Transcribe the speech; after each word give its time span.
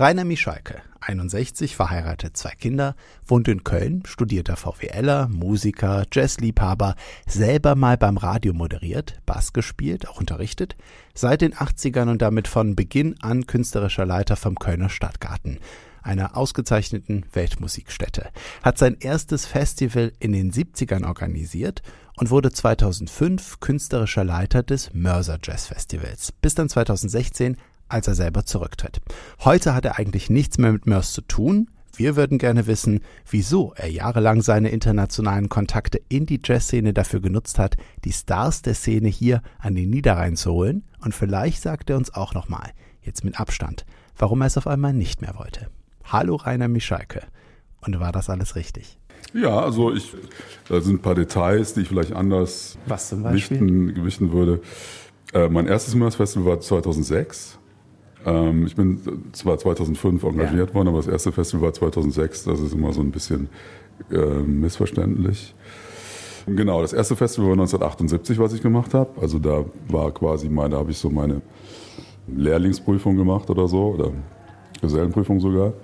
Rainer 0.00 0.24
Mischalke, 0.24 0.80
61, 1.00 1.74
verheiratet, 1.74 2.36
zwei 2.36 2.52
Kinder, 2.52 2.94
wohnt 3.26 3.48
in 3.48 3.64
Köln, 3.64 4.04
studierter 4.06 4.56
VWLer, 4.56 5.26
Musiker, 5.26 6.04
Jazzliebhaber, 6.12 6.94
selber 7.26 7.74
mal 7.74 7.96
beim 7.98 8.16
Radio 8.16 8.52
moderiert, 8.52 9.18
Bass 9.26 9.52
gespielt, 9.52 10.06
auch 10.06 10.20
unterrichtet, 10.20 10.76
seit 11.14 11.40
den 11.40 11.52
80ern 11.52 12.10
und 12.10 12.22
damit 12.22 12.46
von 12.46 12.76
Beginn 12.76 13.16
an 13.22 13.48
künstlerischer 13.48 14.06
Leiter 14.06 14.36
vom 14.36 14.54
Kölner 14.54 14.88
Stadtgarten, 14.88 15.58
einer 16.00 16.36
ausgezeichneten 16.36 17.26
Weltmusikstätte, 17.32 18.30
hat 18.62 18.78
sein 18.78 18.98
erstes 19.00 19.46
Festival 19.46 20.12
in 20.20 20.32
den 20.32 20.52
70ern 20.52 21.08
organisiert 21.08 21.82
und 22.18 22.30
wurde 22.30 22.52
2005 22.52 23.58
künstlerischer 23.58 24.22
Leiter 24.22 24.62
des 24.62 24.94
Mörser 24.94 25.40
Jazz 25.42 25.66
Festivals, 25.66 26.30
bis 26.30 26.54
dann 26.54 26.68
2016 26.68 27.56
als 27.88 28.08
er 28.08 28.14
selber 28.14 28.44
zurücktritt. 28.44 29.00
Heute 29.40 29.74
hat 29.74 29.84
er 29.84 29.98
eigentlich 29.98 30.30
nichts 30.30 30.58
mehr 30.58 30.72
mit 30.72 30.86
Mörs 30.86 31.12
zu 31.12 31.22
tun. 31.22 31.68
Wir 31.96 32.14
würden 32.14 32.38
gerne 32.38 32.66
wissen, 32.66 33.00
wieso 33.28 33.72
er 33.74 33.90
jahrelang 33.90 34.40
seine 34.40 34.68
internationalen 34.68 35.48
Kontakte 35.48 36.00
in 36.08 36.26
die 36.26 36.40
Jazzszene 36.44 36.92
dafür 36.92 37.20
genutzt 37.20 37.58
hat, 37.58 37.76
die 38.04 38.12
Stars 38.12 38.62
der 38.62 38.74
Szene 38.74 39.08
hier 39.08 39.42
an 39.58 39.74
den 39.74 39.90
Niederrhein 39.90 40.36
zu 40.36 40.52
holen. 40.52 40.84
Und 41.00 41.14
vielleicht 41.14 41.60
sagt 41.60 41.90
er 41.90 41.96
uns 41.96 42.14
auch 42.14 42.34
nochmal, 42.34 42.70
jetzt 43.02 43.24
mit 43.24 43.40
Abstand, 43.40 43.84
warum 44.16 44.42
er 44.42 44.46
es 44.46 44.56
auf 44.56 44.68
einmal 44.68 44.92
nicht 44.92 45.22
mehr 45.22 45.34
wollte. 45.36 45.68
Hallo 46.04 46.36
Rainer 46.36 46.68
Mischalke. 46.68 47.22
Und 47.80 47.98
war 47.98 48.12
das 48.12 48.30
alles 48.30 48.54
richtig? 48.54 48.98
Ja, 49.34 49.60
also 49.60 49.92
ich, 49.92 50.14
da 50.68 50.80
sind 50.80 50.96
ein 50.96 51.02
paar 51.02 51.14
Details, 51.14 51.74
die 51.74 51.82
ich 51.82 51.88
vielleicht 51.88 52.12
anders 52.12 52.78
Gewichten, 52.86 53.94
gewichten 53.94 54.32
würde. 54.32 54.60
Äh, 55.32 55.48
mein 55.48 55.66
erstes 55.66 55.94
Mörs-Festival 55.94 56.46
war 56.46 56.60
2006. 56.60 57.57
Ähm, 58.26 58.66
ich 58.66 58.76
bin 58.76 59.00
zwar 59.32 59.58
2005 59.58 60.22
engagiert 60.22 60.68
ja. 60.70 60.74
worden, 60.74 60.88
aber 60.88 60.98
das 60.98 61.06
erste 61.08 61.32
Festival 61.32 61.66
war 61.66 61.72
2006. 61.72 62.44
Das 62.44 62.60
ist 62.60 62.74
immer 62.74 62.92
so 62.92 63.00
ein 63.00 63.10
bisschen 63.10 63.48
äh, 64.10 64.40
missverständlich. 64.42 65.54
Genau, 66.46 66.80
das 66.80 66.92
erste 66.92 67.14
Festival 67.14 67.48
war 67.48 67.54
1978, 67.54 68.38
was 68.38 68.52
ich 68.54 68.62
gemacht 68.62 68.94
habe. 68.94 69.10
Also 69.20 69.38
da 69.38 69.64
war 69.88 70.12
quasi 70.12 70.48
meine, 70.48 70.70
da 70.70 70.78
habe 70.78 70.90
ich 70.90 70.98
so 70.98 71.10
meine 71.10 71.42
Lehrlingsprüfung 72.26 73.16
gemacht 73.16 73.50
oder 73.50 73.68
so, 73.68 73.94
oder 73.94 74.12
Gesellenprüfung 74.80 75.40
sogar. 75.40 75.74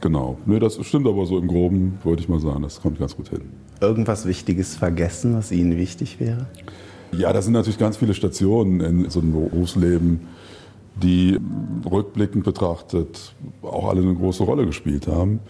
Genau. 0.00 0.38
Nee, 0.46 0.58
das 0.58 0.78
stimmt 0.84 1.06
aber 1.06 1.26
so 1.26 1.38
im 1.38 1.48
Groben, 1.48 1.98
würde 2.04 2.22
ich 2.22 2.28
mal 2.28 2.40
sagen, 2.40 2.62
das 2.62 2.80
kommt 2.80 2.98
ganz 2.98 3.16
gut 3.16 3.28
hin. 3.28 3.40
Irgendwas 3.80 4.26
Wichtiges 4.26 4.76
vergessen, 4.76 5.34
was 5.34 5.50
Ihnen 5.50 5.76
wichtig 5.76 6.20
wäre? 6.20 6.46
Ja, 7.12 7.32
das 7.32 7.46
sind 7.46 7.54
natürlich 7.54 7.78
ganz 7.78 7.96
viele 7.96 8.14
Stationen 8.14 8.80
in 8.80 9.10
so 9.10 9.20
einem 9.20 9.32
Berufsleben 9.32 10.20
die 11.02 11.38
rückblickend 11.90 12.44
betrachtet 12.44 13.34
auch 13.62 13.88
alle 13.88 14.02
eine 14.02 14.14
große 14.14 14.42
Rolle 14.42 14.66
gespielt 14.66 15.06
haben. 15.06 15.40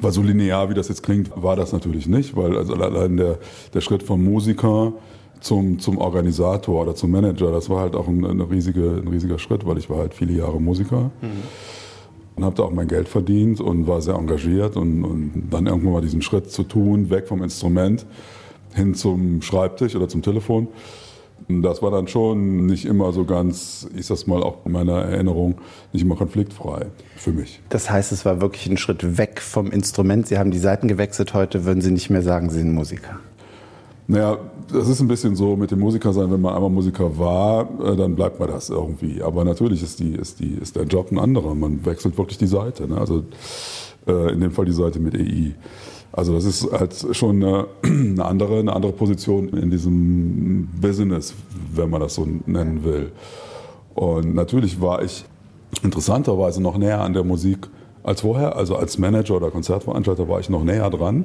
Weil 0.00 0.10
so 0.10 0.22
linear, 0.22 0.68
wie 0.68 0.74
das 0.74 0.88
jetzt 0.88 1.02
klingt, 1.02 1.30
war 1.40 1.54
das 1.54 1.72
natürlich 1.72 2.06
nicht, 2.08 2.36
weil 2.36 2.56
also 2.56 2.74
allein 2.74 3.16
der, 3.16 3.38
der 3.72 3.80
Schritt 3.80 4.02
vom 4.02 4.24
Musiker 4.24 4.92
zum, 5.40 5.78
zum 5.78 5.98
Organisator 5.98 6.82
oder 6.82 6.94
zum 6.94 7.12
Manager, 7.12 7.52
das 7.52 7.70
war 7.70 7.80
halt 7.80 7.94
auch 7.94 8.08
ein, 8.08 8.24
eine 8.24 8.50
riesige, 8.50 9.00
ein 9.02 9.08
riesiger 9.08 9.38
Schritt, 9.38 9.64
weil 9.66 9.78
ich 9.78 9.88
war 9.88 9.98
halt 9.98 10.14
viele 10.14 10.32
Jahre 10.32 10.60
Musiker. 10.60 11.10
Mhm. 11.20 11.42
Und 12.36 12.44
habe 12.44 12.56
da 12.56 12.64
auch 12.64 12.72
mein 12.72 12.88
Geld 12.88 13.08
verdient 13.08 13.60
und 13.60 13.86
war 13.86 14.00
sehr 14.02 14.14
engagiert 14.14 14.76
und, 14.76 15.04
und 15.04 15.44
dann 15.50 15.66
irgendwann 15.66 15.92
mal 15.92 16.00
diesen 16.00 16.20
Schritt 16.20 16.50
zu 16.50 16.64
tun, 16.64 17.08
weg 17.08 17.28
vom 17.28 17.44
Instrument 17.44 18.06
hin 18.74 18.94
zum 18.94 19.40
Schreibtisch 19.40 19.94
oder 19.94 20.08
zum 20.08 20.22
Telefon 20.22 20.66
das 21.48 21.82
war 21.82 21.90
dann 21.90 22.08
schon 22.08 22.66
nicht 22.66 22.84
immer 22.84 23.12
so 23.12 23.24
ganz, 23.24 23.88
ich 23.96 24.06
sag's 24.06 24.26
mal 24.26 24.42
auch 24.42 24.64
in 24.64 24.72
meiner 24.72 25.02
Erinnerung, 25.02 25.56
nicht 25.92 26.02
immer 26.02 26.16
konfliktfrei 26.16 26.86
für 27.16 27.32
mich. 27.32 27.60
Das 27.68 27.90
heißt, 27.90 28.12
es 28.12 28.24
war 28.24 28.40
wirklich 28.40 28.66
ein 28.66 28.76
Schritt 28.76 29.18
weg 29.18 29.40
vom 29.40 29.70
Instrument. 29.70 30.26
Sie 30.26 30.38
haben 30.38 30.50
die 30.50 30.58
Seiten 30.58 30.88
gewechselt. 30.88 31.34
Heute 31.34 31.64
würden 31.64 31.80
Sie 31.80 31.90
nicht 31.90 32.10
mehr 32.10 32.22
sagen, 32.22 32.50
Sie 32.50 32.58
sind 32.58 32.72
Musiker. 32.72 33.18
Naja, 34.06 34.38
das 34.70 34.88
ist 34.88 35.00
ein 35.00 35.08
bisschen 35.08 35.34
so 35.34 35.56
mit 35.56 35.70
dem 35.70 35.80
Musiker 35.80 36.12
sein, 36.12 36.30
wenn 36.30 36.40
man 36.40 36.54
einmal 36.54 36.70
Musiker 36.70 37.18
war, 37.18 37.68
äh, 37.82 37.96
dann 37.96 38.14
bleibt 38.14 38.38
man 38.38 38.48
das 38.48 38.68
irgendwie. 38.68 39.22
Aber 39.22 39.44
natürlich 39.44 39.82
ist, 39.82 39.98
die, 40.00 40.14
ist, 40.14 40.40
die, 40.40 40.54
ist 40.54 40.76
der 40.76 40.84
Job 40.84 41.10
ein 41.10 41.18
anderer. 41.18 41.54
Man 41.54 41.84
wechselt 41.84 42.18
wirklich 42.18 42.38
die 42.38 42.46
Seite. 42.46 42.86
Ne? 42.86 42.98
Also 42.98 43.24
äh, 44.06 44.32
in 44.32 44.40
dem 44.40 44.50
Fall 44.50 44.66
die 44.66 44.72
Seite 44.72 44.98
mit 44.98 45.14
EI. 45.14 45.54
Also 46.16 46.32
das 46.32 46.44
ist 46.44 46.70
halt 46.70 46.94
schon 47.12 47.42
eine, 47.42 47.66
eine, 47.82 48.24
andere, 48.24 48.60
eine 48.60 48.72
andere 48.72 48.92
Position 48.92 49.48
in 49.48 49.70
diesem 49.70 50.68
Business, 50.80 51.34
wenn 51.74 51.90
man 51.90 52.00
das 52.00 52.14
so 52.14 52.26
nennen 52.46 52.84
will. 52.84 53.10
Und 53.94 54.34
natürlich 54.34 54.80
war 54.80 55.02
ich 55.02 55.24
interessanterweise 55.82 56.62
noch 56.62 56.78
näher 56.78 57.00
an 57.00 57.14
der 57.14 57.24
Musik 57.24 57.68
als 58.04 58.20
vorher. 58.20 58.56
Also 58.56 58.76
als 58.76 58.96
Manager 58.96 59.36
oder 59.36 59.50
Konzertveranstalter 59.50 60.28
war 60.28 60.38
ich 60.38 60.48
noch 60.48 60.62
näher 60.62 60.88
dran, 60.88 61.24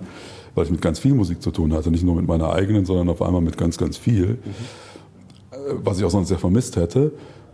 weil 0.55 0.65
ich 0.65 0.71
mit 0.71 0.81
ganz 0.81 0.97
viel 0.97 1.13
Musik 1.13 1.41
zu 1.43 1.51
tun 1.51 1.71
hatte. 1.73 1.91
Nicht 1.91 2.03
nur 2.03 2.15
mit 2.15 2.27
meiner 2.27 2.51
eigenen, 2.51 2.85
sondern 2.85 3.09
auf 3.09 3.21
einmal 3.21 3.41
mit 3.41 3.57
ganz, 3.57 3.77
ganz 3.77 3.95
viel. 3.95 4.25
Mhm. 4.25 4.39
Was 5.83 5.99
ich 5.99 6.05
auch 6.05 6.09
sonst 6.09 6.29
sehr 6.29 6.39
vermisst 6.39 6.77
hätte. 6.77 7.11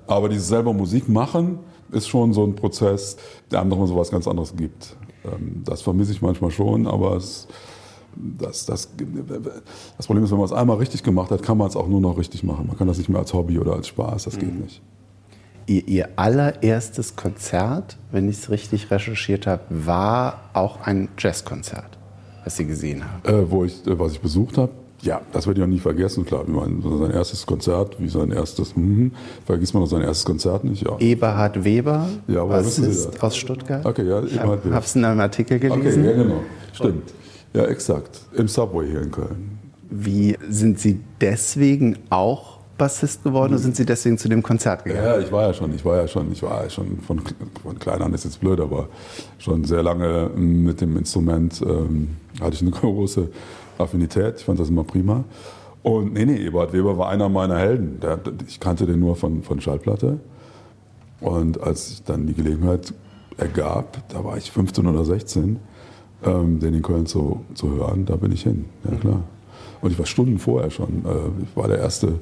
Aber 0.07 0.29
dieses 0.29 0.47
selber 0.47 0.71
Musik 0.71 1.09
machen 1.09 1.59
ist 1.91 2.07
schon 2.07 2.31
so 2.31 2.45
ein 2.45 2.55
Prozess, 2.55 3.17
der 3.51 3.59
einem 3.59 3.71
nochmal 3.71 3.87
so 3.87 3.97
was 3.97 4.09
ganz 4.09 4.25
anderes 4.25 4.55
gibt. 4.55 4.95
Ähm, 5.33 5.63
das 5.65 5.81
vermisse 5.81 6.11
ich 6.11 6.21
manchmal 6.21 6.51
schon, 6.51 6.87
aber 6.87 7.15
es, 7.15 7.47
das, 8.15 8.65
das, 8.65 8.89
das 9.97 10.05
Problem 10.05 10.23
ist, 10.23 10.31
wenn 10.31 10.37
man 10.37 10.45
es 10.45 10.53
einmal 10.53 10.77
richtig 10.77 11.03
gemacht 11.03 11.31
hat, 11.31 11.43
kann 11.43 11.57
man 11.57 11.67
es 11.67 11.75
auch 11.75 11.87
nur 11.87 12.01
noch 12.01 12.17
richtig 12.17 12.43
machen. 12.43 12.67
Man 12.67 12.77
kann 12.77 12.87
das 12.87 12.97
nicht 12.97 13.09
mehr 13.09 13.19
als 13.19 13.33
Hobby 13.33 13.59
oder 13.59 13.73
als 13.73 13.87
Spaß, 13.87 14.23
das 14.23 14.37
geht 14.37 14.53
mhm. 14.53 14.61
nicht. 14.61 14.81
Ihr, 15.67 15.87
ihr 15.87 16.09
allererstes 16.15 17.15
Konzert, 17.15 17.97
wenn 18.11 18.29
ich 18.29 18.37
es 18.37 18.49
richtig 18.49 18.91
recherchiert 18.91 19.47
habe, 19.47 19.63
war 19.69 20.49
auch 20.53 20.81
ein 20.81 21.09
Jazzkonzert, 21.17 21.97
was 22.43 22.55
Sie 22.57 22.65
gesehen 22.65 23.03
haben. 23.03 23.27
Äh, 23.27 23.49
wo 23.49 23.63
ich, 23.65 23.85
äh, 23.87 23.97
was 23.97 24.13
ich 24.13 24.21
besucht 24.21 24.57
habe? 24.57 24.71
Ja, 25.05 25.21
das 25.31 25.45
werde 25.45 25.59
ich 25.61 25.63
auch 25.63 25.69
nie 25.69 25.79
vergessen. 25.79 26.25
Klar, 26.25 26.47
wie 26.47 26.51
mein, 26.51 26.81
sein 26.81 27.11
erstes 27.11 27.45
Konzert, 27.45 27.95
wie 27.99 28.09
sein 28.09 28.31
erstes, 28.31 28.75
hm, 28.75 29.11
vergisst 29.45 29.73
man 29.73 29.83
noch 29.83 29.89
sein 29.89 30.01
erstes 30.01 30.25
Konzert 30.25 30.63
nicht, 30.63 30.83
ja. 30.83 30.97
Eberhard 30.97 31.63
Weber, 31.63 32.09
ja, 32.27 32.47
was 32.49 32.79
ist 32.79 33.21
aus 33.21 33.37
Stuttgart. 33.37 33.85
Okay, 33.85 34.07
ja, 34.07 34.19
Eberhard 34.19 34.65
Weber. 34.65 34.75
Hab's 34.75 34.95
in 34.95 35.05
einem 35.05 35.19
Artikel 35.19 35.59
gelesen. 35.59 36.01
Okay, 36.01 36.17
ja, 36.17 36.23
genau, 36.23 36.41
stimmt. 36.73 37.13
Ja, 37.53 37.65
exakt. 37.65 38.19
Im 38.33 38.47
Subway 38.47 38.87
hier 38.89 39.01
in 39.03 39.11
Köln. 39.11 39.59
Wie 39.89 40.37
sind 40.49 40.79
Sie 40.79 40.99
deswegen 41.21 41.97
auch 42.09 42.55
Bassist 42.77 43.23
geworden 43.23 43.53
oder 43.53 43.61
sind 43.61 43.75
Sie 43.75 43.85
deswegen 43.85 44.17
zu 44.17 44.27
dem 44.27 44.43
Konzert 44.43 44.83
gegangen? 44.83 45.05
Ja, 45.05 45.19
ich 45.19 45.31
war 45.31 45.43
ja 45.43 45.53
schon, 45.53 45.73
ich 45.73 45.85
war 45.85 45.97
ja 45.97 46.07
schon, 46.07 46.31
ich 46.31 46.41
war 46.43 46.63
ja 46.63 46.69
schon 46.69 46.99
von, 46.99 47.21
von 47.63 47.79
klein 47.79 48.01
an, 48.01 48.13
ist 48.13 48.25
jetzt 48.25 48.41
blöd, 48.41 48.59
aber 48.59 48.89
schon 49.37 49.63
sehr 49.63 49.83
lange 49.83 50.31
mit 50.35 50.81
dem 50.81 50.97
Instrument 50.97 51.61
ähm, 51.61 52.17
hatte 52.41 52.55
ich 52.55 52.61
eine 52.61 52.71
große 52.71 53.29
Affinität. 53.77 54.35
Ich 54.37 54.45
fand 54.45 54.59
das 54.59 54.69
immer 54.69 54.83
prima. 54.83 55.23
Und 55.83 56.13
nee, 56.13 56.25
nee, 56.25 56.37
Eberhard 56.37 56.73
Weber 56.73 56.97
war 56.97 57.09
einer 57.09 57.29
meiner 57.29 57.57
Helden. 57.57 57.99
Der, 57.99 58.19
ich 58.47 58.59
kannte 58.59 58.85
den 58.85 58.99
nur 58.99 59.15
von, 59.15 59.43
von 59.43 59.61
Schallplatte. 59.61 60.19
Und 61.21 61.61
als 61.61 61.89
sich 61.89 62.03
dann 62.03 62.27
die 62.27 62.33
Gelegenheit 62.33 62.93
ergab, 63.37 63.97
da 64.09 64.23
war 64.23 64.37
ich 64.37 64.51
15 64.51 64.87
oder 64.87 65.05
16, 65.05 65.59
ähm, 66.23 66.59
den 66.59 66.73
in 66.73 66.81
Köln 66.81 67.05
zu, 67.05 67.41
zu 67.53 67.71
hören, 67.71 68.05
da 68.05 68.15
bin 68.15 68.31
ich 68.31 68.43
hin. 68.43 68.65
Ja, 68.89 68.97
klar. 68.97 69.21
Und 69.81 69.91
ich 69.91 69.99
war 69.99 70.05
Stunden 70.05 70.39
vorher 70.39 70.71
schon. 70.71 71.05
Äh, 71.05 71.43
ich 71.43 71.55
war 71.55 71.67
der 71.67 71.79
Erste, 71.79 72.19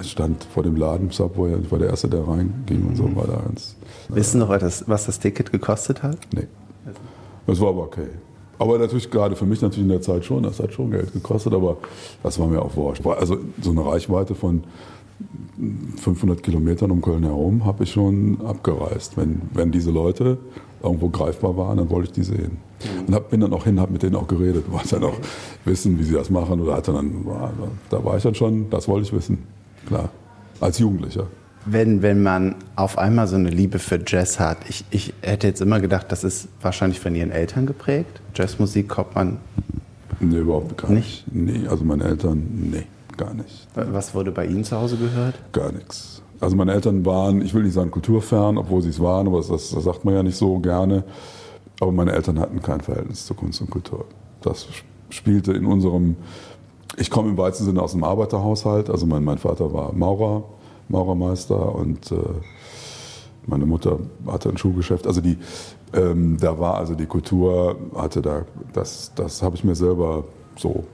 ich 0.00 0.10
stand 0.10 0.44
vor 0.44 0.62
dem 0.62 0.76
Laden 0.76 1.10
Subway, 1.10 1.56
ich 1.62 1.70
war 1.70 1.78
der 1.78 1.90
Erste, 1.90 2.08
der 2.08 2.26
reinging 2.26 2.86
und 2.88 2.96
so 2.96 3.14
war 3.14 3.26
da 3.26 3.36
ganz. 3.36 3.76
Wissen 4.08 4.32
Sie 4.32 4.38
noch, 4.38 4.48
was 4.48 4.60
das, 4.60 4.88
was 4.88 5.06
das 5.06 5.18
Ticket 5.18 5.52
gekostet 5.52 6.02
hat? 6.02 6.18
Nee. 6.32 6.46
Das 7.46 7.60
war 7.60 7.68
aber 7.68 7.82
okay. 7.82 8.08
Aber 8.64 8.78
natürlich 8.78 9.10
gerade 9.10 9.36
für 9.36 9.44
mich 9.44 9.60
natürlich 9.60 9.82
in 9.82 9.90
der 9.90 10.00
Zeit 10.00 10.24
schon, 10.24 10.42
das 10.42 10.58
hat 10.58 10.72
schon 10.72 10.90
Geld 10.90 11.12
gekostet, 11.12 11.52
aber 11.52 11.76
das 12.22 12.38
war 12.38 12.46
mir 12.46 12.62
auch 12.62 12.74
wurscht. 12.76 13.06
Also 13.06 13.36
so 13.60 13.72
eine 13.72 13.84
Reichweite 13.84 14.34
von 14.34 14.64
500 16.00 16.42
Kilometern 16.42 16.90
um 16.90 17.02
Köln 17.02 17.24
herum 17.24 17.66
habe 17.66 17.84
ich 17.84 17.90
schon 17.90 18.40
abgereist. 18.40 19.18
Wenn, 19.18 19.42
wenn 19.52 19.70
diese 19.70 19.90
Leute 19.90 20.38
irgendwo 20.82 21.10
greifbar 21.10 21.58
waren, 21.58 21.76
dann 21.76 21.90
wollte 21.90 22.08
ich 22.08 22.12
die 22.12 22.22
sehen. 22.22 22.56
Mhm. 22.80 23.06
Und 23.08 23.14
hab, 23.14 23.28
bin 23.28 23.42
dann 23.42 23.52
auch 23.52 23.64
hin, 23.64 23.78
habe 23.78 23.92
mit 23.92 24.02
denen 24.02 24.16
auch 24.16 24.28
geredet, 24.28 24.64
wollte 24.72 24.98
dann 24.98 25.04
auch 25.04 25.18
wissen, 25.66 25.98
wie 25.98 26.04
sie 26.04 26.14
das 26.14 26.30
machen. 26.30 26.58
Oder 26.62 26.76
hatte 26.76 26.94
dann, 26.94 27.26
da 27.90 28.02
war 28.02 28.16
ich 28.16 28.22
dann 28.22 28.34
schon, 28.34 28.70
das 28.70 28.88
wollte 28.88 29.06
ich 29.06 29.12
wissen, 29.12 29.42
klar, 29.86 30.08
als 30.58 30.78
Jugendlicher 30.78 31.26
wenn, 31.66 32.02
wenn 32.02 32.22
man 32.22 32.56
auf 32.76 32.98
einmal 32.98 33.26
so 33.26 33.36
eine 33.36 33.50
Liebe 33.50 33.78
für 33.78 34.00
Jazz 34.06 34.38
hat, 34.38 34.58
ich, 34.68 34.84
ich 34.90 35.14
hätte 35.22 35.46
jetzt 35.46 35.60
immer 35.60 35.80
gedacht, 35.80 36.06
das 36.10 36.24
ist 36.24 36.48
wahrscheinlich 36.60 37.00
von 37.00 37.14
Ihren 37.14 37.30
Eltern 37.30 37.66
geprägt. 37.66 38.20
Jazzmusik 38.34 38.88
kommt 38.88 39.14
man. 39.14 39.38
Nee, 40.20 40.38
überhaupt 40.38 40.76
gar 40.76 40.90
nicht. 40.90 41.26
nicht. 41.32 41.62
Nee, 41.62 41.68
also 41.68 41.84
meine 41.84 42.04
Eltern, 42.04 42.70
nee, 42.70 42.86
gar 43.16 43.34
nicht. 43.34 43.66
Was 43.74 44.14
wurde 44.14 44.30
bei 44.30 44.46
Ihnen 44.46 44.64
zu 44.64 44.76
Hause 44.76 44.96
gehört? 44.96 45.34
Gar 45.52 45.72
nichts. 45.72 46.22
Also 46.40 46.56
meine 46.56 46.72
Eltern 46.72 47.06
waren, 47.06 47.40
ich 47.42 47.54
will 47.54 47.62
nicht 47.62 47.72
sagen 47.72 47.90
kulturfern, 47.90 48.58
obwohl 48.58 48.82
sie 48.82 48.90
es 48.90 49.00
waren, 49.00 49.26
aber 49.26 49.38
das, 49.38 49.48
das 49.48 49.70
sagt 49.70 50.04
man 50.04 50.14
ja 50.14 50.22
nicht 50.22 50.36
so 50.36 50.58
gerne. 50.58 51.04
Aber 51.80 51.92
meine 51.92 52.12
Eltern 52.12 52.38
hatten 52.38 52.60
kein 52.60 52.80
Verhältnis 52.80 53.26
zur 53.26 53.36
Kunst 53.36 53.60
und 53.60 53.70
Kultur. 53.70 54.04
Das 54.42 54.66
spielte 55.08 55.52
in 55.52 55.64
unserem, 55.64 56.16
ich 56.96 57.10
komme 57.10 57.30
im 57.30 57.38
weitesten 57.38 57.64
Sinne 57.64 57.82
aus 57.82 57.94
einem 57.94 58.04
Arbeiterhaushalt, 58.04 58.90
also 58.90 59.06
mein, 59.06 59.24
mein 59.24 59.38
Vater 59.38 59.72
war 59.72 59.92
Maurer, 59.92 60.44
Maurermeister 60.88 61.74
und 61.74 62.12
äh, 62.12 62.16
Meine 63.46 63.66
Mutter 63.66 63.98
hatte 64.26 64.48
ein 64.48 64.56
Schuhgeschäft. 64.56 65.06
Also 65.06 65.20
die, 65.20 65.36
ähm, 65.92 66.38
da 66.40 66.58
war 66.58 66.76
also 66.76 66.94
die 66.94 67.06
Kultur, 67.06 67.76
hatte 67.94 68.22
da, 68.22 68.42
das, 68.72 69.12
das 69.14 69.42
habe 69.42 69.56
ich 69.56 69.64
mir 69.64 69.74
selber 69.74 70.24
so 70.56 70.84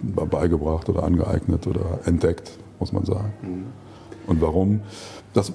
beigebracht 0.00 0.88
oder 0.88 1.02
angeeignet 1.02 1.66
oder 1.66 1.98
entdeckt, 2.04 2.52
muss 2.78 2.92
man 2.92 3.04
sagen. 3.04 3.32
Mhm. 3.42 3.64
Und 4.28 4.40
warum? 4.40 4.80
Das, 5.32 5.52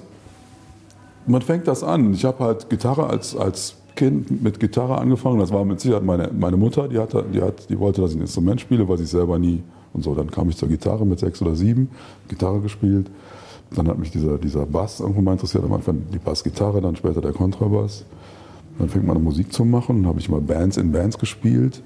man 1.26 1.40
fängt 1.40 1.66
das 1.66 1.82
an. 1.82 2.12
Ich 2.12 2.24
habe 2.24 2.44
halt 2.44 2.68
Gitarre 2.68 3.06
als, 3.06 3.34
als 3.34 3.76
Kind 3.96 4.42
mit 4.42 4.60
Gitarre 4.60 4.98
angefangen. 4.98 5.38
Das 5.38 5.52
war 5.52 5.64
mit 5.64 5.80
Sicherheit 5.80 6.04
meine, 6.04 6.30
meine 6.38 6.56
Mutter, 6.56 6.88
die, 6.88 6.98
hatte, 6.98 7.24
die, 7.32 7.40
hat, 7.40 7.70
die 7.70 7.78
wollte, 7.78 8.02
dass 8.02 8.10
ich 8.10 8.18
ein 8.18 8.22
Instrument 8.22 8.60
spiele, 8.60 8.86
weil 8.86 8.98
sie 8.98 9.06
selber 9.06 9.38
nie 9.38 9.62
und 9.94 10.02
so. 10.02 10.14
Dann 10.14 10.30
kam 10.30 10.50
ich 10.50 10.56
zur 10.58 10.68
Gitarre 10.68 11.06
mit 11.06 11.20
sechs 11.20 11.40
oder 11.40 11.54
sieben, 11.54 11.88
Gitarre 12.28 12.60
gespielt. 12.60 13.08
Dann 13.74 13.88
hat 13.88 13.98
mich 13.98 14.10
dieser, 14.10 14.38
dieser 14.38 14.66
Bass 14.66 15.00
irgendwann 15.00 15.24
mal 15.24 15.32
interessiert. 15.32 15.64
Am 15.64 15.72
Anfang 15.72 16.02
die 16.12 16.18
Bassgitarre, 16.18 16.80
dann 16.80 16.96
später 16.96 17.20
der 17.20 17.32
Kontrabass. 17.32 18.04
Dann 18.78 18.88
fängt 18.88 19.06
man 19.06 19.16
an 19.16 19.24
Musik 19.24 19.52
zu 19.52 19.64
machen. 19.64 20.02
Dann 20.02 20.06
habe 20.08 20.20
ich 20.20 20.28
mal 20.28 20.40
Bands 20.40 20.76
in 20.76 20.92
Bands 20.92 21.18
gespielt. 21.18 21.82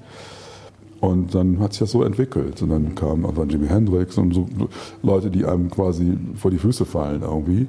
Und 1.01 1.33
dann 1.33 1.59
hat 1.59 1.73
sich 1.73 1.79
das 1.79 1.91
so 1.91 2.03
entwickelt. 2.03 2.61
Und 2.61 2.69
dann 2.69 2.95
kam 2.95 3.23
irgendwann 3.23 3.49
Jimi 3.49 3.67
Hendrix 3.67 4.17
und 4.17 4.33
so 4.33 4.47
Leute, 5.01 5.31
die 5.31 5.45
einem 5.45 5.69
quasi 5.69 6.17
vor 6.35 6.51
die 6.51 6.57
Füße 6.57 6.85
fallen 6.85 7.21
irgendwie. 7.21 7.67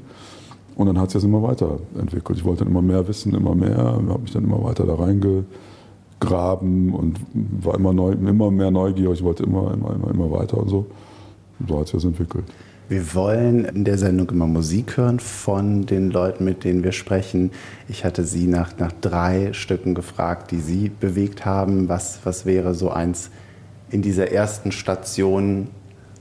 Und 0.76 0.87
dann 0.87 0.99
hat 0.99 1.11
sich 1.11 1.20
das 1.20 1.25
immer 1.25 1.43
weiterentwickelt. 1.43 2.38
Ich 2.38 2.44
wollte 2.44 2.64
dann 2.64 2.73
immer 2.73 2.82
mehr 2.82 3.06
wissen, 3.06 3.34
immer 3.34 3.55
mehr, 3.55 3.76
habe 3.76 4.19
mich 4.20 4.32
dann 4.32 4.44
immer 4.44 4.62
weiter 4.64 4.84
da 4.87 4.94
reingegraben 4.94 6.93
und 6.93 7.20
war 7.62 7.75
immer, 7.75 7.93
neu, 7.93 8.12
immer 8.12 8.50
mehr 8.50 8.70
neugierig. 8.70 9.19
Ich 9.19 9.25
wollte 9.25 9.44
immer, 9.44 9.75
immer, 9.75 9.94
immer, 9.94 10.11
immer 10.11 10.31
weiter 10.31 10.58
und 10.58 10.69
so. 10.69 10.87
Und 11.58 11.69
so 11.69 11.78
hat 11.78 11.87
sich 11.87 11.94
das 11.94 12.05
entwickelt. 12.05 12.44
Wir 12.90 13.14
wollen 13.14 13.66
in 13.66 13.84
der 13.84 13.98
Sendung 13.98 14.31
immer 14.31 14.48
Musik 14.48 14.96
hören 14.96 15.20
von 15.20 15.87
den 15.87 16.10
Leuten, 16.10 16.44
mit 16.44 16.64
denen 16.64 16.82
wir 16.82 16.90
sprechen. 16.90 17.52
Ich 17.88 18.04
hatte 18.04 18.25
Sie 18.25 18.48
nach, 18.48 18.78
nach 18.78 18.90
drei 19.00 19.52
Stücken 19.52 19.94
gefragt, 19.94 20.50
die 20.50 20.58
Sie 20.58 20.88
bewegt 20.88 21.44
haben. 21.46 21.88
Was, 21.88 22.19
was 22.25 22.46
wäre 22.46 22.75
so 22.75 22.90
eins 22.90 23.31
in 23.92 24.02
dieser 24.02 24.32
ersten 24.32 24.72
Station, 24.72 25.69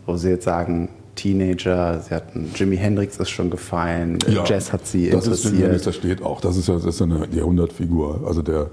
wo 0.05 0.15
Sie 0.15 0.29
jetzt 0.29 0.45
sagen, 0.45 0.89
Teenager, 1.15 2.01
Sie 2.07 2.13
hatten 2.13 2.51
Jimi 2.53 2.77
Hendrix 2.77 3.17
ist 3.17 3.31
schon 3.31 3.49
gefallen, 3.49 4.19
ja, 4.27 4.45
Jazz 4.45 4.71
hat 4.71 4.85
Sie 4.85 5.09
das 5.09 5.25
interessiert. 5.25 5.53
Ist, 5.53 5.61
Hendrix, 5.61 5.83
das 5.85 5.95
steht 5.95 6.21
auch, 6.21 6.39
das 6.39 6.55
ist 6.55 6.67
ja 6.67 6.75
das 6.75 6.85
ist 6.85 7.01
eine 7.01 7.27
Jahrhundertfigur. 7.31 8.21
Also 8.27 8.43
der, 8.43 8.69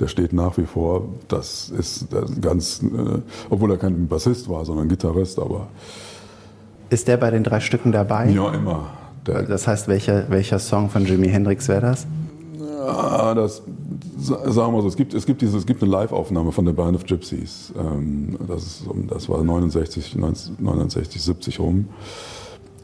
der 0.00 0.08
steht 0.08 0.32
nach 0.32 0.58
wie 0.58 0.66
vor. 0.66 1.08
Das 1.28 1.70
ist 1.70 2.08
ganz, 2.40 2.82
äh, 2.82 3.20
obwohl 3.48 3.70
er 3.70 3.76
kein 3.76 4.08
Bassist 4.08 4.48
war, 4.48 4.64
sondern 4.64 4.88
Gitarrist, 4.88 5.38
aber 5.38 5.68
ist 6.90 7.08
der 7.08 7.16
bei 7.16 7.30
den 7.30 7.44
drei 7.44 7.60
Stücken 7.60 7.92
dabei? 7.92 8.30
Ja, 8.30 8.52
immer. 8.52 8.90
Der 9.26 9.42
das 9.42 9.66
heißt, 9.66 9.88
welcher, 9.88 10.30
welcher 10.30 10.58
Song 10.58 10.88
von 10.88 11.04
Jimi 11.04 11.28
Hendrix 11.28 11.68
wäre 11.68 11.80
das? 11.80 12.06
Ja, 12.58 13.34
das 13.34 13.62
sagen 14.18 14.74
wir 14.74 14.82
so, 14.82 14.88
es 14.88 14.96
gibt, 14.96 15.14
es 15.14 15.26
gibt, 15.26 15.42
diese, 15.42 15.58
es 15.58 15.66
gibt 15.66 15.82
eine 15.82 15.90
Live-Aufnahme 15.90 16.52
von 16.52 16.64
der 16.64 16.72
Band 16.72 16.96
of 16.96 17.04
Gypsies. 17.04 17.72
Ähm, 17.78 18.36
das, 18.46 18.62
ist, 18.64 18.84
das 19.08 19.28
war 19.28 19.42
69, 19.42 20.16
69, 20.16 21.22
70 21.22 21.60
rum. 21.60 21.88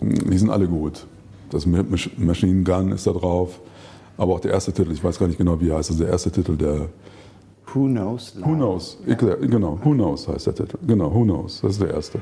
Die 0.01 0.39
sind 0.39 0.51
alle 0.51 0.69
gut. 0.69 1.07
Das 1.51 1.67
Machine 1.67 2.65
Gun 2.65 2.93
ist 2.93 3.07
da 3.07 3.13
drauf. 3.13 3.61
Aber 4.17 4.35
auch 4.35 4.41
der 4.41 4.53
erste 4.53 4.73
Titel, 4.73 4.93
ich 4.93 5.03
weiß 5.03 5.19
gar 5.19 5.27
nicht 5.27 5.39
genau, 5.39 5.61
wie 5.61 5.71
er 5.71 5.77
heißt. 5.77 5.91
Das 5.91 5.97
ist 5.97 6.03
der 6.03 6.11
erste 6.11 6.31
Titel 6.31 6.57
der. 6.57 6.89
Who 7.73 7.87
Knows? 7.87 8.35
Who 8.41 8.55
Knows? 8.55 8.99
Genau, 9.07 9.79
Who 9.83 9.91
Knows 9.93 10.29
heißt 10.29 10.47
der 10.47 10.55
Titel. 10.55 10.79
Genau, 10.87 11.13
Who 11.13 11.23
Knows. 11.25 11.61
Das 11.63 11.73
ist 11.73 11.81
der 11.81 11.91
erste. 11.91 12.21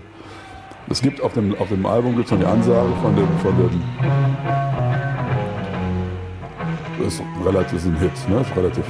Es 0.88 1.00
gibt 1.00 1.20
auf 1.23 1.32
dem, 1.32 1.55
auf 1.56 1.69
dem 1.69 1.87
Album 1.87 2.17
gibt's 2.17 2.31
die 2.31 2.44
Ansage 2.44 2.93
von 3.02 3.17
dem, 3.17 3.29
von 3.38 3.56
dem 3.56 3.82
das 7.02 7.14
ist 7.14 7.23
relativ 7.44 7.84
ein 7.84 7.99
Hit, 7.99 8.29
ne? 8.29 8.40
Ist 8.40 8.56
relativ, 8.56 8.84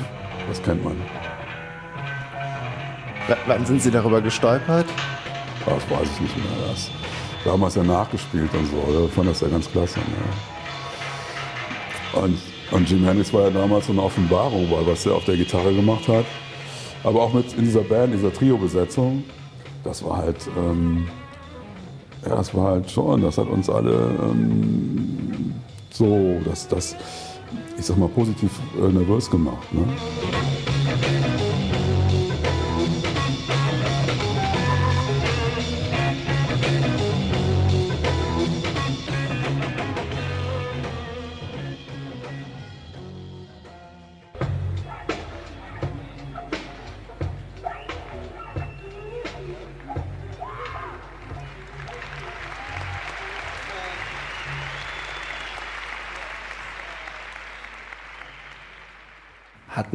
das 0.48 0.62
kennt 0.62 0.84
man. 0.84 0.96
W 3.26 3.34
wann 3.46 3.64
sind 3.64 3.80
Sie 3.80 3.90
darüber 3.90 4.20
gestolpert? 4.20 4.86
Das 5.64 5.90
weiß 5.90 6.08
ich 6.14 6.20
nicht 6.20 6.36
mehr. 6.36 6.68
Das 6.68 6.90
damals 7.44 7.74
ja 7.74 7.82
nachgespielt 7.82 8.50
und 8.52 8.66
so. 8.66 9.06
Ich 9.06 9.12
fand 9.12 9.28
das 9.28 9.40
ja 9.40 9.48
ganz 9.48 9.70
klasse. 9.70 10.00
Ne? 10.00 10.04
Und, 12.20 12.38
und 12.70 12.90
Jim 12.90 13.04
Hendrix 13.04 13.32
war 13.32 13.44
ja 13.44 13.50
damals 13.50 13.86
so 13.86 13.92
eine 13.92 14.02
Offenbarung, 14.02 14.70
weil 14.70 14.86
was 14.86 15.06
er 15.06 15.14
auf 15.14 15.24
der 15.24 15.36
Gitarre 15.36 15.72
gemacht 15.72 16.06
hat. 16.08 16.26
Aber 17.04 17.22
auch 17.22 17.32
mit 17.32 17.52
in 17.54 17.64
dieser 17.64 17.80
Band, 17.80 18.12
dieser 18.14 18.32
Trio-Besetzung, 18.32 19.24
das 19.84 20.04
war 20.04 20.18
halt. 20.18 20.36
Ähm, 20.56 21.08
ja, 22.26 22.36
das 22.36 22.54
war 22.54 22.72
halt 22.72 22.90
schon, 22.90 23.22
das 23.22 23.38
hat 23.38 23.48
uns 23.48 23.68
alle 23.68 23.92
ähm, 23.92 25.54
so, 25.90 26.38
das, 26.44 26.68
das, 26.68 26.96
ich 27.78 27.84
sag 27.84 27.98
mal, 27.98 28.08
positiv 28.08 28.50
äh, 28.78 28.92
nervös 28.92 29.30
gemacht. 29.30 29.72
Ne? 29.72 29.84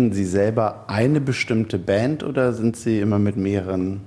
Hatten 0.07 0.15
Sie 0.15 0.24
selber 0.24 0.86
eine 0.88 1.19
bestimmte 1.19 1.77
Band 1.77 2.24
oder 2.24 2.54
sind 2.54 2.77
Sie 2.77 3.01
immer 3.01 3.19
mit 3.19 3.36
mehreren? 3.36 4.00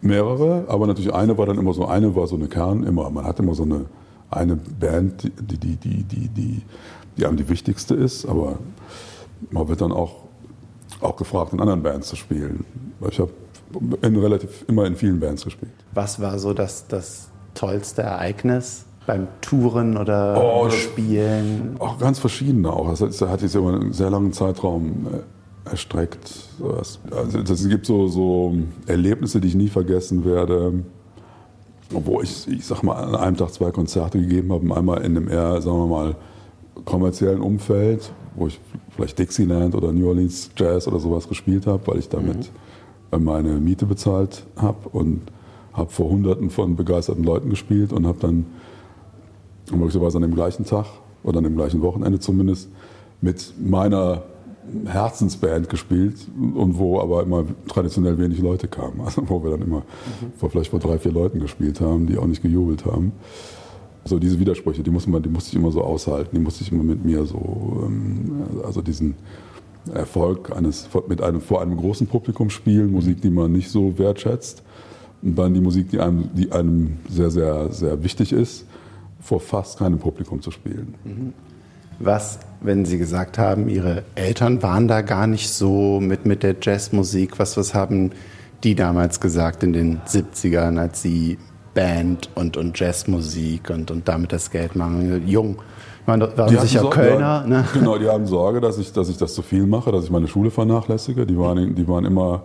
Mehrere, 0.00 0.64
aber 0.66 0.88
natürlich 0.88 1.14
eine 1.14 1.38
war 1.38 1.46
dann 1.46 1.56
immer 1.56 1.72
so, 1.72 1.86
eine 1.86 2.16
war 2.16 2.26
so 2.26 2.34
eine 2.34 2.48
Kern, 2.48 2.82
immer. 2.82 3.08
Man 3.10 3.24
hat 3.24 3.38
immer 3.38 3.54
so 3.54 3.62
eine, 3.62 3.84
eine 4.28 4.56
Band, 4.56 5.22
die, 5.22 5.56
die, 5.56 5.76
die, 5.76 6.02
die, 6.02 6.28
die, 6.28 6.62
die 7.16 7.24
einem 7.24 7.36
die 7.36 7.48
wichtigste 7.48 7.94
ist, 7.94 8.26
aber 8.26 8.58
man 9.52 9.68
wird 9.68 9.82
dann 9.82 9.92
auch, 9.92 10.16
auch 11.00 11.14
gefragt, 11.14 11.52
in 11.52 11.60
anderen 11.60 11.84
Bands 11.84 12.08
zu 12.08 12.16
spielen. 12.16 12.64
Ich 13.08 13.20
habe 13.20 13.30
in 14.02 14.16
relativ 14.16 14.64
immer 14.66 14.84
in 14.84 14.96
vielen 14.96 15.20
Bands 15.20 15.44
gespielt. 15.44 15.70
Was 15.94 16.20
war 16.20 16.40
so 16.40 16.54
das, 16.54 16.88
das 16.88 17.28
tollste 17.54 18.02
Ereignis 18.02 18.84
beim 19.06 19.28
Touren 19.40 19.96
oder 19.96 20.40
oh, 20.42 20.70
Spielen? 20.70 21.76
Auch 21.78 21.98
ganz 21.98 22.18
verschiedene 22.18 22.72
auch. 22.72 22.94
Das 22.94 23.20
hat 23.22 23.40
sich 23.40 23.54
über 23.54 23.72
einen 23.72 23.92
sehr 23.92 24.10
langen 24.10 24.32
Zeitraum 24.32 25.06
äh, 25.12 25.70
erstreckt. 25.70 26.32
Also 26.62 27.38
es 27.38 27.68
gibt 27.68 27.86
so, 27.86 28.08
so 28.08 28.54
Erlebnisse, 28.86 29.40
die 29.40 29.48
ich 29.48 29.54
nie 29.54 29.68
vergessen 29.68 30.24
werde. 30.24 30.84
Obwohl 31.92 32.24
ich, 32.24 32.46
ich 32.48 32.64
sag 32.64 32.82
mal, 32.82 32.94
an 32.94 33.16
einem 33.16 33.36
Tag 33.36 33.52
zwei 33.52 33.70
Konzerte 33.72 34.20
gegeben 34.20 34.52
habe. 34.52 34.74
Einmal 34.74 34.98
in 34.98 35.16
einem 35.16 35.28
eher, 35.28 35.60
sagen 35.60 35.78
wir 35.78 35.86
mal, 35.86 36.16
kommerziellen 36.84 37.40
Umfeld, 37.40 38.12
wo 38.36 38.46
ich 38.46 38.60
vielleicht 38.90 39.18
Dixieland 39.18 39.74
oder 39.74 39.92
New 39.92 40.08
Orleans 40.08 40.50
Jazz 40.56 40.86
oder 40.86 41.00
sowas 41.00 41.28
gespielt 41.28 41.66
habe, 41.66 41.86
weil 41.86 41.98
ich 41.98 42.08
damit 42.08 42.50
mhm. 43.12 43.24
meine 43.24 43.50
Miete 43.54 43.86
bezahlt 43.86 44.46
habe 44.56 44.88
und 44.90 45.22
habe 45.72 45.90
vor 45.90 46.10
Hunderten 46.10 46.50
von 46.50 46.76
begeisterten 46.76 47.24
Leuten 47.24 47.50
gespielt 47.50 47.92
und 47.92 48.06
habe 48.06 48.18
dann 48.20 48.46
möglicherweise 49.78 50.18
an 50.18 50.22
dem 50.22 50.34
gleichen 50.34 50.64
Tag 50.64 50.86
oder 51.22 51.38
an 51.38 51.44
dem 51.44 51.56
gleichen 51.56 51.82
Wochenende 51.82 52.18
zumindest 52.18 52.68
mit 53.20 53.52
meiner 53.58 54.22
Herzensband 54.86 55.68
gespielt 55.68 56.14
und 56.54 56.78
wo 56.78 57.00
aber 57.00 57.22
immer 57.22 57.44
traditionell 57.68 58.18
wenig 58.18 58.38
Leute 58.40 58.68
kamen. 58.68 59.00
Also 59.04 59.28
wo 59.28 59.42
wir 59.42 59.50
dann 59.50 59.62
immer 59.62 59.82
vor, 60.36 60.50
vielleicht 60.50 60.70
vor 60.70 60.80
drei, 60.80 60.98
vier 60.98 61.12
Leuten 61.12 61.40
gespielt 61.40 61.80
haben, 61.80 62.06
die 62.06 62.18
auch 62.18 62.26
nicht 62.26 62.42
gejubelt 62.42 62.84
haben. 62.84 63.12
So 64.04 64.18
diese 64.18 64.38
Widersprüche, 64.38 64.82
die, 64.82 64.90
muss 64.90 65.06
man, 65.06 65.22
die 65.22 65.28
musste 65.28 65.50
ich 65.50 65.56
immer 65.56 65.70
so 65.72 65.82
aushalten, 65.82 66.30
die 66.34 66.40
musste 66.40 66.64
ich 66.64 66.72
immer 66.72 66.82
mit 66.82 67.04
mir 67.04 67.26
so, 67.26 67.82
ähm, 67.86 68.44
also 68.64 68.80
diesen 68.80 69.14
Erfolg 69.92 70.54
eines, 70.56 70.88
mit 71.08 71.22
einem, 71.22 71.40
vor 71.40 71.60
einem 71.60 71.76
großen 71.76 72.06
Publikum 72.06 72.50
spielen, 72.50 72.92
Musik, 72.92 73.20
die 73.20 73.30
man 73.30 73.52
nicht 73.52 73.70
so 73.70 73.98
wertschätzt, 73.98 74.62
und 75.22 75.36
dann 75.38 75.52
die 75.52 75.60
Musik, 75.60 75.90
die 75.90 76.00
einem, 76.00 76.30
die 76.34 76.50
einem 76.50 76.96
sehr, 77.10 77.30
sehr, 77.30 77.70
sehr 77.72 78.02
wichtig 78.02 78.32
ist 78.32 78.64
vor 79.20 79.40
fast 79.40 79.78
keinem 79.78 79.98
Publikum 79.98 80.42
zu 80.42 80.50
spielen. 80.50 80.94
Mhm. 81.04 81.32
Was, 81.98 82.40
wenn 82.60 82.86
Sie 82.86 82.98
gesagt 82.98 83.36
haben, 83.36 83.68
Ihre 83.68 84.04
Eltern 84.14 84.62
waren 84.62 84.88
da 84.88 85.02
gar 85.02 85.26
nicht 85.26 85.50
so 85.50 86.00
mit, 86.00 86.24
mit 86.24 86.42
der 86.42 86.56
Jazzmusik, 86.60 87.38
was, 87.38 87.56
was 87.56 87.74
haben 87.74 88.12
die 88.64 88.74
damals 88.74 89.20
gesagt 89.20 89.62
in 89.62 89.72
den 89.72 90.00
70ern, 90.06 90.78
als 90.78 91.02
Sie 91.02 91.38
Band 91.74 92.30
und, 92.34 92.56
und 92.56 92.78
Jazzmusik 92.78 93.70
und, 93.70 93.90
und 93.90 94.08
damit 94.08 94.32
das 94.32 94.50
Geld 94.50 94.76
machen? 94.76 95.26
Jung, 95.26 95.58
waren, 96.06 96.20
waren 96.36 96.58
sicher 96.58 96.80
Sorge, 96.80 96.96
Kölner. 96.96 97.44
Ne? 97.46 97.64
Genau, 97.74 97.98
die 97.98 98.08
haben 98.08 98.26
Sorge, 98.26 98.60
dass 98.60 98.78
ich, 98.78 98.92
dass 98.92 99.08
ich 99.08 99.16
das 99.16 99.34
zu 99.34 99.42
viel 99.42 99.66
mache, 99.66 99.92
dass 99.92 100.04
ich 100.04 100.10
meine 100.10 100.28
Schule 100.28 100.50
vernachlässige. 100.50 101.26
Die 101.26 101.38
waren, 101.38 101.74
die 101.74 101.88
waren 101.88 102.04
immer, 102.04 102.42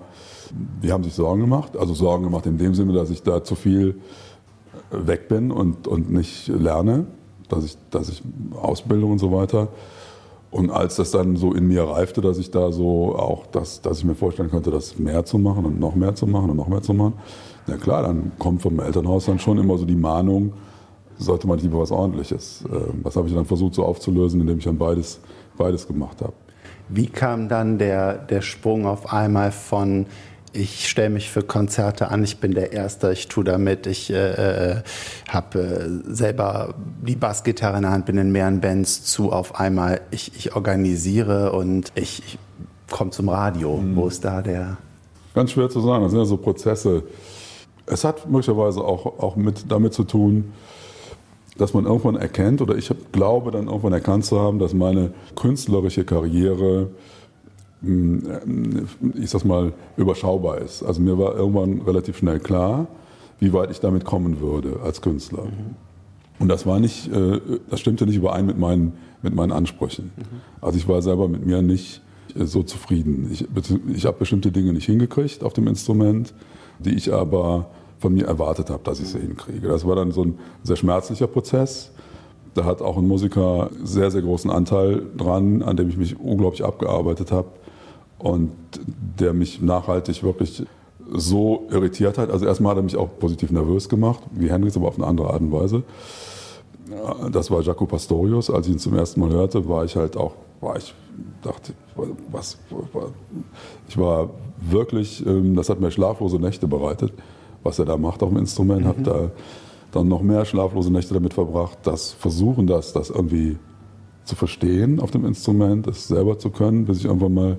die 0.83 0.91
haben 0.91 1.03
sich 1.03 1.13
Sorgen 1.13 1.41
gemacht. 1.41 1.77
Also 1.77 1.93
Sorgen 1.93 2.23
gemacht 2.23 2.45
in 2.45 2.57
dem 2.57 2.75
Sinne, 2.75 2.93
dass 2.93 3.09
ich 3.09 3.23
da 3.23 3.43
zu 3.43 3.55
viel 3.55 3.95
weg 5.01 5.27
bin 5.27 5.51
und, 5.51 5.87
und 5.87 6.11
nicht 6.11 6.47
lerne, 6.47 7.05
dass 7.49 7.63
ich, 7.65 7.77
dass 7.91 8.09
ich 8.09 8.23
Ausbildung 8.55 9.13
und 9.13 9.19
so 9.19 9.31
weiter. 9.31 9.69
Und 10.51 10.71
als 10.71 10.95
das 10.95 11.11
dann 11.11 11.35
so 11.35 11.53
in 11.53 11.67
mir 11.67 11.83
reifte, 11.83 12.21
dass 12.21 12.37
ich 12.37 12.49
da 12.49 12.71
so 12.71 13.15
auch, 13.15 13.45
das, 13.47 13.81
dass 13.81 13.99
ich 13.99 14.05
mir 14.05 14.15
vorstellen 14.15 14.49
konnte, 14.49 14.71
das 14.71 14.97
mehr 14.97 15.25
zu 15.25 15.37
machen 15.37 15.65
und 15.65 15.79
noch 15.79 15.95
mehr 15.95 16.15
zu 16.15 16.27
machen 16.27 16.49
und 16.49 16.57
noch 16.57 16.69
mehr 16.69 16.81
zu 16.81 16.93
machen, 16.93 17.13
na 17.67 17.75
klar, 17.77 18.03
dann 18.03 18.31
kommt 18.39 18.61
vom 18.61 18.79
Elternhaus 18.79 19.25
dann 19.25 19.39
schon 19.39 19.57
immer 19.57 19.77
so 19.77 19.85
die 19.85 19.95
Mahnung, 19.95 20.53
sollte 21.17 21.47
man 21.47 21.59
lieber 21.59 21.79
was 21.79 21.91
Ordentliches. 21.91 22.63
Ähm, 22.71 23.01
das 23.03 23.15
habe 23.15 23.27
ich 23.27 23.33
dann 23.33 23.45
versucht 23.45 23.73
so 23.73 23.83
aufzulösen, 23.83 24.39
indem 24.41 24.59
ich 24.59 24.65
dann 24.65 24.77
beides, 24.77 25.19
beides 25.57 25.87
gemacht 25.87 26.21
habe. 26.21 26.33
Wie 26.87 27.07
kam 27.07 27.49
dann 27.49 27.77
der, 27.77 28.13
der 28.13 28.41
Sprung 28.41 28.85
auf 28.85 29.11
einmal 29.11 29.51
von 29.51 30.05
ich 30.55 30.87
stelle 30.89 31.09
mich 31.09 31.29
für 31.29 31.43
Konzerte 31.43 32.09
an, 32.09 32.23
ich 32.23 32.37
bin 32.37 32.53
der 32.53 32.71
Erste, 32.71 33.11
ich 33.11 33.27
tue 33.27 33.43
damit, 33.43 33.87
ich 33.87 34.11
äh, 34.11 34.71
äh 34.71 34.81
habe 35.27 35.59
äh, 35.59 36.13
selber 36.13 36.75
die 37.05 37.15
Bassgitarre 37.15 37.77
in 37.77 37.83
der 37.83 37.91
Hand, 37.91 38.05
bin 38.05 38.17
in 38.17 38.31
mehreren 38.31 38.61
Bands 38.61 39.03
zu 39.03 39.31
auf 39.31 39.59
einmal, 39.59 40.01
ich, 40.11 40.31
ich 40.37 40.55
organisiere 40.55 41.51
und 41.51 41.91
ich, 41.95 42.23
ich 42.25 42.37
komme 42.89 43.11
zum 43.11 43.29
Radio. 43.29 43.77
Mhm. 43.77 43.95
Wo 43.95 44.07
ist 44.07 44.23
da 44.23 44.41
der... 44.41 44.77
Ganz 45.33 45.51
schwer 45.51 45.69
zu 45.69 45.81
sagen, 45.81 46.03
das 46.03 46.11
sind 46.11 46.19
ja 46.19 46.25
so 46.25 46.37
Prozesse. 46.37 47.03
Es 47.85 48.03
hat 48.03 48.29
möglicherweise 48.29 48.81
auch, 48.81 49.19
auch 49.19 49.35
mit, 49.35 49.69
damit 49.69 49.93
zu 49.93 50.05
tun, 50.05 50.53
dass 51.57 51.73
man 51.73 51.85
irgendwann 51.85 52.15
erkennt, 52.15 52.61
oder 52.61 52.75
ich 52.75 52.91
glaube 53.11 53.51
dann 53.51 53.67
irgendwann 53.67 53.93
erkannt 53.93 54.25
zu 54.25 54.39
haben, 54.39 54.59
dass 54.59 54.73
meine 54.73 55.11
künstlerische 55.35 56.05
Karriere 56.05 56.89
ich 57.81 59.29
sag 59.29 59.45
mal, 59.45 59.73
überschaubar 59.97 60.59
ist. 60.59 60.83
Also 60.83 61.01
mir 61.01 61.17
war 61.17 61.35
irgendwann 61.35 61.81
relativ 61.81 62.17
schnell 62.17 62.39
klar, 62.39 62.87
wie 63.39 63.53
weit 63.53 63.69
ich 63.71 63.79
damit 63.79 64.05
kommen 64.05 64.39
würde 64.39 64.79
als 64.83 65.01
Künstler. 65.01 65.45
Mhm. 65.45 65.75
Und 66.39 66.49
das 66.49 66.65
war 66.65 66.79
nicht, 66.79 67.11
äh, 67.13 67.39
das 67.69 67.79
stimmte 67.79 68.05
nicht 68.05 68.15
überein 68.15 68.45
mit 68.45 68.57
meinen, 68.57 68.93
mit 69.21 69.35
meinen 69.35 69.51
Ansprüchen. 69.51 70.11
Mhm. 70.15 70.41
Also 70.61 70.77
ich 70.77 70.87
war 70.87 71.01
selber 71.01 71.27
mit 71.27 71.45
mir 71.45 71.61
nicht 71.61 72.01
äh, 72.35 72.45
so 72.45 72.63
zufrieden. 72.63 73.29
Ich, 73.31 73.45
ich 73.93 74.05
habe 74.05 74.17
bestimmte 74.17 74.51
Dinge 74.51 74.73
nicht 74.73 74.85
hingekriegt 74.85 75.43
auf 75.43 75.53
dem 75.53 75.67
Instrument, 75.67 76.33
die 76.79 76.93
ich 76.95 77.13
aber 77.13 77.67
von 77.99 78.13
mir 78.13 78.25
erwartet 78.25 78.69
habe, 78.69 78.83
dass 78.83 78.99
ich 78.99 79.09
sie 79.09 79.19
hinkriege. 79.19 79.67
Das 79.67 79.85
war 79.85 79.95
dann 79.95 80.11
so 80.11 80.23
ein 80.23 80.39
sehr 80.63 80.75
schmerzlicher 80.75 81.27
Prozess. 81.27 81.91
Da 82.53 82.65
hat 82.65 82.81
auch 82.81 82.97
ein 82.97 83.07
Musiker 83.07 83.69
sehr, 83.83 84.11
sehr 84.11 84.21
großen 84.21 84.49
Anteil 84.49 85.03
dran, 85.17 85.61
an 85.61 85.77
dem 85.77 85.89
ich 85.89 85.97
mich 85.97 86.19
unglaublich 86.19 86.63
abgearbeitet 86.63 87.31
habe 87.31 87.47
und 88.25 88.51
der 89.19 89.33
mich 89.33 89.61
nachhaltig 89.61 90.23
wirklich 90.23 90.65
so 91.13 91.67
irritiert 91.69 92.17
hat. 92.17 92.31
Also 92.31 92.47
erstmal 92.47 92.71
hat 92.71 92.79
er 92.79 92.83
mich 92.83 92.97
auch 92.97 93.09
positiv 93.19 93.51
nervös 93.51 93.87
gemacht, 93.87 94.23
wie 94.31 94.49
Hendrix, 94.49 94.75
aber 94.75 94.87
auf 94.87 94.97
eine 94.97 95.05
andere 95.05 95.31
Art 95.31 95.41
und 95.41 95.51
Weise. 95.51 95.83
Das 97.31 97.51
war 97.51 97.61
Jaco 97.61 97.85
Pastorius. 97.85 98.49
Als 98.49 98.65
ich 98.65 98.73
ihn 98.73 98.79
zum 98.79 98.95
ersten 98.95 99.19
Mal 99.19 99.29
hörte, 99.29 99.69
war 99.69 99.85
ich 99.85 99.95
halt 99.95 100.17
auch, 100.17 100.33
war 100.59 100.75
ich, 100.75 100.95
dachte, 101.43 101.73
was, 102.31 102.57
ich 103.87 103.97
war 103.99 104.31
wirklich, 104.59 105.23
ähm, 105.23 105.55
das 105.55 105.69
hat 105.69 105.79
mir 105.79 105.91
schlaflose 105.91 106.39
Nächte 106.39 106.67
bereitet, 106.67 107.13
was 107.61 107.77
er 107.77 107.85
da 107.85 107.95
macht 107.95 108.23
auf 108.23 108.29
dem 108.29 108.39
Instrument. 108.39 108.81
Mhm. 108.81 108.87
Habe 108.87 109.01
da 109.03 109.31
dann 109.91 110.07
noch 110.07 110.23
mehr 110.23 110.45
schlaflose 110.45 110.91
Nächte 110.91 111.13
damit 111.13 111.35
verbracht, 111.35 111.77
das 111.83 112.11
Versuchen, 112.11 112.65
das, 112.65 112.91
das 112.91 113.11
irgendwie 113.11 113.59
zu 114.23 114.35
verstehen 114.35 114.99
auf 114.99 115.11
dem 115.11 115.25
Instrument, 115.25 115.85
das 115.85 116.07
selber 116.07 116.39
zu 116.39 116.49
können, 116.49 116.85
bis 116.85 116.97
ich 116.97 117.05
irgendwann 117.05 117.35
mal 117.35 117.57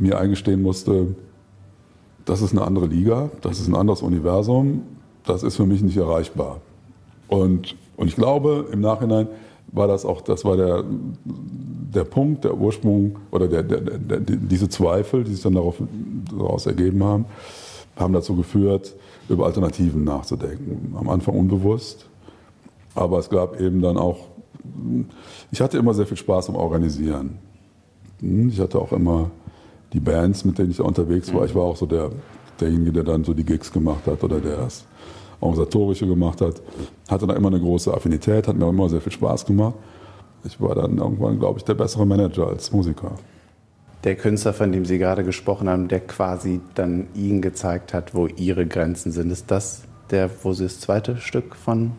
mir 0.00 0.18
eingestehen 0.18 0.62
musste, 0.62 1.14
das 2.24 2.42
ist 2.42 2.52
eine 2.52 2.62
andere 2.62 2.86
Liga, 2.86 3.30
das 3.40 3.60
ist 3.60 3.68
ein 3.68 3.74
anderes 3.74 4.02
Universum, 4.02 4.82
das 5.24 5.42
ist 5.42 5.56
für 5.56 5.66
mich 5.66 5.82
nicht 5.82 5.96
erreichbar. 5.96 6.60
Und, 7.28 7.76
und 7.96 8.08
ich 8.08 8.16
glaube, 8.16 8.66
im 8.72 8.80
Nachhinein 8.80 9.28
war 9.72 9.86
das 9.86 10.04
auch, 10.04 10.20
das 10.20 10.44
war 10.44 10.56
der, 10.56 10.84
der 11.24 12.04
Punkt, 12.04 12.44
der 12.44 12.56
Ursprung 12.56 13.16
oder 13.30 13.46
der, 13.46 13.62
der, 13.62 13.80
der, 13.80 14.20
diese 14.20 14.68
Zweifel, 14.68 15.24
die 15.24 15.32
sich 15.32 15.42
dann 15.42 15.54
darauf, 15.54 15.76
daraus 16.36 16.66
ergeben 16.66 17.04
haben, 17.04 17.26
haben 17.96 18.12
dazu 18.12 18.34
geführt, 18.34 18.94
über 19.28 19.46
Alternativen 19.46 20.02
nachzudenken. 20.04 20.94
Am 20.98 21.08
Anfang 21.08 21.38
unbewusst, 21.38 22.08
aber 22.94 23.18
es 23.18 23.30
gab 23.30 23.60
eben 23.60 23.80
dann 23.80 23.96
auch, 23.96 24.26
ich 25.52 25.60
hatte 25.60 25.78
immer 25.78 25.94
sehr 25.94 26.06
viel 26.06 26.16
Spaß 26.16 26.48
am 26.48 26.56
Organisieren. 26.56 27.38
Ich 28.20 28.60
hatte 28.60 28.78
auch 28.78 28.92
immer 28.92 29.30
die 29.92 30.00
Bands, 30.00 30.44
mit 30.44 30.58
denen 30.58 30.70
ich 30.70 30.76
da 30.76 30.84
unterwegs 30.84 31.32
war. 31.34 31.44
Ich 31.44 31.54
war 31.54 31.62
auch 31.62 31.76
so 31.76 31.86
der, 31.86 32.10
derjenige, 32.60 32.92
der 32.92 33.04
dann 33.04 33.24
so 33.24 33.34
die 33.34 33.44
Gigs 33.44 33.72
gemacht 33.72 34.06
hat 34.06 34.22
oder 34.22 34.40
der 34.40 34.56
das 34.56 34.86
Organisatorische 35.40 36.06
gemacht 36.06 36.40
hat. 36.40 36.60
Hatte 37.08 37.26
da 37.26 37.34
immer 37.34 37.48
eine 37.48 37.60
große 37.60 37.92
Affinität, 37.92 38.46
hat 38.46 38.56
mir 38.56 38.68
immer 38.68 38.88
sehr 38.88 39.00
viel 39.00 39.12
Spaß 39.12 39.46
gemacht. 39.46 39.74
Ich 40.44 40.60
war 40.60 40.74
dann 40.74 40.98
irgendwann, 40.98 41.38
glaube 41.38 41.58
ich, 41.58 41.64
der 41.64 41.74
bessere 41.74 42.06
Manager 42.06 42.46
als 42.46 42.72
Musiker. 42.72 43.12
Der 44.04 44.16
Künstler, 44.16 44.54
von 44.54 44.72
dem 44.72 44.86
Sie 44.86 44.98
gerade 44.98 45.24
gesprochen 45.24 45.68
haben, 45.68 45.88
der 45.88 46.00
quasi 46.00 46.60
dann 46.74 47.08
Ihnen 47.14 47.42
gezeigt 47.42 47.92
hat, 47.92 48.14
wo 48.14 48.26
Ihre 48.26 48.66
Grenzen 48.66 49.12
sind, 49.12 49.30
ist 49.30 49.50
das 49.50 49.82
der, 50.10 50.30
wo 50.42 50.54
Sie 50.54 50.64
das 50.64 50.80
zweite 50.80 51.18
Stück 51.18 51.54
von 51.54 51.92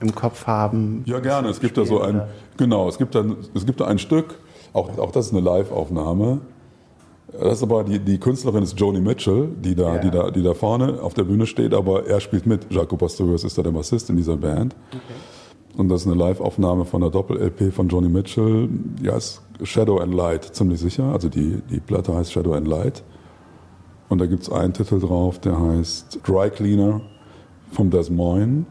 im 0.00 0.14
Kopf 0.14 0.46
haben? 0.46 1.02
Ja, 1.06 1.20
gerne. 1.20 1.48
Es 1.48 1.60
gibt 1.60 1.76
da 1.76 1.84
so 1.84 2.00
ein, 2.00 2.22
genau, 2.56 2.88
es 2.88 2.98
gibt, 2.98 3.14
dann, 3.14 3.36
es 3.54 3.66
gibt 3.66 3.80
da 3.80 3.86
ein 3.86 3.98
Stück, 3.98 4.38
auch, 4.72 4.98
auch 4.98 5.12
das 5.12 5.26
ist 5.26 5.32
eine 5.32 5.42
Live-Aufnahme. 5.42 6.40
Das 7.32 7.54
ist 7.58 7.62
aber 7.62 7.84
die, 7.84 7.98
die 7.98 8.18
Künstlerin 8.18 8.62
ist 8.62 8.78
Joni 8.78 9.00
Mitchell, 9.00 9.48
die 9.58 9.74
da, 9.74 9.94
ja. 9.94 9.98
die, 10.00 10.10
da, 10.10 10.30
die 10.30 10.42
da 10.42 10.54
vorne 10.54 11.00
auf 11.02 11.14
der 11.14 11.24
Bühne 11.24 11.46
steht, 11.46 11.72
aber 11.72 12.06
er 12.06 12.20
spielt 12.20 12.46
mit. 12.46 12.70
Jaco 12.70 12.96
Pastorius 12.96 13.44
ist 13.44 13.56
da 13.56 13.62
der 13.62 13.70
Bassist 13.70 14.10
in 14.10 14.16
dieser 14.16 14.36
Band. 14.36 14.76
Okay. 14.90 15.78
Und 15.78 15.88
das 15.88 16.02
ist 16.02 16.06
eine 16.06 16.16
Live-Aufnahme 16.16 16.84
von 16.84 17.00
der 17.00 17.10
Doppel-LP 17.10 17.72
von 17.72 17.88
Joni 17.88 18.10
Mitchell. 18.10 18.68
Ja, 19.02 19.16
ist 19.16 19.40
Shadow 19.62 19.98
and 19.98 20.14
Light, 20.14 20.44
ziemlich 20.44 20.80
sicher. 20.80 21.04
Also 21.04 21.28
die, 21.30 21.62
die 21.70 21.80
Platte 21.80 22.14
heißt 22.14 22.32
Shadow 22.32 22.52
and 22.52 22.68
Light. 22.68 23.02
Und 24.10 24.18
da 24.18 24.26
gibt 24.26 24.42
es 24.42 24.52
einen 24.52 24.74
Titel 24.74 25.00
drauf, 25.00 25.38
der 25.38 25.58
heißt 25.58 26.20
Dry 26.26 26.50
Cleaner 26.50 27.00
von 27.70 27.88
Des 27.90 28.10
Moines. 28.10 28.66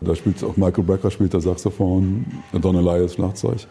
Da 0.00 0.14
spielt 0.16 0.42
auch 0.42 0.56
Michael 0.56 0.82
Brecker 0.82 1.10
spielt 1.10 1.34
der 1.34 1.40
Saxophon, 1.40 2.24
Don 2.60 2.74
Elias 2.74 3.14
Schlagzeug. 3.14 3.66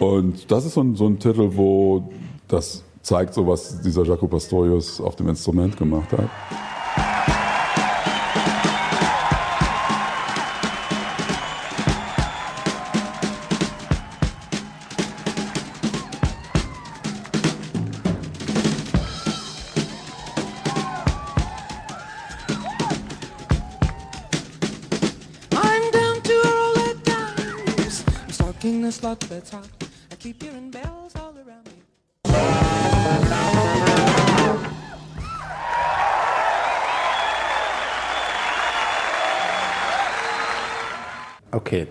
Und 0.00 0.50
das 0.50 0.66
ist 0.66 0.74
so 0.74 0.82
ein, 0.82 0.96
so 0.96 1.06
ein 1.06 1.18
Titel, 1.18 1.50
wo 1.54 2.10
das 2.48 2.84
zeigt 3.04 3.34
so, 3.34 3.46
was 3.46 3.80
dieser 3.82 4.02
Jaco 4.04 4.26
Pastorius 4.26 5.00
auf 5.00 5.14
dem 5.16 5.28
Instrument 5.28 5.76
gemacht 5.76 6.10
hat. 6.12 6.30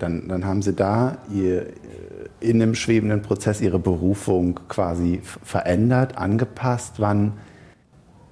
Dann, 0.04 0.28
dann 0.28 0.46
haben 0.46 0.62
Sie 0.62 0.74
da 0.74 1.18
ihr, 1.34 1.62
äh, 1.62 1.72
in 2.42 2.62
einem 2.62 2.76
schwebenden 2.76 3.22
Prozess 3.22 3.62
Ihre 3.62 3.80
Berufung 3.80 4.60
quasi 4.68 5.22
verändert, 5.24 6.18
angepasst. 6.18 6.96
Wann, 6.98 7.34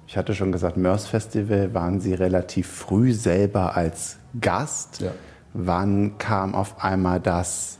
ich 0.06 0.16
hatte 0.16 0.34
schon 0.34 0.52
gesagt, 0.52 0.76
Mörs 0.76 1.06
Festival, 1.06 1.72
waren 1.72 2.00
Sie 2.00 2.12
relativ 2.12 2.68
früh 2.68 3.12
selber 3.12 3.74
als 3.74 4.18
Gast. 4.40 5.00
Ja. 5.00 5.12
Wann 5.54 6.18
kam 6.18 6.54
auf 6.54 6.84
einmal 6.84 7.20
das, 7.20 7.78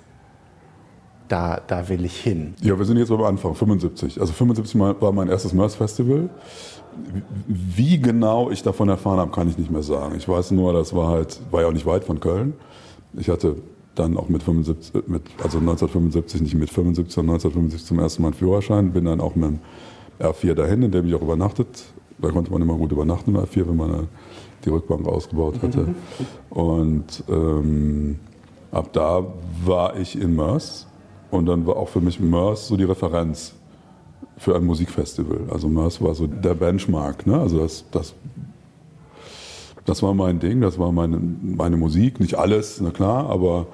da, 1.28 1.60
da 1.66 1.88
will 1.88 2.04
ich 2.06 2.18
hin? 2.18 2.54
Ja, 2.60 2.78
wir 2.78 2.86
sind 2.86 2.96
jetzt 2.96 3.10
am 3.10 3.22
Anfang, 3.22 3.54
75. 3.54 4.20
Also 4.20 4.32
75 4.32 4.78
war 4.78 5.12
mein 5.12 5.28
erstes 5.28 5.52
Mörs 5.52 5.74
Festival. 5.74 6.30
Wie 7.46 7.98
genau 7.98 8.50
ich 8.50 8.62
davon 8.62 8.88
erfahren 8.88 9.18
habe, 9.18 9.30
kann 9.30 9.48
ich 9.48 9.58
nicht 9.58 9.70
mehr 9.70 9.82
sagen. 9.82 10.14
Ich 10.16 10.28
weiß 10.28 10.50
nur, 10.52 10.72
das 10.72 10.94
war 10.94 11.08
halt, 11.08 11.40
war 11.50 11.62
ja 11.62 11.68
auch 11.68 11.72
nicht 11.72 11.86
weit 11.86 12.04
von 12.04 12.20
Köln. 12.20 12.54
Ich 13.14 13.28
hatte 13.28 13.56
dann 13.94 14.16
auch 14.16 14.28
mit 14.28 14.42
75, 14.42 15.06
mit, 15.06 15.22
also 15.42 15.58
1975, 15.58 16.42
nicht 16.42 16.54
mit 16.54 16.70
75, 16.70 17.12
sondern 17.12 17.34
1975 17.34 17.86
zum 17.86 17.98
ersten 17.98 18.22
Mal 18.22 18.28
einen 18.28 18.36
Führerschein, 18.36 18.92
bin 18.92 19.04
dann 19.04 19.20
auch 19.20 19.34
mit 19.34 19.50
dem 19.50 19.58
R4 20.18 20.54
dahin, 20.54 20.82
in 20.82 20.90
dem 20.90 21.06
ich 21.06 21.14
auch 21.14 21.22
übernachtet. 21.22 21.84
Da 22.18 22.30
konnte 22.30 22.52
man 22.52 22.62
immer 22.62 22.76
gut 22.76 22.92
übernachten 22.92 23.34
im 23.34 23.40
R4, 23.40 23.68
wenn 23.68 23.76
man 23.76 24.08
die 24.64 24.70
Rückbank 24.70 25.06
ausgebaut 25.06 25.60
hatte. 25.62 25.88
Und 26.50 27.24
ähm, 27.28 28.18
ab 28.70 28.92
da 28.92 29.26
war 29.64 29.96
ich 29.96 30.20
in 30.20 30.34
Mörs 30.34 30.86
und 31.30 31.46
dann 31.46 31.66
war 31.66 31.76
auch 31.76 31.88
für 31.88 32.00
mich 32.00 32.20
Mörs 32.20 32.68
so 32.68 32.76
die 32.76 32.84
Referenz 32.84 33.54
für 34.36 34.54
ein 34.54 34.64
Musikfestival. 34.64 35.40
Also 35.50 35.68
Mörs 35.68 36.02
war 36.02 36.14
so 36.14 36.26
der 36.26 36.54
Benchmark. 36.54 37.26
Ne? 37.26 37.38
Also 37.38 37.58
das, 37.58 37.84
das 37.90 38.14
das 39.84 40.02
war 40.02 40.14
mein 40.14 40.38
Ding, 40.38 40.60
das 40.60 40.78
war 40.78 40.92
meine, 40.92 41.18
meine 41.18 41.76
Musik, 41.76 42.20
nicht 42.20 42.34
alles, 42.34 42.80
na 42.80 42.90
klar, 42.90 43.28
aber 43.28 43.66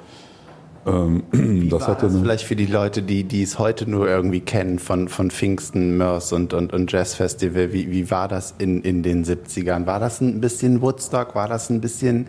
Wie 1.32 1.68
das 1.68 1.87
war 1.87 1.94
das 1.97 2.12
eine, 2.12 2.23
vielleicht 2.23 2.44
für 2.44 2.56
die 2.56 2.66
Leute, 2.66 3.02
die, 3.02 3.25
die 3.25 3.42
es 3.42 3.58
heute 3.58 3.88
nur 3.88 4.08
irgendwie 4.08 4.40
kennen 4.40 4.78
von, 4.78 5.08
von 5.08 5.30
Pfingsten, 5.30 5.97
Mörs 5.97 6.32
und, 6.32 6.54
und, 6.54 6.73
und 6.73 6.90
Jazzfestival, 6.90 7.73
wie, 7.73 7.90
wie 7.90 8.11
war 8.11 8.28
das 8.28 8.54
in, 8.58 8.82
in 8.82 9.02
den 9.02 9.25
70ern? 9.25 9.87
War 9.87 10.00
das 10.00 10.20
ein 10.20 10.40
bisschen 10.40 10.80
Woodstock? 10.80 11.35
War 11.35 11.49
das 11.49 11.70
ein 11.70 11.80
bisschen 11.80 12.26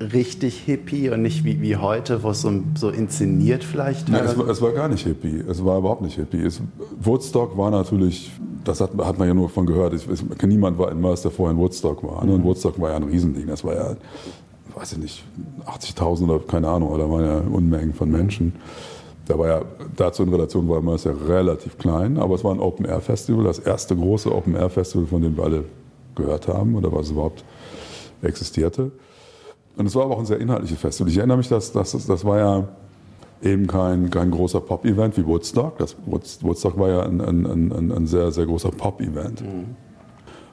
richtig 0.00 0.58
Hippie 0.60 1.10
und 1.10 1.22
nicht 1.22 1.44
wie, 1.44 1.60
wie 1.60 1.76
heute, 1.76 2.22
wo 2.22 2.30
es 2.30 2.40
so, 2.40 2.50
so 2.74 2.88
inszeniert 2.88 3.62
vielleicht 3.62 4.08
ja, 4.08 4.20
es, 4.20 4.38
war, 4.38 4.48
es, 4.48 4.62
war 4.62 4.72
gar 4.72 4.88
nicht 4.88 5.06
Hippie. 5.06 5.44
Es 5.46 5.62
war 5.64 5.78
überhaupt 5.78 6.00
nicht 6.00 6.16
Hippie. 6.16 6.42
Es, 6.42 6.62
Woodstock 7.00 7.56
war 7.58 7.70
natürlich, 7.70 8.30
das 8.64 8.80
hat, 8.80 8.92
hat 8.98 9.18
man 9.18 9.28
ja 9.28 9.34
nur 9.34 9.50
von 9.50 9.66
gehört. 9.66 9.92
Es, 9.92 10.06
niemand 10.42 10.78
war 10.78 10.90
in 10.90 11.00
Mörs, 11.00 11.22
der 11.22 11.30
vorher 11.30 11.54
in 11.54 11.60
Woodstock 11.60 12.02
war. 12.02 12.24
Mhm. 12.24 12.30
Und 12.30 12.44
Woodstock 12.44 12.80
war 12.80 12.90
ja 12.90 12.96
ein 12.96 13.04
Riesending. 13.04 13.46
Das 13.46 13.62
war 13.62 13.74
ja 13.74 13.96
weiß 14.74 14.92
ich 14.92 14.98
nicht, 14.98 15.24
80.000 15.66 16.24
oder 16.24 16.38
keine 16.40 16.68
Ahnung, 16.68 16.96
da 16.98 17.10
waren 17.10 17.24
ja 17.24 17.38
Unmengen 17.38 17.94
von 17.94 18.10
Menschen. 18.10 18.54
Da 19.26 19.38
war 19.38 19.46
ja, 19.46 19.62
dazu 19.96 20.22
in 20.22 20.28
Relation 20.28 20.68
war 20.68 20.78
immer 20.78 20.96
ja 20.96 21.12
relativ 21.28 21.78
klein, 21.78 22.18
aber 22.18 22.34
es 22.34 22.42
war 22.42 22.52
ein 22.52 22.60
Open-Air-Festival, 22.60 23.44
das 23.44 23.60
erste 23.60 23.94
große 23.94 24.34
Open-Air-Festival, 24.34 25.06
von 25.06 25.22
dem 25.22 25.36
wir 25.36 25.44
alle 25.44 25.64
gehört 26.16 26.48
haben 26.48 26.74
oder 26.74 26.92
was 26.92 27.10
überhaupt 27.10 27.44
existierte. 28.22 28.90
Und 29.76 29.86
es 29.86 29.94
war 29.94 30.04
aber 30.04 30.14
auch 30.14 30.18
ein 30.18 30.26
sehr 30.26 30.40
inhaltliches 30.40 30.78
Festival. 30.78 31.10
Ich 31.10 31.18
erinnere 31.18 31.38
mich, 31.38 31.48
dass, 31.48 31.72
dass 31.72 31.92
das 31.92 32.24
war 32.24 32.38
ja 32.38 32.68
eben 33.42 33.66
kein, 33.66 34.10
kein 34.10 34.30
großer 34.30 34.60
Pop-Event 34.60 35.16
wie 35.16 35.26
Woodstock. 35.26 35.78
Das 35.78 35.96
Woodstock 36.06 36.78
war 36.78 36.88
ja 36.88 37.02
ein, 37.02 37.20
ein, 37.20 37.46
ein, 37.46 37.92
ein 37.92 38.06
sehr, 38.06 38.32
sehr 38.32 38.46
großer 38.46 38.70
Pop-Event. 38.70 39.42
Mhm. 39.42 39.76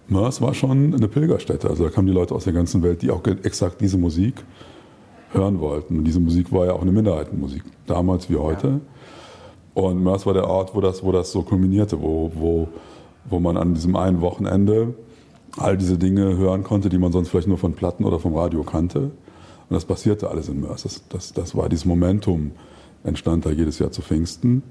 Mörs 0.10 0.42
war 0.42 0.54
schon 0.54 0.94
eine 0.94 1.08
Pilgerstätte. 1.08 1.70
Also 1.70 1.84
da 1.84 1.90
kamen 1.90 2.08
die 2.08 2.14
Leute 2.14 2.34
aus 2.34 2.46
der 2.46 2.54
ganzen 2.54 2.82
Welt, 2.84 3.02
die 3.02 3.12
auch 3.12 3.22
exakt 3.26 3.82
diese 3.82 3.98
Musik 3.98 4.44
hören 5.32 5.60
wollten. 5.60 6.00
Und 6.00 6.06
diese 6.06 6.20
Musik 6.20 6.52
war 6.52 6.66
ja 6.66 6.74
auch 6.74 6.82
eine 6.82 6.92
Minderheitenmusik, 6.92 7.64
damals 7.86 8.30
wie 8.30 8.38
heute. 8.38 8.68
Ja. 8.68 8.80
Und 9.84 10.02
Mörs 10.02 10.26
war 10.26 10.34
der 10.34 10.48
Ort, 10.48 10.74
wo 10.74 10.82
das, 10.82 11.04
wo 11.04 11.12
das 11.12 11.32
so 11.32 11.44
kulminierte, 11.44 12.02
wo, 12.02 12.32
wo, 12.34 12.68
wo 13.26 13.40
man 13.40 13.58
an 13.58 13.74
diesem 13.74 13.96
einen 13.96 14.22
Wochenende 14.22 14.96
all 15.58 15.78
diese 15.78 15.98
Dinge 15.98 16.38
hören 16.38 16.64
konnte, 16.64 16.90
die 16.90 16.98
man 16.98 17.12
sonst 17.12 17.30
vielleicht 17.30 17.48
nur 17.48 17.58
von 17.58 17.74
Platten 17.74 18.04
oder 18.04 18.20
vom 18.20 18.36
Radio 18.36 18.64
kannte. 18.64 19.00
Und 19.70 19.74
das 19.74 19.86
passierte 19.86 20.30
alles 20.30 20.50
in 20.50 20.62
Mörs. 20.62 20.84
Das, 20.84 21.08
das, 21.10 21.34
das 21.34 21.56
war 21.56 21.70
dieses 21.70 21.86
Momentum, 21.86 22.52
entstand 23.04 23.46
da 23.46 23.52
jedes 23.52 23.80
Jahr 23.80 23.92
zu 23.92 24.02
Pfingsten. 24.02 24.64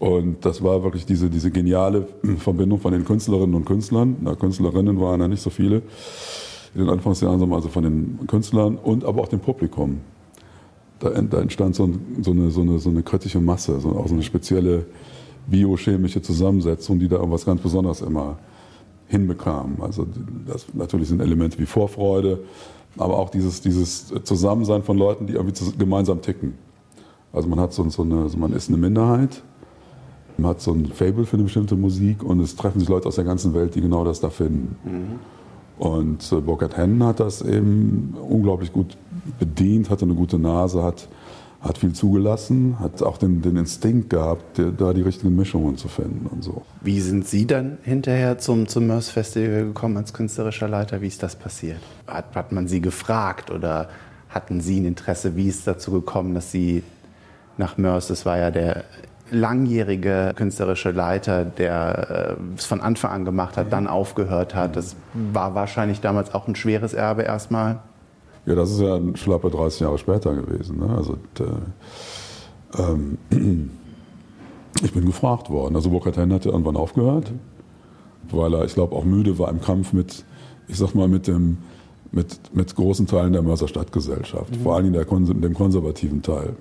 Und 0.00 0.46
das 0.46 0.62
war 0.62 0.82
wirklich 0.82 1.04
diese, 1.04 1.28
diese 1.28 1.50
geniale 1.50 2.08
Verbindung 2.38 2.80
von 2.80 2.92
den 2.92 3.04
Künstlerinnen 3.04 3.54
und 3.54 3.66
Künstlern. 3.66 4.16
Na, 4.22 4.34
Künstlerinnen 4.34 4.98
waren 4.98 5.20
ja 5.20 5.28
nicht 5.28 5.42
so 5.42 5.50
viele 5.50 5.82
in 6.74 6.80
den 6.80 6.88
Anfangsjahren, 6.88 7.52
also 7.52 7.68
von 7.68 7.82
den 7.84 8.26
Künstlern 8.26 8.76
und 8.78 9.04
aber 9.04 9.20
auch 9.20 9.28
dem 9.28 9.40
Publikum. 9.40 10.00
Da, 11.00 11.10
da 11.10 11.40
entstand 11.42 11.74
so, 11.74 11.90
so, 12.22 12.30
eine, 12.30 12.50
so, 12.50 12.62
eine, 12.62 12.78
so 12.78 12.88
eine 12.88 13.02
kritische 13.02 13.40
Masse, 13.40 13.78
so, 13.78 13.90
auch 13.90 14.08
so 14.08 14.14
eine 14.14 14.22
spezielle 14.22 14.86
biochemische 15.46 16.22
Zusammensetzung, 16.22 16.98
die 16.98 17.08
da 17.08 17.16
irgendwas 17.16 17.44
ganz 17.44 17.60
Besonderes 17.60 18.00
immer 18.00 18.38
hinbekam. 19.06 19.82
Also 19.82 20.06
das 20.46 20.66
natürlich 20.72 21.08
sind 21.08 21.20
Elemente 21.20 21.58
wie 21.58 21.66
Vorfreude, 21.66 22.38
aber 22.96 23.18
auch 23.18 23.28
dieses, 23.28 23.60
dieses 23.60 24.14
Zusammensein 24.24 24.82
von 24.82 24.96
Leuten, 24.96 25.26
die 25.26 25.34
irgendwie 25.34 25.76
gemeinsam 25.76 26.22
ticken. 26.22 26.54
Also 27.34 27.48
man 27.48 27.60
hat 27.60 27.74
so, 27.74 27.86
so 27.90 28.02
eine, 28.02 28.22
also 28.22 28.38
man 28.38 28.54
ist 28.54 28.68
eine 28.68 28.78
Minderheit, 28.78 29.42
man 30.40 30.50
hat 30.50 30.60
so 30.60 30.72
ein 30.72 30.86
Fable 30.86 31.26
für 31.26 31.34
eine 31.34 31.44
bestimmte 31.44 31.76
Musik 31.76 32.22
und 32.22 32.40
es 32.40 32.56
treffen 32.56 32.80
sich 32.80 32.88
Leute 32.88 33.08
aus 33.08 33.16
der 33.16 33.24
ganzen 33.24 33.54
Welt, 33.54 33.74
die 33.74 33.80
genau 33.80 34.04
das 34.04 34.20
da 34.20 34.30
finden. 34.30 34.76
Mhm. 34.84 35.18
Und 35.78 36.30
äh, 36.30 36.40
Burkhard 36.40 36.76
Hennen 36.76 37.02
hat 37.04 37.20
das 37.20 37.40
eben 37.40 38.14
unglaublich 38.28 38.72
gut 38.72 38.98
bedient, 39.38 39.88
hatte 39.88 40.04
eine 40.04 40.14
gute 40.14 40.38
Nase, 40.38 40.82
hat, 40.82 41.08
hat 41.62 41.78
viel 41.78 41.94
zugelassen, 41.94 42.76
hat 42.80 43.02
auch 43.02 43.16
den, 43.16 43.40
den 43.40 43.56
Instinkt 43.56 44.10
gehabt, 44.10 44.58
der, 44.58 44.72
da 44.72 44.92
die 44.92 45.00
richtigen 45.00 45.34
Mischungen 45.34 45.78
zu 45.78 45.88
finden 45.88 46.26
und 46.26 46.44
so. 46.44 46.62
Wie 46.82 47.00
sind 47.00 47.26
Sie 47.26 47.46
dann 47.46 47.78
hinterher 47.82 48.38
zum, 48.38 48.68
zum 48.68 48.88
Mörs 48.88 49.08
Festival 49.08 49.64
gekommen 49.64 49.96
als 49.96 50.12
künstlerischer 50.12 50.68
Leiter? 50.68 51.00
Wie 51.00 51.06
ist 51.06 51.22
das 51.22 51.34
passiert? 51.36 51.80
Hat, 52.06 52.34
hat 52.34 52.52
man 52.52 52.68
Sie 52.68 52.82
gefragt 52.82 53.50
oder 53.50 53.88
hatten 54.28 54.60
Sie 54.60 54.80
ein 54.80 54.84
Interesse? 54.84 55.34
Wie 55.34 55.48
ist 55.48 55.60
es 55.60 55.64
dazu 55.64 55.92
gekommen, 55.92 56.34
dass 56.34 56.50
Sie 56.50 56.82
nach 57.56 57.78
Mörs, 57.78 58.08
das 58.08 58.26
war 58.26 58.38
ja 58.38 58.50
der 58.50 58.84
langjährige 59.30 60.32
künstlerische 60.36 60.90
Leiter, 60.90 61.44
der 61.44 62.36
äh, 62.38 62.54
es 62.56 62.64
von 62.66 62.80
Anfang 62.80 63.10
an 63.10 63.24
gemacht 63.24 63.56
hat, 63.56 63.72
dann 63.72 63.86
aufgehört 63.86 64.54
hat. 64.54 64.76
Das 64.76 64.96
war 65.32 65.54
wahrscheinlich 65.54 66.00
damals 66.00 66.34
auch 66.34 66.48
ein 66.48 66.54
schweres 66.54 66.94
Erbe 66.94 67.22
erstmal. 67.22 67.80
Ja, 68.46 68.54
das 68.54 68.70
ist 68.70 68.80
ja 68.80 68.96
ein 68.96 69.16
schlappe 69.16 69.50
30 69.50 69.80
Jahre 69.80 69.98
später 69.98 70.34
gewesen. 70.34 70.78
Ne? 70.78 70.94
Also, 70.96 71.18
äh, 71.38 72.80
ähm, 72.80 73.18
ich 74.82 74.92
bin 74.92 75.06
gefragt 75.06 75.50
worden. 75.50 75.76
Also 75.76 75.90
Burkhard 75.90 76.16
Henn 76.16 76.32
hat 76.32 76.44
ja 76.44 76.52
irgendwann 76.52 76.76
aufgehört, 76.76 77.32
weil 78.30 78.54
er, 78.54 78.64
ich 78.64 78.74
glaube, 78.74 78.96
auch 78.96 79.04
müde 79.04 79.38
war 79.38 79.50
im 79.50 79.60
Kampf 79.60 79.92
mit, 79.92 80.24
ich 80.68 80.76
sag 80.76 80.94
mal, 80.94 81.08
mit 81.08 81.26
dem 81.26 81.58
mit, 82.12 82.40
mit 82.52 82.74
großen 82.74 83.06
Teilen 83.06 83.32
der 83.32 83.42
Mörser 83.42 83.68
Stadtgesellschaft, 83.68 84.50
mhm. 84.50 84.62
vor 84.62 84.74
allem 84.74 84.92
der, 84.92 85.04
dem 85.04 85.54
konservativen 85.54 86.22
Teil 86.22 86.56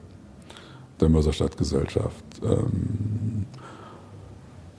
der 1.00 1.10
Mörser 1.10 1.34
Stadtgesellschaft. 1.34 2.24
Ähm, 2.44 3.46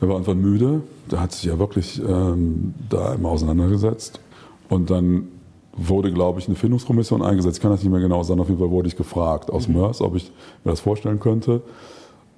er 0.00 0.08
war 0.08 0.16
einfach 0.16 0.34
müde, 0.34 0.82
der 1.10 1.20
hat 1.20 1.32
sich 1.32 1.44
ja 1.44 1.58
wirklich 1.58 2.00
ähm, 2.02 2.74
da 2.88 3.14
immer 3.14 3.30
auseinandergesetzt. 3.30 4.20
Und 4.68 4.90
dann 4.90 5.28
wurde, 5.72 6.12
glaube 6.12 6.40
ich, 6.40 6.46
eine 6.46 6.56
Findungskommission 6.56 7.22
eingesetzt. 7.22 7.58
Ich 7.58 7.62
kann 7.62 7.70
das 7.70 7.82
nicht 7.82 7.90
mehr 7.90 8.00
genau 8.00 8.22
sagen. 8.22 8.40
Auf 8.40 8.48
jeden 8.48 8.60
Fall 8.60 8.70
wurde 8.70 8.88
ich 8.88 8.96
gefragt 8.96 9.50
aus 9.50 9.68
mhm. 9.68 9.76
Mörs, 9.76 10.00
ob 10.00 10.16
ich 10.16 10.30
mir 10.64 10.70
das 10.70 10.80
vorstellen 10.80 11.20
könnte. 11.20 11.62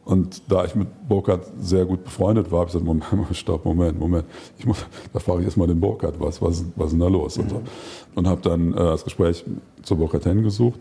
Und 0.04 0.42
da 0.50 0.64
ich 0.64 0.74
mit 0.74 0.88
Burkhardt 1.08 1.46
sehr 1.60 1.84
gut 1.84 2.02
befreundet 2.02 2.50
war, 2.50 2.60
habe 2.60 2.68
ich 2.68 2.72
gesagt, 2.72 2.84
Moment, 2.84 3.36
stopp, 3.36 3.64
Moment, 3.64 4.00
Moment. 4.00 4.24
Ich 4.58 4.66
muss, 4.66 4.84
da 5.12 5.20
frage 5.20 5.40
ich 5.40 5.44
erstmal 5.44 5.68
den 5.68 5.78
Burkhardt, 5.78 6.18
was, 6.18 6.42
was, 6.42 6.64
was 6.74 6.86
ist 6.86 6.92
denn 6.92 7.00
da 7.00 7.08
los? 7.08 7.36
Mhm. 7.36 7.44
Und, 7.44 7.50
so. 7.50 7.62
Und 8.16 8.26
habe 8.26 8.40
dann 8.42 8.72
äh, 8.72 8.76
das 8.76 9.04
Gespräch 9.04 9.44
zu 9.82 9.96
Burkhardt 9.96 10.24
hingesucht, 10.24 10.80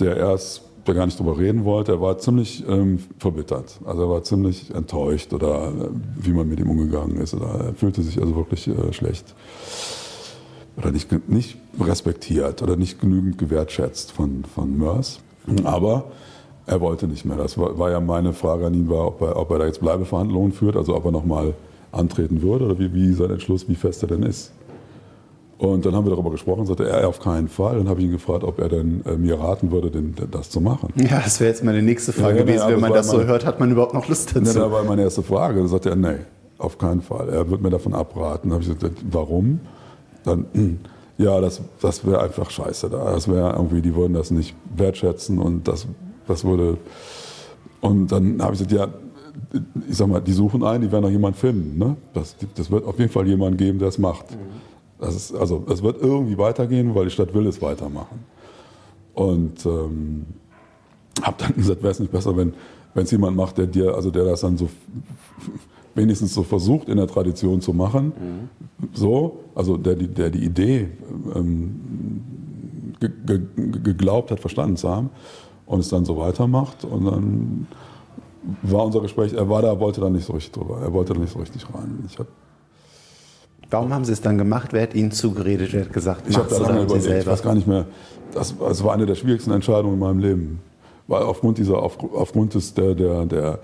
der 0.00 0.16
erst 0.16 0.62
der 0.86 0.94
gar 0.94 1.06
nicht 1.06 1.18
drüber 1.18 1.38
reden 1.38 1.64
wollte. 1.64 1.92
Er 1.92 2.00
war 2.00 2.18
ziemlich 2.18 2.64
ähm, 2.68 2.98
verbittert. 3.18 3.80
Also 3.84 4.02
er 4.02 4.10
war 4.10 4.22
ziemlich 4.22 4.74
enttäuscht 4.74 5.32
oder 5.32 5.68
äh, 5.68 5.88
wie 6.16 6.32
man 6.32 6.48
mit 6.48 6.60
ihm 6.60 6.70
umgegangen 6.70 7.16
ist. 7.16 7.34
Oder 7.34 7.66
er 7.66 7.74
fühlte 7.74 8.02
sich 8.02 8.20
also 8.20 8.36
wirklich 8.36 8.68
äh, 8.68 8.92
schlecht 8.92 9.34
oder 10.76 10.90
nicht, 10.90 11.28
nicht 11.28 11.56
respektiert 11.80 12.62
oder 12.62 12.76
nicht 12.76 13.00
genügend 13.00 13.38
gewertschätzt 13.38 14.12
von, 14.12 14.44
von 14.44 14.76
Mörs. 14.76 15.20
Aber 15.64 16.04
er 16.66 16.80
wollte 16.80 17.06
nicht 17.06 17.24
mehr. 17.24 17.36
Das 17.36 17.56
war, 17.56 17.78
war 17.78 17.90
ja 17.90 18.00
meine 18.00 18.32
Frage 18.32 18.66
an 18.66 18.74
ihn, 18.74 18.88
war, 18.88 19.06
ob, 19.06 19.22
er, 19.22 19.36
ob 19.36 19.50
er 19.50 19.58
da 19.60 19.66
jetzt 19.66 19.80
Bleibeverhandlungen 19.80 20.52
führt, 20.52 20.76
also 20.76 20.94
ob 20.96 21.04
er 21.04 21.12
nochmal 21.12 21.54
antreten 21.92 22.42
würde 22.42 22.66
oder 22.66 22.78
wie, 22.78 22.92
wie 22.92 23.12
sein 23.12 23.30
Entschluss, 23.30 23.68
wie 23.68 23.74
fest 23.74 24.02
er 24.02 24.08
denn 24.08 24.22
ist. 24.22 24.52
Und 25.58 25.86
dann 25.86 25.94
haben 25.94 26.04
wir 26.04 26.10
darüber 26.10 26.30
gesprochen, 26.30 26.66
sagte 26.66 26.86
er 26.86 27.08
auf 27.08 27.18
keinen 27.18 27.48
Fall. 27.48 27.78
Dann 27.78 27.88
habe 27.88 28.00
ich 28.00 28.06
ihn 28.06 28.12
gefragt, 28.12 28.44
ob 28.44 28.58
er 28.58 28.68
denn 28.68 29.02
äh, 29.06 29.16
mir 29.16 29.40
raten 29.40 29.70
würde, 29.70 29.90
den, 29.90 30.14
das 30.30 30.50
zu 30.50 30.60
machen. 30.60 30.92
Ja, 30.96 31.20
das 31.20 31.40
wäre 31.40 31.48
jetzt 31.48 31.64
meine 31.64 31.82
nächste 31.82 32.12
Frage 32.12 32.38
ja, 32.38 32.42
gewesen. 32.42 32.68
Ja, 32.68 32.74
Wenn 32.74 32.80
man 32.80 32.92
das 32.92 33.08
so 33.08 33.24
hört, 33.24 33.46
hat 33.46 33.58
man 33.58 33.70
überhaupt 33.70 33.94
noch 33.94 34.06
Lust 34.06 34.36
dazu? 34.36 34.58
Ja, 34.58 34.64
das 34.64 34.70
war 34.70 34.84
meine 34.84 35.02
erste 35.02 35.22
Frage. 35.22 35.60
Dann 35.60 35.68
sagte 35.68 35.90
er, 35.90 35.96
nee, 35.96 36.18
auf 36.58 36.76
keinen 36.76 37.00
Fall. 37.00 37.30
Er 37.30 37.50
wird 37.50 37.62
mir 37.62 37.70
davon 37.70 37.94
abraten. 37.94 38.50
Dann 38.50 38.60
habe 38.60 38.70
ich 38.70 38.78
gesagt, 38.78 39.02
warum? 39.10 39.60
Dann, 40.24 40.44
ja, 41.18 41.40
das, 41.40 41.62
das 41.80 42.06
wäre 42.06 42.20
einfach 42.20 42.50
scheiße 42.50 42.90
da. 42.90 43.12
Das 43.12 43.26
wäre 43.26 43.54
irgendwie, 43.54 43.80
die 43.80 43.94
würden 43.94 44.12
das 44.12 44.30
nicht 44.30 44.54
wertschätzen 44.76 45.38
und 45.38 45.66
das, 45.66 45.86
das 46.28 46.44
würde. 46.44 46.76
Und 47.80 48.12
dann 48.12 48.42
habe 48.42 48.54
ich 48.54 48.66
gesagt, 48.66 48.72
ja, 48.72 48.88
ich 49.88 49.96
sag 49.96 50.08
mal, 50.08 50.20
die 50.20 50.32
suchen 50.32 50.62
einen, 50.64 50.82
die 50.82 50.92
werden 50.92 51.04
noch 51.04 51.10
jemanden 51.10 51.38
finden. 51.38 51.78
Ne? 51.78 51.96
Das, 52.12 52.36
das 52.56 52.70
wird 52.70 52.84
auf 52.84 52.98
jeden 52.98 53.10
Fall 53.10 53.26
jemanden 53.26 53.56
geben, 53.56 53.78
der 53.78 53.88
es 53.88 53.96
macht. 53.96 54.30
Mhm. 54.32 54.66
Das 54.98 55.14
ist, 55.14 55.34
also 55.34 55.64
es 55.68 55.82
wird 55.82 56.00
irgendwie 56.00 56.38
weitergehen, 56.38 56.94
weil 56.94 57.04
die 57.04 57.10
Stadt 57.10 57.34
will 57.34 57.46
es 57.46 57.60
weitermachen. 57.60 58.24
Und 59.14 59.64
ähm, 59.66 60.26
habe 61.22 61.36
dann 61.38 61.54
gesagt, 61.54 61.82
wäre 61.82 61.92
es 61.92 62.00
nicht 62.00 62.12
besser, 62.12 62.36
wenn 62.36 62.54
es 62.94 63.10
jemand 63.10 63.36
macht, 63.36 63.58
der 63.58 63.66
dir, 63.66 63.94
also 63.94 64.10
der 64.10 64.24
das 64.24 64.40
dann 64.40 64.56
so 64.56 64.68
wenigstens 65.94 66.34
so 66.34 66.42
versucht 66.42 66.88
in 66.88 66.96
der 66.96 67.06
Tradition 67.06 67.60
zu 67.60 67.72
machen, 67.72 68.06
mhm. 68.06 68.88
so, 68.92 69.40
also 69.54 69.76
der, 69.76 69.94
der 69.94 70.30
die 70.30 70.44
Idee 70.44 70.88
ähm, 71.34 71.80
ge, 73.00 73.10
ge, 73.24 73.40
geglaubt 73.82 74.30
hat, 74.30 74.40
verstanden 74.40 74.76
zu 74.76 74.90
haben 74.90 75.10
und 75.64 75.80
es 75.80 75.88
dann 75.88 76.04
so 76.04 76.18
weitermacht 76.18 76.84
und 76.84 77.04
dann 77.06 77.66
war 78.62 78.84
unser 78.84 79.00
Gespräch, 79.00 79.32
er 79.32 79.48
war 79.48 79.62
da, 79.62 79.80
wollte 79.80 80.00
da 80.00 80.10
nicht 80.10 80.24
so 80.24 80.34
richtig 80.34 80.52
drüber, 80.52 80.80
er 80.80 80.92
wollte 80.92 81.14
da 81.14 81.20
nicht 81.20 81.32
so 81.32 81.38
richtig 81.38 81.64
rein. 81.74 82.04
Ich 82.08 82.18
habe 82.18 82.28
Warum 83.70 83.92
haben 83.92 84.04
Sie 84.04 84.12
es 84.12 84.20
dann 84.20 84.38
gemacht? 84.38 84.72
Wer 84.72 84.82
hat 84.82 84.94
Ihnen 84.94 85.10
zugeredet? 85.10 85.72
Wer 85.72 85.82
hat 85.82 85.92
gesagt, 85.92 86.28
ich 86.28 86.36
habe 86.36 86.48
da 86.48 86.58
lange 86.58 86.82
überlegt. 86.82 87.06
Ich 87.06 87.26
weiß 87.26 87.42
gar 87.42 87.54
nicht 87.54 87.66
mehr. 87.66 87.86
Das, 88.32 88.54
das, 88.58 88.84
war 88.84 88.92
eine 88.92 89.06
der 89.06 89.14
schwierigsten 89.14 89.50
Entscheidungen 89.50 89.94
in 89.94 90.00
meinem 90.00 90.18
Leben, 90.18 90.60
weil 91.06 91.22
aufgrund 91.22 91.58
dieser, 91.58 91.78
auf, 91.78 91.98
aufgrund 92.12 92.54
des 92.54 92.74
der, 92.74 92.94
der, 92.94 93.26
der 93.26 93.60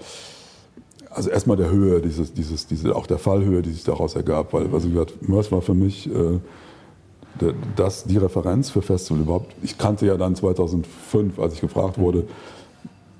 also 1.10 1.30
erstmal 1.30 1.56
der 1.56 1.70
Höhe, 1.70 2.00
dieses, 2.00 2.32
dieses, 2.32 2.66
diese, 2.66 2.96
auch 2.96 3.06
der 3.06 3.18
Fallhöhe, 3.18 3.62
die 3.62 3.70
sich 3.70 3.84
daraus 3.84 4.14
ergab, 4.14 4.52
weil 4.52 4.72
also 4.72 4.88
gesagt, 4.88 5.28
Mörs 5.28 5.52
war 5.52 5.60
für 5.60 5.74
mich 5.74 6.08
äh, 6.08 6.38
das 7.76 8.04
die 8.04 8.18
Referenz 8.18 8.70
für 8.70 8.82
Festival 8.82 9.22
überhaupt. 9.22 9.54
Ich 9.62 9.78
kannte 9.78 10.06
ja 10.06 10.16
dann 10.16 10.34
2005, 10.34 11.38
als 11.38 11.54
ich 11.54 11.60
gefragt 11.60 11.98
wurde, 11.98 12.24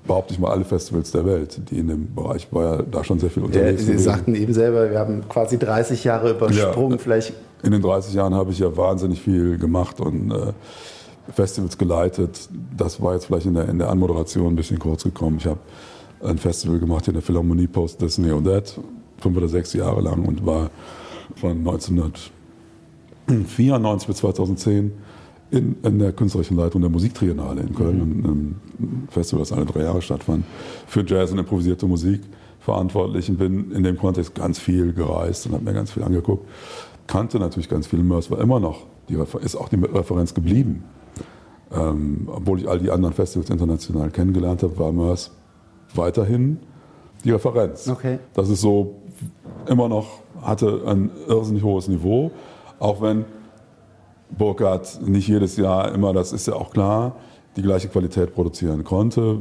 behaupte 0.07 0.35
ich 0.35 0.41
mal, 0.41 0.51
alle 0.51 0.65
Festivals 0.65 1.11
der 1.13 1.25
Welt, 1.25 1.61
die 1.71 1.79
in 1.79 1.89
dem 1.89 2.15
Bereich 2.15 2.47
war 2.51 2.77
ja 2.77 2.83
da 2.83 3.03
schon 3.05 3.19
sehr 3.19 3.31
viel 3.31 3.45
unterwegs. 3.45 3.87
Ja, 3.87 3.93
Sie 3.93 3.99
sagten 4.03 4.35
eben 4.35 4.53
selber, 4.53 4.91
wir 4.91 4.99
haben 4.99 5.27
quasi 5.29 5.59
30 5.59 6.05
Jahre 6.05 6.33
übersprungen. 6.33 6.93
Ja, 6.93 6.99
Vielleicht 6.99 7.33
in 7.63 7.73
den 7.73 7.83
30 7.83 8.15
Jahren 8.15 8.35
habe 8.35 8.51
ich 8.51 8.59
ja 8.59 8.77
wahnsinnig 8.77 9.23
viel 9.23 9.57
gemacht 9.59 10.01
und 10.01 10.33
äh, 10.33 10.53
Festivals 11.33 11.79
geleitet. 11.79 12.49
Das 12.77 13.01
war 13.01 13.15
jetzt 13.15 13.27
vielleicht 13.27 13.47
in 13.47 13.55
der, 13.55 13.69
in 13.69 13.79
der 13.79 13.91
Anmoderation 13.91 14.53
ein 14.53 14.57
bisschen 14.57 14.81
kurz 14.81 15.05
gekommen. 15.05 15.37
Ich 15.39 15.47
habe 15.47 15.61
ein 16.23 16.39
Festival 16.39 16.81
gemacht 16.81 17.07
in 17.09 17.15
der 17.15 17.23
Philharmonie 17.23 17.69
Post 17.69 18.01
Disney 18.01 18.33
und 18.33 18.45
That, 18.45 18.79
fünf 19.19 19.37
oder 19.37 19.49
sechs 19.49 19.73
Jahre 19.73 20.01
lang 20.01 20.25
und 20.25 20.45
war 20.45 20.71
von 21.37 21.59
1994 21.59 24.09
bis 24.09 24.17
2010 24.17 24.91
in, 25.53 25.77
in 25.83 25.99
der 25.99 26.13
künstlerischen 26.13 26.57
Leitung 26.57 26.81
der 26.81 26.91
Musiktriennale 26.91 27.61
in 27.61 27.75
Köln, 27.75 27.99
mhm. 27.99 28.25
ein 28.79 29.09
Festival, 29.11 29.43
das 29.43 29.53
alle 29.53 29.67
drei 29.67 29.83
Jahre 29.83 30.01
stattfand, 30.01 30.45
für 30.87 31.05
Jazz 31.07 31.31
und 31.31 31.39
improvisierte 31.39 31.87
Musik 31.87 32.23
verantwortlich 32.61 33.29
und 33.29 33.37
bin 33.37 33.71
in 33.71 33.83
dem 33.83 33.99
Kontext 33.99 34.35
ganz 34.35 34.59
viel 34.59 34.95
gereist 34.95 35.47
und 35.47 35.53
habe 35.53 35.65
mir 35.65 35.75
ganz 35.75 35.93
viel 35.93 36.03
angeguckt. 36.03 36.49
Kannte 37.07 37.39
natürlich 37.39 37.69
ganz 37.69 37.87
viel. 37.87 38.03
Mörs 38.03 38.31
war 38.31 38.41
immer 38.41 38.61
noch, 38.61 38.87
die 39.09 39.19
ist 39.43 39.57
auch 39.57 39.69
die 39.69 39.77
Referenz 39.77 40.33
geblieben. 40.33 40.85
Ähm, 41.71 42.29
obwohl 42.33 42.61
ich 42.61 42.69
all 42.69 42.79
die 42.79 42.91
anderen 42.91 43.15
Festivals 43.15 43.51
international 43.51 44.11
kennengelernt 44.11 44.63
habe, 44.63 44.79
war 44.79 44.93
Mörs 44.93 45.33
weiterhin 45.95 46.59
die 47.25 47.31
Referenz. 47.33 47.89
Okay. 47.89 48.19
Das 48.33 48.49
ist 48.49 48.63
so 48.63 49.03
immer 49.67 49.89
noch, 49.89 50.21
hatte 50.41 50.83
ein 50.87 51.11
irrsinnig 51.29 51.63
hohes 51.63 51.89
Niveau, 51.89 52.31
auch 52.79 53.03
wenn 53.03 53.25
Burkhardt 54.37 55.01
nicht 55.07 55.29
jedes 55.29 55.57
Jahr 55.57 55.93
immer, 55.93 56.13
das 56.13 56.33
ist 56.33 56.47
ja 56.47 56.55
auch 56.55 56.71
klar, 56.71 57.17
die 57.57 57.63
gleiche 57.63 57.89
Qualität 57.89 58.35
produzieren 58.35 58.85
konnte, 58.85 59.39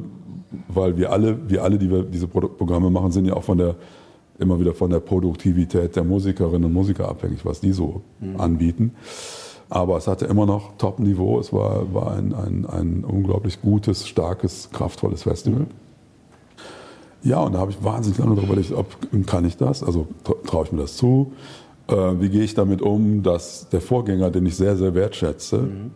weil 0.67 0.97
wir 0.97 1.12
alle, 1.12 1.49
wir 1.49 1.63
alle, 1.63 1.77
die 1.77 1.89
wir 1.89 2.04
diese 2.04 2.27
Programme 2.27 2.89
machen, 2.89 3.12
sind 3.12 3.25
ja 3.25 3.34
auch 3.34 3.43
von 3.43 3.58
der 3.58 3.75
immer 4.41 4.60
wieder 4.60 4.73
von 4.73 4.89
der 4.89 4.99
Produktivität 4.99 5.95
der 5.95 6.04
Musikerinnen 6.04 6.65
und 6.65 6.73
Musiker 6.73 7.08
abhängig, 7.08 7.45
was 7.45 7.62
die 7.62 7.71
so 7.71 8.01
mhm. 8.19 8.41
anbieten. 8.41 8.95
Aber 9.69 9.97
es 9.97 10.08
hatte 10.08 10.25
immer 10.25 10.45
noch 10.45 10.73
Top-Niveau. 10.77 11.39
Es 11.39 11.54
war, 11.54 11.93
war 11.93 12.12
ein, 12.12 12.34
ein, 12.34 12.65
ein 12.65 13.06
unglaublich 13.06 13.62
gutes, 13.62 14.08
starkes, 14.08 14.69
kraftvolles 14.73 15.23
Festival. 15.23 15.67
Ja, 17.23 17.39
und 17.41 17.54
da 17.54 17.60
habe 17.60 17.71
ich 17.71 17.82
wahnsinnig 17.84 18.17
lange 18.17 18.36
darüber 18.36 18.54
überlegt, 18.54 18.73
ob 18.73 18.97
kann 19.27 19.45
ich 19.45 19.56
das? 19.56 19.84
Also 19.84 20.08
traue 20.45 20.65
ich 20.65 20.71
mir 20.71 20.82
das 20.82 20.97
zu? 20.97 21.32
Äh, 21.88 21.96
wie 22.22 22.30
gehe 22.30 22.44
ich 22.44 22.54
damit 22.54 22.82
um, 22.82 23.24
dass 23.24 23.70
der 23.70 23.82
Vorgänger, 23.82 24.30
den 24.30 24.46
ich 24.46 24.56
sehr, 24.56 24.76
sehr 24.78 24.94
wertschätze, 24.94 25.58
mhm. 25.58 25.91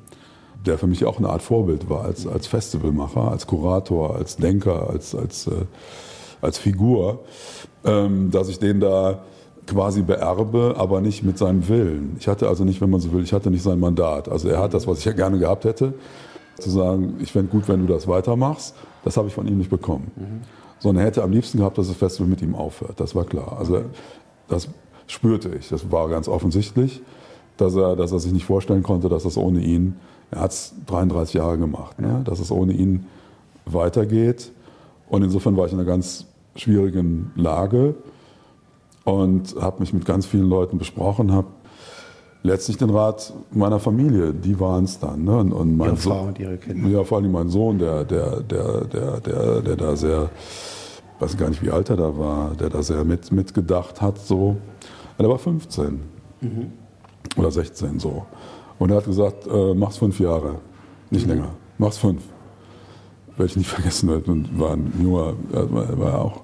der 0.65 0.78
für 0.78 0.88
mich 0.88 1.06
auch 1.06 1.17
eine 1.17 1.30
Art 1.30 1.41
Vorbild 1.41 1.89
war 1.89 2.06
als, 2.06 2.28
als 2.28 2.48
Festivalmacher, 2.48 3.32
als 3.32 3.48
Kurator, 3.48 4.15
als 4.15 4.38
Denker, 4.38 4.89
als, 4.89 5.15
als, 5.15 5.48
äh, 5.48 5.65
als 6.41 6.58
Figur, 6.58 7.19
ähm, 7.84 8.32
dass 8.32 8.50
ich 8.50 8.60
den 8.60 8.80
da 8.80 9.24
quasi 9.67 10.02
beerbe, 10.04 10.76
aber 10.78 11.02
nicht 11.02 11.24
mit 11.24 11.38
seinem 11.38 11.67
Willen. 11.67 12.17
Ich 12.19 12.28
hatte 12.28 12.48
also 12.48 12.63
nicht, 12.63 12.82
wenn 12.82 12.89
man 12.89 13.00
so 13.00 13.12
will, 13.12 13.24
ich 13.24 13.34
hatte 13.34 13.50
nicht 13.50 13.63
sein 13.63 13.80
Mandat. 13.80 14.30
Also 14.30 14.48
er 14.48 14.60
hat 14.60 14.74
das, 14.74 14.88
was 14.88 15.00
ich 15.00 15.06
ja 15.06 15.13
gerne 15.13 15.39
gehabt 15.39 15.65
hätte, 15.65 15.93
zu 16.60 16.69
sagen, 16.69 17.15
ich 17.19 17.32
fände 17.32 17.52
gut, 17.52 17.67
wenn 17.67 17.86
du 17.86 17.91
das 17.91 18.08
weitermachst. 18.08 18.76
Das 19.04 19.17
habe 19.17 19.28
ich 19.28 19.34
von 19.34 19.48
ihm 19.48 19.58
nicht 19.58 19.69
bekommen. 19.69 20.12
Mhm. 20.15 20.41
Sondern 20.80 21.04
er 21.04 21.08
hätte 21.08 21.24
am 21.24 21.32
liebsten 21.32 21.60
gehabt, 21.60 21.78
dass 21.78 21.88
das 21.88 21.98
Festival 21.98 22.28
mit 22.28 22.41
ihm 22.41 22.56
aufhört. 22.56 23.00
Das 23.00 23.15
war 23.15 23.26
klar. 23.26 23.58
Also 23.58 23.82
das 24.48 24.69
spürte 25.08 25.52
ich. 25.58 25.70
Das 25.70 25.91
war 25.91 26.10
ganz 26.10 26.28
offensichtlich, 26.28 27.02
dass 27.58 27.76
er, 27.76 27.96
dass 27.96 28.12
er 28.12 28.20
sich 28.20 28.32
nicht 28.32 28.46
vorstellen 28.46 28.84
konnte, 28.84 29.10
dass 29.10 29.24
das 29.24 29.38
ohne 29.38 29.62
ihn, 29.62 29.96
er 30.32 30.41
hat 30.41 30.52
es 30.52 30.74
33 30.88 31.36
Jahre 31.36 31.58
gemacht, 31.58 32.00
ne? 32.00 32.22
dass 32.26 32.39
es 32.39 32.52
ohne 32.52 32.74
ihn 32.74 33.06
weitergeht. 33.65 34.52
Und 35.08 35.24
insofern 35.24 35.56
war 35.56 35.65
ich 35.65 35.74
in 35.74 35.80
einer 35.80 35.88
ganz 35.88 36.26
schwierigen 36.56 37.32
Lage 37.36 37.96
und 39.04 39.56
habe 39.60 39.80
mich 39.80 39.94
mit 39.94 40.06
ganz 40.06 40.26
vielen 40.26 40.50
Leuten 40.50 40.78
besprochen, 40.78 41.32
habe 41.32 41.48
letztlich 42.46 42.78
den 42.78 42.89
Rat 42.89 43.34
meiner 43.52 43.80
Familie, 43.80 44.34
die 44.34 44.60
waren 44.60 44.86
es 44.86 45.00
dann. 45.00 45.24
Ne? 45.24 45.38
Und, 45.38 45.52
und 45.52 45.78
mein 45.78 45.89
ihre 45.89 45.98
Frau 45.98 46.22
und 46.24 46.39
ihre 46.39 46.58
Kinder. 46.58 46.89
Ja, 46.89 47.04
vor 47.04 47.18
allem 47.18 47.32
mein 47.32 47.50
Sohn, 47.50 47.80
der, 47.80 48.04
der, 48.04 48.41
der, 48.41 48.86
der, 48.86 49.20
der, 49.20 49.62
der 49.62 49.76
da 49.76 49.96
sehr, 49.96 50.30
ich 51.15 51.22
weiß 51.22 51.38
gar 51.38 51.50
nicht, 51.50 51.62
wie 51.63 51.72
alt 51.72 51.89
er 51.89 51.98
da 51.98 52.18
war, 52.18 52.52
der 52.60 52.70
da 52.70 52.84
sehr 52.84 53.04
mit, 53.04 53.32
mitgedacht 53.32 54.02
hat. 54.02 54.20
So. 54.20 54.58
Er 55.17 55.30
war 55.30 55.38
15 55.38 55.99
mhm. 56.41 56.71
oder 57.38 57.51
16 57.51 57.99
so. 57.99 58.25
Und 58.78 58.89
er 58.89 58.97
hat 58.97 59.06
gesagt, 59.06 59.47
äh, 59.47 59.73
mach's 59.73 59.97
fünf 59.97 60.19
Jahre, 60.19 60.56
nicht 61.10 61.25
mhm. 61.25 61.34
länger, 61.34 61.49
mach's 61.78 61.97
fünf. 61.97 62.21
Werde 63.38 63.45
ich 63.45 63.58
nicht 63.58 63.69
vergessen, 63.69 64.10
war 64.58 64.71
ein 64.73 64.93
junger, 65.01 65.34
war, 65.51 65.99
war 65.99 66.21
auch 66.21 66.41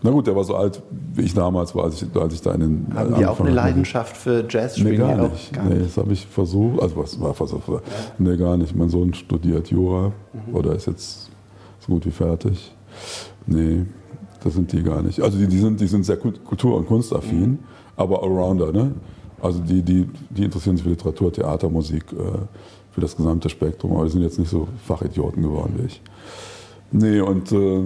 na 0.00 0.10
gut, 0.10 0.28
der 0.28 0.36
war 0.36 0.44
so 0.44 0.54
alt, 0.54 0.80
wie 1.14 1.22
ich 1.22 1.34
damals 1.34 1.74
war, 1.74 1.84
als 1.84 2.00
ich, 2.00 2.16
als 2.16 2.34
ich 2.34 2.40
da 2.40 2.54
in 2.54 2.60
den. 2.60 2.86
Haben 2.94 3.14
die 3.16 3.26
auch 3.26 3.40
eine 3.40 3.50
Leidenschaft 3.50 4.16
für 4.16 4.44
Jazz 4.48 4.78
spielen? 4.78 4.92
Nee, 4.92 4.96
gar 4.98 5.28
nicht. 5.28 5.52
Gar 5.52 5.64
nee, 5.64 5.80
das 5.80 5.96
habe 5.96 6.12
ich 6.12 6.24
versucht. 6.24 6.80
Also, 6.80 6.96
was 6.96 7.20
war 7.20 7.34
versucht? 7.34 7.68
Ja. 7.68 7.80
Nee, 8.18 8.36
gar 8.36 8.56
nicht. 8.56 8.76
Mein 8.76 8.90
Sohn 8.90 9.12
studiert 9.12 9.70
Jura 9.70 10.12
mhm. 10.32 10.54
oder 10.54 10.74
ist 10.76 10.86
jetzt 10.86 11.30
so 11.80 11.92
gut 11.92 12.06
wie 12.06 12.12
fertig. 12.12 12.72
Nee, 13.46 13.86
das 14.44 14.54
sind 14.54 14.70
die 14.70 14.84
gar 14.84 15.02
nicht. 15.02 15.20
Also, 15.20 15.36
die, 15.36 15.48
die, 15.48 15.58
sind, 15.58 15.80
die 15.80 15.88
sind 15.88 16.04
sehr 16.04 16.16
kultur- 16.16 16.76
und 16.76 16.86
kunstaffin, 16.86 17.50
mhm. 17.50 17.58
Aber 17.98 18.22
Allrounder, 18.22 18.72
ne? 18.72 18.92
Also, 19.40 19.60
die, 19.60 19.82
die, 19.82 20.08
die 20.30 20.44
interessieren 20.44 20.76
sich 20.76 20.84
für 20.84 20.90
Literatur, 20.90 21.32
Theater, 21.32 21.68
Musik, 21.68 22.04
äh, 22.12 22.16
für 22.92 23.00
das 23.00 23.16
gesamte 23.16 23.48
Spektrum, 23.48 23.92
aber 23.92 24.04
die 24.04 24.10
sind 24.10 24.22
jetzt 24.22 24.38
nicht 24.38 24.50
so 24.50 24.66
Fachidioten 24.86 25.42
geworden 25.42 25.74
wie 25.76 25.86
ich. 25.86 26.00
Nee, 26.90 27.20
und. 27.20 27.52
Äh, 27.52 27.82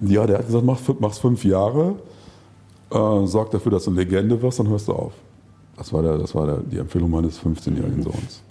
ja, 0.00 0.26
der 0.26 0.38
hat 0.38 0.46
gesagt, 0.46 0.64
mach, 0.64 0.80
mach's 0.98 1.18
fünf 1.18 1.44
Jahre, 1.44 1.96
äh, 2.90 3.26
sorg 3.26 3.50
dafür, 3.50 3.72
dass 3.72 3.84
du 3.84 3.90
eine 3.90 4.00
Legende 4.00 4.40
wirst, 4.40 4.58
dann 4.58 4.68
hörst 4.68 4.88
du 4.88 4.92
auf. 4.92 5.12
Das 5.76 5.92
war, 5.92 6.02
der, 6.02 6.18
das 6.18 6.34
war 6.34 6.46
der, 6.46 6.56
die 6.58 6.78
Empfehlung 6.78 7.10
meines 7.10 7.40
15-jährigen 7.40 8.02
Sohns. 8.02 8.42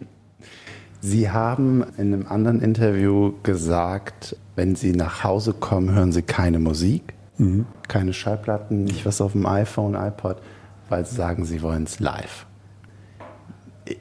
Sie 1.01 1.29
haben 1.29 1.83
in 1.97 2.13
einem 2.13 2.27
anderen 2.27 2.61
Interview 2.61 3.33
gesagt, 3.43 4.35
wenn 4.55 4.75
Sie 4.75 4.91
nach 4.91 5.23
Hause 5.23 5.53
kommen, 5.53 5.93
hören 5.93 6.11
Sie 6.11 6.21
keine 6.21 6.59
Musik, 6.59 7.13
mhm. 7.37 7.65
keine 7.87 8.13
Schallplatten, 8.13 8.83
nicht 8.83 9.05
was 9.05 9.21
auf 9.21 9.31
dem 9.31 9.45
iPhone, 9.45 9.95
iPod, 9.95 10.37
weil 10.89 11.05
Sie 11.05 11.15
sagen, 11.15 11.45
Sie 11.45 11.61
wollen 11.61 11.83
es 11.83 11.99
live 11.99 12.45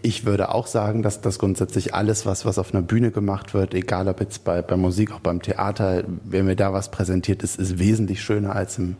ich 0.02 0.24
würde 0.24 0.54
auch 0.54 0.66
sagen, 0.66 1.02
dass 1.02 1.20
das 1.20 1.38
grundsätzlich 1.38 1.94
alles, 1.94 2.26
was, 2.26 2.44
was 2.44 2.58
auf 2.58 2.74
einer 2.74 2.82
Bühne 2.82 3.10
gemacht 3.10 3.54
wird, 3.54 3.74
egal 3.74 4.08
ob 4.08 4.20
jetzt 4.20 4.44
bei, 4.44 4.62
bei 4.62 4.76
Musik, 4.76 5.12
auch 5.12 5.20
beim 5.20 5.42
Theater, 5.42 6.04
wenn 6.24 6.46
mir 6.46 6.56
da 6.56 6.72
was 6.72 6.90
präsentiert 6.90 7.42
ist, 7.42 7.58
ist 7.58 7.78
wesentlich 7.78 8.22
schöner 8.22 8.54
als 8.54 8.78
im, 8.78 8.96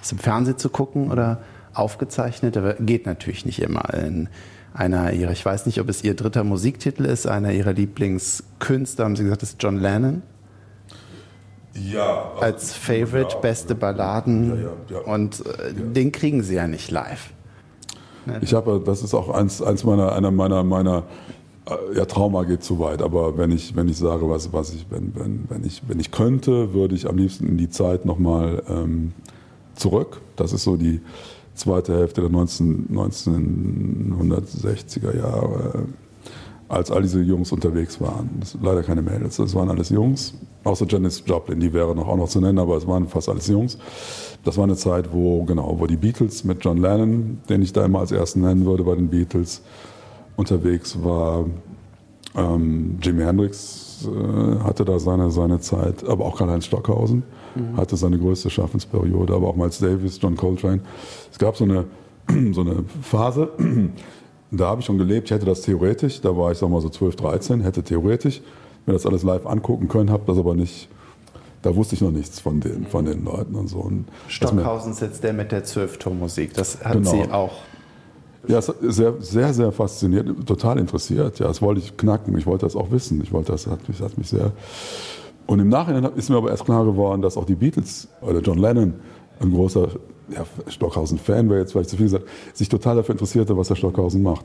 als 0.00 0.12
im 0.12 0.18
Fernsehen 0.18 0.58
zu 0.58 0.68
gucken 0.68 1.10
oder 1.10 1.38
aufgezeichnet. 1.74 2.56
Aber 2.56 2.74
geht 2.74 3.06
natürlich 3.06 3.46
nicht 3.46 3.60
immer. 3.60 3.92
In 3.94 4.28
einer 4.74 5.12
ihrer, 5.12 5.32
ich 5.32 5.44
weiß 5.44 5.66
nicht, 5.66 5.80
ob 5.80 5.88
es 5.88 6.02
ihr 6.02 6.14
dritter 6.14 6.44
Musiktitel 6.44 7.04
ist, 7.04 7.26
einer 7.26 7.52
ihrer 7.52 7.72
Lieblingskünstler, 7.72 9.04
haben 9.04 9.16
Sie 9.16 9.24
gesagt, 9.24 9.42
ist 9.42 9.62
John 9.62 9.78
Lennon. 9.78 10.22
Ja. 11.74 12.32
Als 12.40 12.74
Favorite, 12.74 13.34
ja, 13.34 13.40
beste 13.40 13.74
Balladen. 13.74 14.66
Ja, 14.88 14.98
und 15.00 15.44
äh, 15.46 15.72
den 15.72 16.12
kriegen 16.12 16.42
Sie 16.42 16.54
ja 16.54 16.66
nicht 16.66 16.90
live. 16.90 17.30
Ich 18.40 18.54
habe, 18.54 18.80
das 18.84 19.02
ist 19.02 19.14
auch 19.14 19.30
eins, 19.30 19.62
eins 19.62 19.84
meiner, 19.84 20.12
einer 20.12 20.30
meiner, 20.30 20.62
meiner, 20.62 21.04
äh, 21.66 21.96
ja, 21.96 22.04
Trauma 22.04 22.44
geht 22.44 22.62
zu 22.62 22.78
weit, 22.78 23.02
aber 23.02 23.36
wenn 23.36 23.50
ich, 23.50 23.74
wenn 23.74 23.88
ich 23.88 23.96
sage, 23.96 24.28
was, 24.28 24.52
was 24.52 24.74
ich, 24.74 24.86
wenn, 24.90 25.12
wenn, 25.16 25.44
wenn 25.48 25.64
ich, 25.64 25.82
wenn 25.88 25.98
ich 25.98 26.12
könnte, 26.12 26.72
würde 26.72 26.94
ich 26.94 27.08
am 27.08 27.16
liebsten 27.16 27.48
in 27.48 27.56
die 27.56 27.70
Zeit 27.70 28.04
nochmal 28.04 28.62
ähm, 28.68 29.12
zurück. 29.74 30.20
Das 30.36 30.52
ist 30.52 30.64
so 30.64 30.76
die 30.76 31.00
zweite 31.54 31.96
Hälfte 31.96 32.20
der 32.20 32.30
19, 32.30 32.88
1960er 32.90 35.16
Jahre, 35.16 35.86
als 36.72 36.90
all 36.90 37.02
diese 37.02 37.20
Jungs 37.20 37.52
unterwegs 37.52 38.00
waren. 38.00 38.30
Das 38.40 38.52
sind 38.52 38.64
leider 38.64 38.82
keine 38.82 39.02
Mädels, 39.02 39.36
das 39.36 39.54
waren 39.54 39.68
alles 39.68 39.90
Jungs, 39.90 40.34
außer 40.64 40.86
Janis 40.88 41.22
Joplin, 41.26 41.60
die 41.60 41.72
wäre 41.72 41.94
noch 41.94 42.08
auch 42.08 42.16
noch 42.16 42.28
zu 42.28 42.40
nennen, 42.40 42.58
aber 42.58 42.76
es 42.76 42.86
waren 42.86 43.06
fast 43.08 43.28
alles 43.28 43.46
Jungs. 43.46 43.78
Das 44.44 44.56
war 44.56 44.64
eine 44.64 44.76
Zeit, 44.76 45.12
wo, 45.12 45.44
genau, 45.44 45.76
wo 45.78 45.86
die 45.86 45.96
Beatles 45.96 46.44
mit 46.44 46.64
John 46.64 46.78
Lennon, 46.78 47.40
den 47.48 47.62
ich 47.62 47.72
da 47.72 47.84
immer 47.84 48.00
als 48.00 48.10
ersten 48.10 48.40
nennen 48.40 48.64
würde 48.64 48.84
bei 48.84 48.94
den 48.94 49.08
Beatles, 49.08 49.60
unterwegs 50.36 50.96
war. 51.02 51.44
Ähm, 52.34 52.98
Jimi 53.02 53.22
Hendrix 53.22 54.08
äh, 54.08 54.64
hatte 54.64 54.86
da 54.86 54.98
seine, 54.98 55.30
seine 55.30 55.60
Zeit, 55.60 56.08
aber 56.08 56.24
auch 56.24 56.38
Karl-Heinz 56.38 56.64
Stockhausen 56.64 57.22
mhm. 57.54 57.76
hatte 57.76 57.96
seine 57.96 58.18
größte 58.18 58.48
Schaffensperiode, 58.48 59.34
aber 59.34 59.48
auch 59.48 59.56
Miles 59.56 59.78
Davis, 59.78 60.18
John 60.20 60.36
Coltrane. 60.36 60.80
Es 61.30 61.38
gab 61.38 61.56
so 61.56 61.64
eine, 61.64 61.84
so 62.52 62.62
eine 62.62 62.84
Phase, 63.02 63.50
da 64.58 64.66
habe 64.66 64.80
ich 64.80 64.86
schon 64.86 64.98
gelebt, 64.98 65.28
ich 65.28 65.30
hätte 65.34 65.46
das 65.46 65.62
theoretisch, 65.62 66.20
da 66.20 66.36
war 66.36 66.52
ich 66.52 66.58
sag 66.58 66.68
mal 66.68 66.80
so 66.80 66.88
12, 66.88 67.16
13, 67.16 67.60
hätte 67.62 67.82
theoretisch 67.82 68.42
mir 68.86 68.92
das 68.92 69.06
alles 69.06 69.22
live 69.22 69.46
angucken 69.46 69.88
können, 69.88 70.10
habe 70.10 70.24
das 70.26 70.38
aber 70.38 70.54
nicht 70.54 70.88
da 71.62 71.74
wusste 71.76 71.94
ich 71.94 72.00
noch 72.00 72.10
nichts 72.10 72.40
von 72.40 72.60
den, 72.60 72.86
von 72.86 73.04
den 73.04 73.24
Leuten 73.24 73.54
und 73.54 73.68
so. 73.68 73.78
Und 73.78 74.06
Stockhausen 74.28 74.92
ist 74.92 75.00
jetzt 75.00 75.22
der 75.22 75.32
mit 75.32 75.52
der 75.52 75.64
Zwölftonmusik. 75.64 76.54
Das 76.54 76.84
hat 76.84 76.94
genau. 76.94 77.10
Sie 77.10 77.30
auch. 77.30 77.52
Ja, 78.48 78.60
sehr, 78.60 79.14
sehr, 79.20 79.54
sehr 79.54 79.70
fasziniert, 79.70 80.28
total 80.46 80.80
interessiert. 80.80 81.38
Ja, 81.38 81.46
das 81.46 81.62
wollte 81.62 81.80
ich 81.80 81.96
knacken. 81.96 82.36
Ich 82.36 82.46
wollte 82.46 82.66
das 82.66 82.74
auch 82.74 82.90
wissen. 82.90 83.22
Ich 83.22 83.32
wollte 83.32 83.52
das, 83.52 83.68
hat 83.68 83.88
mich, 83.88 84.00
hat 84.00 84.18
mich 84.18 84.28
sehr 84.28 84.50
Und 85.46 85.60
im 85.60 85.68
Nachhinein 85.68 86.04
ist 86.16 86.28
mir 86.28 86.36
aber 86.36 86.50
erst 86.50 86.64
klar 86.64 86.84
geworden, 86.84 87.22
dass 87.22 87.36
auch 87.36 87.44
die 87.44 87.54
Beatles 87.54 88.08
oder 88.20 88.40
John 88.40 88.58
Lennon, 88.58 88.94
ein 89.42 89.52
großer 89.52 89.88
ja, 90.30 90.44
Stockhausen-Fan 90.68 91.50
wäre 91.50 91.60
jetzt 91.60 91.72
vielleicht 91.72 91.90
zu 91.90 91.96
viel 91.96 92.06
gesagt, 92.06 92.26
sich 92.52 92.68
total 92.68 92.96
dafür 92.96 93.14
interessierte, 93.14 93.56
was 93.56 93.68
der 93.68 93.74
Stockhausen 93.74 94.22
macht. 94.22 94.44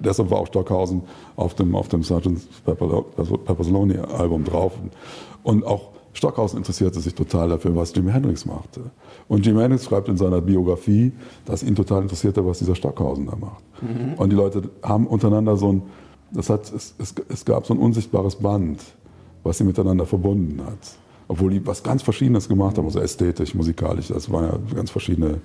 Deshalb 0.00 0.30
war 0.30 0.38
auch 0.38 0.46
Stockhausen 0.46 1.02
auf 1.36 1.54
dem, 1.54 1.74
auf 1.74 1.88
dem 1.88 2.02
Sgt. 2.02 2.64
Pepper's 2.64 3.68
Lonely 3.68 3.98
Album 3.98 4.44
drauf. 4.44 4.72
Und 5.42 5.64
auch 5.64 5.90
Stockhausen 6.12 6.58
interessierte 6.58 7.00
sich 7.00 7.14
total 7.14 7.50
dafür, 7.50 7.76
was 7.76 7.94
Jimi 7.94 8.10
Hendrix 8.10 8.46
machte. 8.46 8.80
Und 9.28 9.44
Jimi 9.44 9.60
Hendrix 9.60 9.84
schreibt 9.84 10.08
in 10.08 10.16
seiner 10.16 10.40
Biografie, 10.40 11.12
dass 11.44 11.62
ihn 11.62 11.74
total 11.74 12.02
interessierte, 12.02 12.44
was 12.46 12.58
dieser 12.58 12.74
Stockhausen 12.74 13.26
da 13.26 13.36
macht. 13.36 13.62
Mhm. 13.82 14.14
Und 14.14 14.30
die 14.30 14.36
Leute 14.36 14.62
haben 14.82 15.06
untereinander 15.06 15.56
so 15.56 15.72
ein, 15.72 15.82
das 16.30 16.48
hat, 16.48 16.72
es, 16.72 16.94
es, 16.98 17.14
es 17.28 17.44
gab 17.44 17.66
so 17.66 17.74
ein 17.74 17.78
unsichtbares 17.78 18.36
Band, 18.36 18.80
was 19.42 19.58
sie 19.58 19.64
miteinander 19.64 20.06
verbunden 20.06 20.62
hat. 20.64 20.78
Obwohl 21.28 21.50
die 21.50 21.66
was 21.66 21.82
ganz 21.82 22.02
Verschiedenes 22.02 22.48
gemacht 22.48 22.78
haben, 22.78 22.86
also 22.86 23.00
ästhetisch, 23.00 23.54
musikalisch. 23.54 24.08
Das 24.08 24.30
waren 24.30 24.44
ja 24.44 24.74
ganz 24.74 24.90
verschiedene 24.90 25.40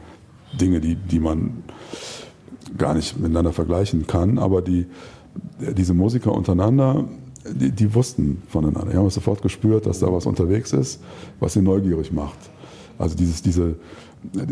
Dinge, 0.59 0.79
die, 0.79 0.95
die 0.95 1.19
man 1.19 1.63
gar 2.77 2.93
nicht 2.93 3.17
miteinander 3.17 3.51
vergleichen 3.51 4.05
kann. 4.05 4.37
Aber 4.37 4.61
die, 4.61 4.85
diese 5.59 5.93
Musiker 5.93 6.33
untereinander, 6.33 7.05
die, 7.49 7.71
die 7.71 7.93
wussten 7.93 8.43
voneinander. 8.47 8.91
Die 8.91 8.97
haben 8.97 9.09
sofort 9.09 9.41
gespürt, 9.41 9.85
dass 9.85 9.99
da 9.99 10.11
was 10.11 10.25
unterwegs 10.25 10.73
ist, 10.73 11.01
was 11.39 11.53
sie 11.53 11.61
neugierig 11.61 12.11
macht. 12.11 12.37
Also 12.99 13.15
dieses, 13.15 13.41
diese, 13.41 13.75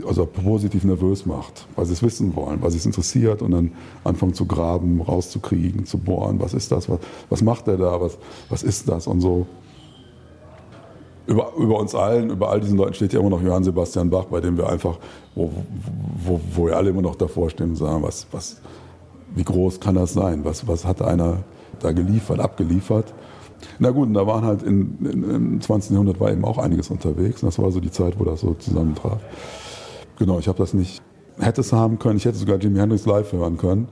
also 0.07 0.25
positiv 0.25 0.83
nervös 0.83 1.25
macht, 1.25 1.67
weil 1.75 1.85
sie 1.85 1.93
es 1.93 2.01
wissen 2.01 2.35
wollen, 2.35 2.61
weil 2.61 2.71
sie 2.71 2.77
es 2.77 2.85
interessiert 2.85 3.43
und 3.43 3.51
dann 3.51 3.71
anfangen 4.03 4.33
zu 4.33 4.45
graben, 4.45 5.01
rauszukriegen, 5.01 5.85
zu 5.85 5.99
bohren, 5.99 6.39
was 6.39 6.55
ist 6.55 6.71
das, 6.71 6.89
was, 6.89 6.99
was 7.29 7.43
macht 7.43 7.67
er 7.67 7.77
da, 7.77 8.01
was, 8.01 8.17
was 8.49 8.63
ist 8.63 8.89
das 8.89 9.05
und 9.05 9.21
so 9.21 9.45
über, 11.29 11.53
über 11.57 11.79
uns 11.79 11.93
allen, 11.93 12.31
über 12.31 12.49
all 12.49 12.59
diesen 12.59 12.77
Leuten 12.77 12.95
steht 12.95 13.13
ja 13.13 13.19
immer 13.19 13.29
noch 13.29 13.41
Johann 13.41 13.63
Sebastian 13.63 14.09
Bach, 14.09 14.25
bei 14.25 14.41
dem 14.41 14.57
wir 14.57 14.67
einfach, 14.67 14.97
wo, 15.35 15.51
wo, 16.25 16.41
wo 16.55 16.65
wir 16.65 16.75
alle 16.75 16.89
immer 16.89 17.03
noch 17.03 17.15
davor 17.15 17.51
stehen 17.51 17.69
und 17.69 17.75
sagen, 17.75 18.01
was, 18.01 18.25
was, 18.31 18.59
wie 19.35 19.43
groß 19.43 19.79
kann 19.79 19.93
das 19.93 20.13
sein? 20.13 20.43
Was, 20.43 20.67
was 20.67 20.85
hat 20.85 21.03
einer 21.03 21.43
da 21.79 21.91
geliefert, 21.91 22.39
abgeliefert? 22.39 23.13
Na 23.77 23.91
gut, 23.91 24.07
und 24.07 24.15
da 24.15 24.25
waren 24.25 24.43
halt 24.43 24.63
in, 24.63 24.97
in, 25.01 25.23
im 25.29 25.61
20. 25.61 25.91
Jahrhundert 25.91 26.19
war 26.19 26.31
eben 26.31 26.43
auch 26.45 26.57
einiges 26.57 26.89
unterwegs. 26.89 27.43
Und 27.43 27.47
das 27.47 27.59
war 27.59 27.71
so 27.71 27.79
die 27.79 27.91
Zeit, 27.91 28.19
wo 28.19 28.23
das 28.23 28.41
so 28.41 28.55
zusammentraf. 28.55 29.19
Genau, 30.17 30.39
ich 30.39 30.47
habe 30.47 30.57
das 30.57 30.73
nicht, 30.73 30.99
hätte 31.39 31.61
es 31.61 31.71
haben 31.71 31.99
können. 31.99 32.17
Ich 32.17 32.25
hätte 32.25 32.37
sogar 32.37 32.57
Jimi 32.57 32.79
Hendrix 32.79 33.05
live 33.05 33.31
hören 33.33 33.57
können. 33.57 33.87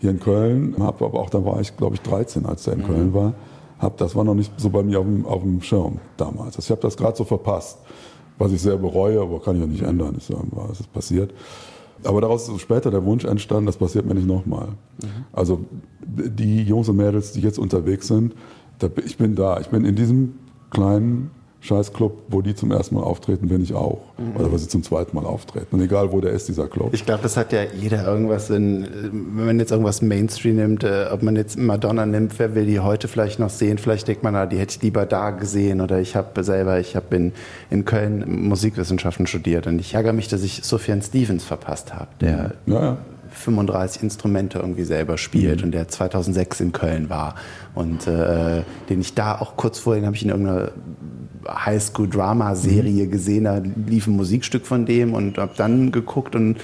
Hier 0.00 0.10
in 0.10 0.20
Köln, 0.20 0.74
aber 0.78 1.14
auch 1.14 1.30
da 1.30 1.46
war 1.46 1.60
ich, 1.60 1.76
glaube 1.78 1.94
ich, 1.94 2.02
13, 2.02 2.44
als 2.44 2.64
der 2.64 2.74
in 2.74 2.80
mhm. 2.80 2.86
Köln 2.86 3.14
war 3.14 3.32
hab, 3.84 3.96
das 3.98 4.16
war 4.16 4.24
noch 4.24 4.34
nicht 4.34 4.52
so 4.56 4.70
bei 4.70 4.82
mir 4.82 4.98
auf 5.00 5.06
dem, 5.06 5.26
auf 5.26 5.42
dem 5.42 5.62
Schirm 5.62 6.00
damals. 6.16 6.56
Also 6.56 6.60
ich 6.60 6.70
habe 6.70 6.80
das 6.80 6.96
gerade 6.96 7.16
so 7.16 7.24
verpasst, 7.24 7.78
was 8.38 8.52
ich 8.52 8.60
sehr 8.60 8.76
bereue, 8.76 9.20
aber 9.20 9.40
kann 9.40 9.54
ich 9.56 9.60
ja 9.60 9.66
nicht 9.66 9.82
ändern. 9.82 10.16
Ist, 10.16 10.30
es 10.30 10.80
ist 10.80 10.92
passiert. 10.92 11.32
Aber 12.02 12.20
daraus 12.20 12.48
ist 12.48 12.60
später 12.60 12.90
der 12.90 13.04
Wunsch 13.04 13.24
entstanden, 13.24 13.66
das 13.66 13.76
passiert 13.76 14.04
mir 14.04 14.14
nicht 14.14 14.26
nochmal. 14.26 14.68
Mhm. 15.02 15.24
Also 15.32 15.60
die 16.04 16.62
Jungs 16.62 16.88
und 16.88 16.96
Mädels, 16.96 17.32
die 17.32 17.40
jetzt 17.40 17.58
unterwegs 17.58 18.08
sind, 18.08 18.34
ich 19.04 19.16
bin 19.16 19.34
da. 19.34 19.60
Ich 19.60 19.68
bin 19.68 19.84
in 19.84 19.94
diesem 19.94 20.34
kleinen 20.70 21.30
Scheißclub, 21.64 22.24
wo 22.28 22.42
die 22.42 22.54
zum 22.54 22.70
ersten 22.70 22.94
Mal 22.94 23.02
auftreten, 23.02 23.48
bin 23.48 23.62
ich 23.62 23.72
auch. 23.72 24.02
Mhm. 24.18 24.36
Oder 24.36 24.52
wo 24.52 24.58
sie 24.58 24.68
zum 24.68 24.82
zweiten 24.82 25.16
Mal 25.16 25.24
auftreten. 25.24 25.74
Und 25.74 25.80
egal, 25.80 26.12
wo 26.12 26.20
der 26.20 26.32
ist, 26.32 26.46
dieser 26.46 26.68
Club. 26.68 26.90
Ich 26.92 27.06
glaube, 27.06 27.22
das 27.22 27.38
hat 27.38 27.54
ja 27.54 27.62
jeder 27.62 28.06
irgendwas 28.06 28.50
in, 28.50 28.86
wenn 29.34 29.46
man 29.46 29.58
jetzt 29.58 29.70
irgendwas 29.70 30.02
Mainstream 30.02 30.56
nimmt, 30.56 30.84
äh, 30.84 31.06
ob 31.10 31.22
man 31.22 31.36
jetzt 31.36 31.58
Madonna 31.58 32.04
nimmt, 32.04 32.38
wer 32.38 32.54
will 32.54 32.66
die 32.66 32.80
heute 32.80 33.08
vielleicht 33.08 33.38
noch 33.38 33.48
sehen? 33.48 33.78
Vielleicht 33.78 34.06
denkt 34.08 34.22
man, 34.22 34.34
na, 34.34 34.44
die 34.44 34.58
hätte 34.58 34.76
ich 34.76 34.82
lieber 34.82 35.06
da 35.06 35.30
gesehen. 35.30 35.80
Oder 35.80 36.00
ich 36.00 36.16
habe 36.16 36.44
selber, 36.44 36.80
ich 36.80 36.96
habe 36.96 37.16
in, 37.16 37.32
in 37.70 37.86
Köln 37.86 38.46
Musikwissenschaften 38.46 39.26
studiert 39.26 39.66
und 39.66 39.78
ich 39.78 39.94
ärgere 39.94 40.12
mich, 40.12 40.28
dass 40.28 40.42
ich 40.42 40.64
Sufjan 40.64 41.00
Stevens 41.00 41.44
verpasst 41.44 41.94
habe, 41.94 42.08
der 42.20 42.52
ja, 42.66 42.74
ja. 42.74 42.98
35 43.44 44.02
Instrumente 44.02 44.58
irgendwie 44.58 44.84
selber 44.84 45.18
spielt 45.18 45.58
mhm. 45.58 45.66
und 45.66 45.72
der 45.72 45.88
2006 45.88 46.60
in 46.60 46.72
Köln 46.72 47.10
war 47.10 47.36
und 47.74 48.06
äh, 48.06 48.62
den 48.88 49.00
ich 49.00 49.14
da 49.14 49.38
auch 49.38 49.56
kurz 49.56 49.78
vorher, 49.78 50.00
den 50.00 50.06
habe 50.06 50.16
ich 50.16 50.24
in 50.24 50.30
irgendeiner 50.30 50.72
Highschool-Drama-Serie 51.48 53.06
mhm. 53.06 53.10
gesehen, 53.10 53.44
da 53.44 53.60
lief 53.86 54.06
ein 54.06 54.16
Musikstück 54.16 54.66
von 54.66 54.86
dem 54.86 55.14
und 55.14 55.38
habe 55.38 55.52
dann 55.56 55.92
geguckt 55.92 56.34
und 56.34 56.56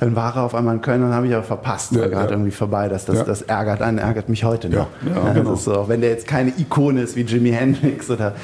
dann 0.00 0.14
war 0.14 0.36
er 0.36 0.42
auf 0.44 0.54
einmal 0.54 0.76
in 0.76 0.80
Köln 0.80 1.02
und 1.02 1.12
habe 1.12 1.26
ich 1.26 1.34
aber 1.34 1.42
verpasst, 1.42 1.92
ja, 1.92 2.02
war 2.02 2.08
gerade 2.08 2.26
ja. 2.26 2.30
irgendwie 2.32 2.52
vorbei. 2.52 2.88
Das, 2.88 3.04
das, 3.04 3.18
ja. 3.18 3.24
das 3.24 3.42
ärgert 3.42 3.82
einen, 3.82 3.98
ärgert 3.98 4.28
mich 4.28 4.44
heute 4.44 4.68
noch. 4.68 4.86
Ja, 5.04 5.32
genau. 5.32 5.56
so, 5.56 5.74
auch 5.74 5.88
wenn 5.88 6.00
der 6.00 6.10
jetzt 6.10 6.26
keine 6.26 6.52
Ikone 6.56 7.02
ist 7.02 7.16
wie 7.16 7.22
Jimi 7.22 7.50
Hendrix 7.50 8.08
oder. 8.08 8.34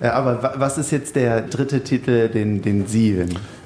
Ja. 0.00 0.12
aber 0.12 0.54
was 0.56 0.76
ist 0.76 0.90
jetzt 0.90 1.14
der 1.14 1.42
dritte 1.42 1.82
Titel, 1.84 2.28
den, 2.28 2.62
den 2.62 2.86
Sie? 2.86 3.24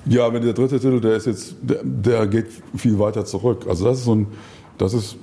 Ja, 0.09 0.33
wenn 0.33 0.43
der 0.43 0.53
dritte 0.53 0.81
Titel, 0.81 1.01
der 1.01 1.17
ist 1.17 1.27
jetzt, 1.27 1.57
der, 1.63 1.83
der 1.83 2.27
geht 2.27 2.47
viel 2.77 2.99
weiter 2.99 3.25
zurück. 3.25 3.67
Also 3.69 3.85
das 3.85 3.99
ist 3.99 4.05
so 4.05 4.15
ein, 4.15 4.27
das 4.79 4.95
ist 4.95 5.17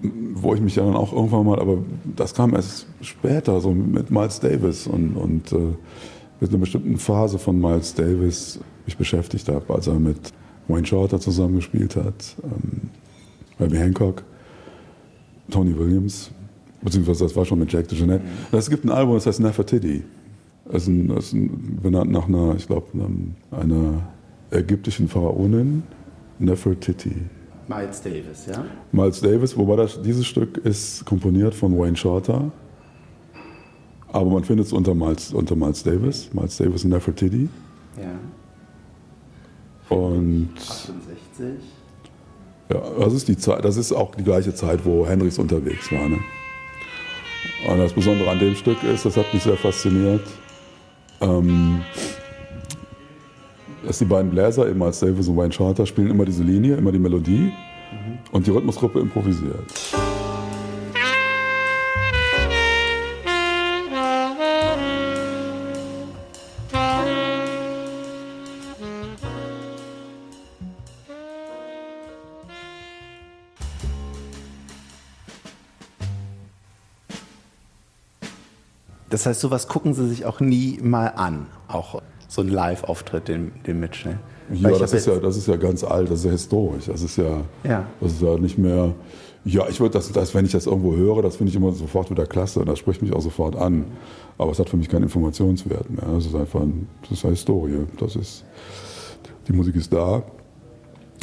wo 0.00 0.54
ich 0.54 0.60
mich 0.60 0.76
ja 0.76 0.84
dann 0.84 0.96
auch 0.96 1.12
irgendwann 1.12 1.46
mal, 1.46 1.60
aber 1.60 1.78
das 2.16 2.34
kam 2.34 2.54
erst 2.54 2.86
später, 3.00 3.60
so 3.60 3.72
mit 3.72 4.10
Miles 4.10 4.40
Davis 4.40 4.86
und, 4.86 5.16
und 5.16 5.52
äh, 5.52 5.74
mit 6.40 6.50
einer 6.50 6.58
bestimmten 6.58 6.96
Phase 6.98 7.38
von 7.38 7.60
Miles 7.60 7.94
Davis 7.94 8.60
mich 8.86 8.96
beschäftigt 8.96 9.48
habe, 9.48 9.74
als 9.74 9.86
er 9.86 9.94
mit 9.94 10.32
Wayne 10.68 10.86
Shorter 10.86 11.20
zusammengespielt 11.20 11.96
hat, 11.96 12.36
ähm, 12.42 12.90
Herbie 13.58 13.78
Hancock, 13.78 14.22
Tony 15.50 15.76
Williams, 15.76 16.30
beziehungsweise 16.82 17.24
das 17.24 17.34
war 17.34 17.44
schon 17.44 17.58
mit 17.58 17.72
Jack 17.72 17.88
DeJohnette. 17.88 18.24
Es 18.52 18.70
gibt 18.70 18.84
ein 18.84 18.90
Album, 18.90 19.14
das 19.14 19.26
heißt 19.26 19.40
Nefertiti. 19.40 20.04
Das 20.70 20.82
ist, 20.82 20.88
ein, 20.88 21.10
ist 21.10 21.32
ein, 21.32 21.78
benannt 21.82 22.10
nach 22.10 22.28
einer, 22.28 22.54
ich 22.56 22.66
glaube, 22.66 22.86
einer 23.50 24.02
ägyptischen 24.50 25.08
Pharaonin, 25.08 25.82
Nefertiti. 26.38 27.14
Miles 27.68 28.02
Davis, 28.02 28.46
ja? 28.46 28.64
Miles 28.92 29.20
Davis, 29.20 29.56
wobei 29.56 29.76
das, 29.76 30.00
dieses 30.00 30.26
Stück 30.26 30.58
ist 30.58 31.04
komponiert 31.04 31.54
von 31.54 31.78
Wayne 31.78 31.96
Shorter. 31.96 32.50
Aber 34.10 34.30
man 34.30 34.44
findet 34.44 34.66
es 34.66 34.72
unter 34.72 34.94
Miles, 34.94 35.32
unter 35.34 35.54
Miles 35.54 35.82
Davis, 35.82 36.32
Miles 36.32 36.56
Davis 36.56 36.84
und 36.84 36.90
Nefertiti. 36.90 37.48
Ja. 37.98 38.18
Und. 39.94 40.50
68. 40.56 41.46
Ja, 42.70 42.82
das 42.98 43.14
ist 43.14 43.28
die 43.28 43.36
Zeit, 43.36 43.64
das 43.64 43.76
ist 43.78 43.92
auch 43.92 44.14
die 44.14 44.24
gleiche 44.24 44.54
Zeit, 44.54 44.84
wo 44.84 45.06
Hendrix 45.06 45.38
unterwegs 45.38 45.90
war. 45.90 46.08
Ne? 46.08 46.18
Und 47.66 47.78
das 47.78 47.92
Besondere 47.94 48.30
an 48.30 48.38
dem 48.38 48.54
Stück 48.54 48.82
ist, 48.82 49.06
das 49.06 49.16
hat 49.16 49.32
mich 49.32 49.42
sehr 49.42 49.56
fasziniert. 49.56 50.20
Ähm, 51.20 51.82
dass 53.84 53.98
die 53.98 54.04
beiden 54.04 54.30
Bläser, 54.30 54.68
eben 54.68 54.82
als 54.82 55.00
Davis 55.00 55.28
und 55.28 55.36
Wayne 55.36 55.52
Shorter, 55.52 55.86
spielen 55.86 56.10
immer 56.10 56.24
diese 56.24 56.42
Linie, 56.42 56.76
immer 56.76 56.92
die 56.92 56.98
Melodie 56.98 57.52
mhm. 57.92 58.18
und 58.32 58.46
die 58.46 58.50
Rhythmusgruppe 58.50 59.00
improvisiert. 59.00 59.64
Das 79.10 79.26
heißt, 79.26 79.40
sowas 79.40 79.68
gucken 79.68 79.94
Sie 79.94 80.08
sich 80.08 80.26
auch 80.26 80.40
nie 80.40 80.78
mal 80.82 81.08
an, 81.08 81.46
auch 81.66 82.02
so 82.28 82.42
ein 82.42 82.48
Live-Auftritt, 82.48 83.28
den, 83.28 83.52
den 83.66 83.80
Mitschnitt. 83.80 84.18
Ja, 84.52 84.70
das 84.70 84.92
ist 84.92 85.06
ja, 85.06 85.16
das 85.16 85.36
ist 85.36 85.46
ja 85.48 85.56
ganz 85.56 85.84
alt, 85.84 86.10
das 86.10 86.20
ist 86.20 86.24
ja 86.24 86.30
historisch. 86.32 86.86
Das 86.86 87.02
ist 87.02 87.16
ja, 87.16 87.42
ja. 87.64 87.86
Das 88.00 88.12
ist 88.12 88.22
ja 88.22 88.36
nicht 88.38 88.58
mehr. 88.58 88.94
Ja, 89.44 89.66
ich 89.68 89.80
würde 89.80 89.92
das, 89.92 90.10
das, 90.12 90.34
wenn 90.34 90.44
ich 90.44 90.52
das 90.52 90.66
irgendwo 90.66 90.94
höre, 90.94 91.22
das 91.22 91.36
finde 91.36 91.50
ich 91.50 91.56
immer 91.56 91.72
sofort 91.72 92.10
wieder 92.10 92.26
klasse 92.26 92.60
und 92.60 92.68
das 92.68 92.78
spricht 92.78 93.00
mich 93.00 93.12
auch 93.12 93.20
sofort 93.20 93.56
an. 93.56 93.86
Aber 94.36 94.52
es 94.52 94.58
hat 94.58 94.68
für 94.68 94.76
mich 94.76 94.88
keinen 94.88 95.04
Informationswert 95.04 95.90
mehr. 95.90 96.04
Das 96.14 96.26
ist 96.26 96.34
einfach 96.34 96.60
ein, 96.60 96.86
das 97.02 97.12
ist 97.12 97.24
eine 97.24 97.34
Historie. 97.34 97.86
Das 97.98 98.16
ist, 98.16 98.44
die 99.46 99.52
Musik 99.52 99.76
ist 99.76 99.92
da. 99.92 100.22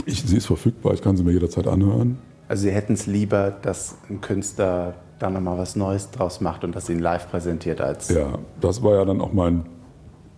Ich, 0.06 0.24
sie 0.24 0.38
ist 0.38 0.46
verfügbar, 0.48 0.94
ich 0.94 1.02
kann 1.02 1.18
sie 1.18 1.24
mir 1.24 1.32
jederzeit 1.32 1.68
anhören. 1.68 2.18
Also 2.48 2.64
Sie 2.64 2.72
hätten 2.72 2.94
es 2.94 3.08
lieber, 3.08 3.52
dass 3.52 3.96
ein 4.10 4.22
Künstler 4.22 4.96
da 5.20 5.30
nochmal 5.30 5.58
was 5.58 5.76
Neues 5.76 6.12
draus 6.12 6.42
macht 6.42 6.64
und 6.64 6.76
das 6.76 6.90
ihn 6.90 7.00
live 7.00 7.30
präsentiert 7.30 7.82
als. 7.82 8.10
Ja, 8.10 8.38
das 8.62 8.84
war 8.84 8.96
ja 8.96 9.06
dann 9.06 9.22
auch 9.22 9.34
mein 9.34 9.66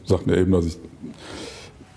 sagten 0.08 0.30
ja 0.30 0.38
eben, 0.38 0.52
dass 0.52 0.66
ich 0.66 0.78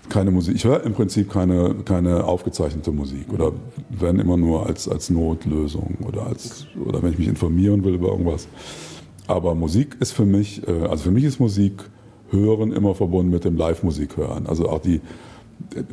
keine 0.09 0.31
Musik, 0.31 0.55
ich 0.55 0.65
höre 0.65 0.83
im 0.83 0.93
Prinzip 0.93 1.31
keine, 1.31 1.75
keine 1.85 2.25
aufgezeichnete 2.25 2.91
Musik 2.91 3.31
oder 3.31 3.53
wenn 3.89 4.19
immer 4.19 4.35
nur 4.35 4.65
als, 4.67 4.89
als 4.89 5.09
Notlösung 5.09 5.97
oder, 6.05 6.27
als, 6.27 6.67
oder 6.85 7.01
wenn 7.01 7.13
ich 7.13 7.19
mich 7.19 7.29
informieren 7.29 7.83
will 7.85 7.93
über 7.93 8.09
irgendwas. 8.09 8.47
Aber 9.27 9.55
Musik 9.55 9.95
ist 10.01 10.11
für 10.11 10.25
mich, 10.25 10.67
äh, 10.67 10.85
also 10.87 11.05
für 11.05 11.11
mich 11.11 11.23
ist 11.23 11.39
Musik 11.39 11.89
hören 12.29 12.73
immer 12.73 12.93
verbunden 12.93 13.31
mit 13.31 13.45
dem 13.45 13.55
Live-Musik 13.55 14.17
hören. 14.17 14.47
Also 14.47 14.67
auch 14.67 14.79
die, 14.79 14.99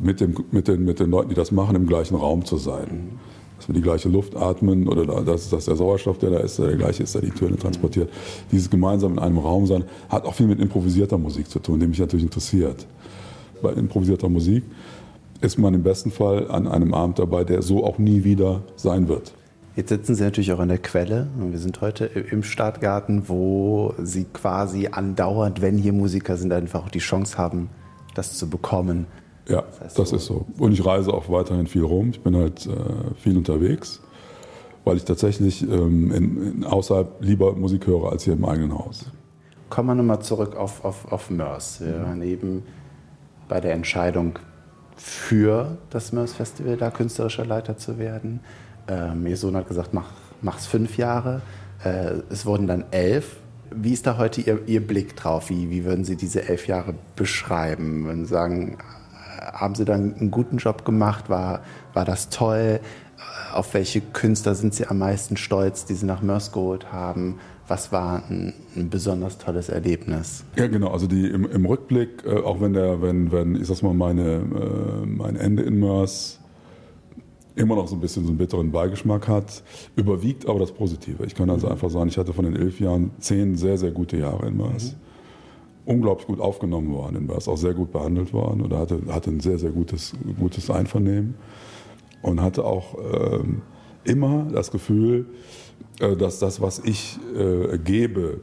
mit, 0.01 0.19
dem, 0.19 0.35
mit, 0.51 0.67
den, 0.67 0.83
mit 0.83 0.99
den 0.99 1.11
Leuten, 1.11 1.29
die 1.29 1.35
das 1.35 1.51
machen, 1.51 1.75
im 1.75 1.87
gleichen 1.87 2.15
Raum 2.15 2.43
zu 2.43 2.57
sein. 2.57 3.19
Dass 3.59 3.67
wir 3.67 3.75
die 3.75 3.81
gleiche 3.81 4.07
Luft 4.07 4.37
atmen 4.37 4.87
oder 4.87 5.05
dass, 5.21 5.49
dass 5.49 5.65
der 5.65 5.75
Sauerstoff, 5.75 6.17
der 6.17 6.29
da 6.29 6.37
ist, 6.39 6.59
der 6.59 6.77
gleiche 6.77 7.03
ist, 7.03 7.13
der 7.13 7.21
die 7.21 7.31
Töne 7.31 7.57
transportiert. 7.57 8.09
Dieses 8.53 8.69
gemeinsam 8.69 9.13
in 9.13 9.19
einem 9.19 9.37
Raum 9.37 9.67
sein 9.67 9.83
hat 10.07 10.23
auch 10.23 10.33
viel 10.33 10.47
mit 10.47 10.61
improvisierter 10.61 11.17
Musik 11.17 11.49
zu 11.49 11.59
tun, 11.59 11.79
die 11.81 11.87
mich 11.87 11.99
natürlich 11.99 12.23
interessiert. 12.23 12.87
Bei 13.61 13.73
improvisierter 13.73 14.29
Musik 14.29 14.63
ist 15.41 15.57
man 15.57 15.73
im 15.73 15.83
besten 15.83 16.09
Fall 16.09 16.49
an 16.49 16.67
einem 16.67 16.93
Abend 16.93 17.19
dabei, 17.19 17.43
der 17.43 17.61
so 17.61 17.83
auch 17.83 17.97
nie 17.97 18.23
wieder 18.23 18.61
sein 18.77 19.09
wird. 19.09 19.33
Jetzt 19.75 19.89
sitzen 19.89 20.15
Sie 20.15 20.23
natürlich 20.23 20.53
auch 20.53 20.59
an 20.59 20.69
der 20.69 20.77
Quelle. 20.77 21.27
Wir 21.37 21.59
sind 21.59 21.81
heute 21.81 22.05
im 22.05 22.43
Stadtgarten, 22.43 23.27
wo 23.27 23.93
Sie 24.01 24.23
quasi 24.23 24.87
andauernd, 24.91 25.61
wenn 25.61 25.77
hier 25.77 25.93
Musiker 25.93 26.37
sind, 26.37 26.53
einfach 26.53 26.85
auch 26.85 26.89
die 26.89 26.99
Chance 26.99 27.37
haben, 27.37 27.69
das 28.15 28.37
zu 28.37 28.49
bekommen. 28.49 29.05
Ja, 29.49 29.63
das, 29.63 29.81
heißt 29.81 29.99
das 29.99 30.09
so. 30.09 30.15
ist 30.15 30.25
so. 30.25 30.45
Und 30.59 30.73
ich 30.73 30.85
reise 30.85 31.13
auch 31.13 31.29
weiterhin 31.29 31.67
viel 31.67 31.83
rum. 31.83 32.11
Ich 32.11 32.21
bin 32.21 32.35
halt 32.35 32.65
äh, 32.67 33.15
viel 33.15 33.35
unterwegs, 33.35 33.99
weil 34.85 34.97
ich 34.97 35.03
tatsächlich 35.03 35.63
ähm, 35.63 36.11
in, 36.11 36.53
in 36.53 36.63
außerhalb 36.63 37.21
lieber 37.21 37.53
Musik 37.53 37.87
höre 37.87 38.11
als 38.11 38.23
hier 38.23 38.33
im 38.33 38.45
eigenen 38.45 38.77
Haus. 38.77 39.05
Kommen 39.69 39.89
wir 39.89 39.95
nochmal 39.95 40.21
zurück 40.21 40.55
auf, 40.55 40.85
auf, 40.85 41.11
auf 41.11 41.29
Mörs. 41.29 41.81
Wir 41.81 42.01
waren 42.03 42.21
eben 42.21 42.63
bei 43.47 43.59
der 43.59 43.73
Entscheidung 43.73 44.39
für 44.95 45.77
das 45.89 46.11
Mörs 46.11 46.33
Festival, 46.33 46.77
da 46.77 46.91
künstlerischer 46.91 47.45
Leiter 47.45 47.77
zu 47.77 47.97
werden. 47.97 48.41
Ähm, 48.87 49.25
ihr 49.27 49.37
Sohn 49.37 49.55
hat 49.55 49.67
gesagt, 49.67 49.93
mach, 49.93 50.11
mach's 50.41 50.65
fünf 50.65 50.97
Jahre. 50.97 51.41
Äh, 51.83 52.21
es 52.29 52.45
wurden 52.45 52.67
dann 52.67 52.85
elf. 52.91 53.37
Wie 53.71 53.93
ist 53.93 54.07
da 54.07 54.17
heute 54.17 54.41
Ihr, 54.41 54.59
Ihr 54.67 54.85
Blick 54.85 55.15
drauf? 55.15 55.49
Wie, 55.49 55.69
wie 55.69 55.85
würden 55.85 56.03
Sie 56.03 56.15
diese 56.15 56.47
elf 56.47 56.67
Jahre 56.67 56.95
beschreiben? 57.15 58.05
Würden 58.05 58.25
Sie 58.25 58.31
sagen, 58.31 58.77
haben 59.39 59.75
Sie 59.75 59.85
dann 59.85 60.15
einen 60.15 60.31
guten 60.31 60.57
Job 60.57 60.85
gemacht? 60.85 61.29
War, 61.29 61.61
war 61.93 62.05
das 62.05 62.29
toll? 62.29 62.79
Auf 63.53 63.73
welche 63.73 64.01
Künstler 64.01 64.55
sind 64.55 64.73
Sie 64.73 64.85
am 64.87 64.99
meisten 64.99 65.37
stolz, 65.37 65.85
die 65.85 65.93
Sie 65.93 66.05
nach 66.05 66.21
Mörs 66.21 66.51
geholt 66.51 66.91
haben? 66.91 67.39
Was 67.67 67.91
war 67.91 68.23
ein, 68.29 68.53
ein, 68.75 68.89
besonders 68.89 69.37
tolles 69.37 69.69
Erlebnis? 69.69 70.43
Ja, 70.55 70.67
genau. 70.67 70.89
Also 70.89 71.05
die, 71.05 71.27
im, 71.27 71.45
im 71.49 71.65
Rückblick, 71.65 72.23
äh, 72.25 72.37
auch 72.37 72.61
wenn 72.61 72.73
der, 72.73 73.01
wenn, 73.01 73.31
wenn, 73.31 73.55
ich 73.55 73.67
sag 73.67 73.83
mal, 73.83 73.93
meine, 73.93 74.21
äh, 74.23 75.05
mein 75.05 75.35
Ende 75.35 75.63
in 75.63 75.79
Mörs 75.79 76.39
immer 77.55 77.75
noch 77.75 77.87
so 77.87 77.95
ein 77.95 77.99
bisschen 77.99 78.23
so 78.23 78.29
einen 78.29 78.37
bitteren 78.37 78.71
Beigeschmack 78.71 79.27
hat, 79.27 79.63
überwiegt 79.95 80.47
aber 80.47 80.59
das 80.59 80.71
Positive. 80.71 81.25
Ich 81.25 81.35
kann 81.35 81.49
also 81.49 81.67
mhm. 81.67 81.73
einfach 81.73 81.89
sagen, 81.89 82.09
ich 82.09 82.17
hatte 82.17 82.33
von 82.33 82.45
den 82.45 82.55
elf 82.55 82.79
Jahren 82.79 83.11
zehn 83.19 83.55
sehr, 83.55 83.77
sehr 83.77 83.91
gute 83.91 84.17
Jahre 84.17 84.47
in 84.47 84.57
Mörs. 84.57 84.93
Mhm 84.93 85.08
unglaublich 85.85 86.27
gut 86.27 86.39
aufgenommen 86.39 86.93
worden 86.93 87.15
in 87.15 87.25
Mörs, 87.25 87.47
auch 87.47 87.57
sehr 87.57 87.73
gut 87.73 87.91
behandelt 87.91 88.33
worden 88.33 88.61
oder 88.61 88.79
hatte, 88.79 89.01
hatte 89.09 89.31
ein 89.31 89.39
sehr, 89.39 89.57
sehr 89.57 89.71
gutes, 89.71 90.13
gutes 90.39 90.69
Einvernehmen 90.69 91.35
und 92.21 92.41
hatte 92.41 92.65
auch 92.65 92.95
ähm, 93.13 93.61
immer 94.03 94.47
das 94.51 94.71
Gefühl, 94.71 95.27
äh, 95.99 96.15
dass 96.15 96.39
das, 96.39 96.61
was 96.61 96.79
ich 96.79 97.19
äh, 97.35 97.77
gebe, 97.77 98.41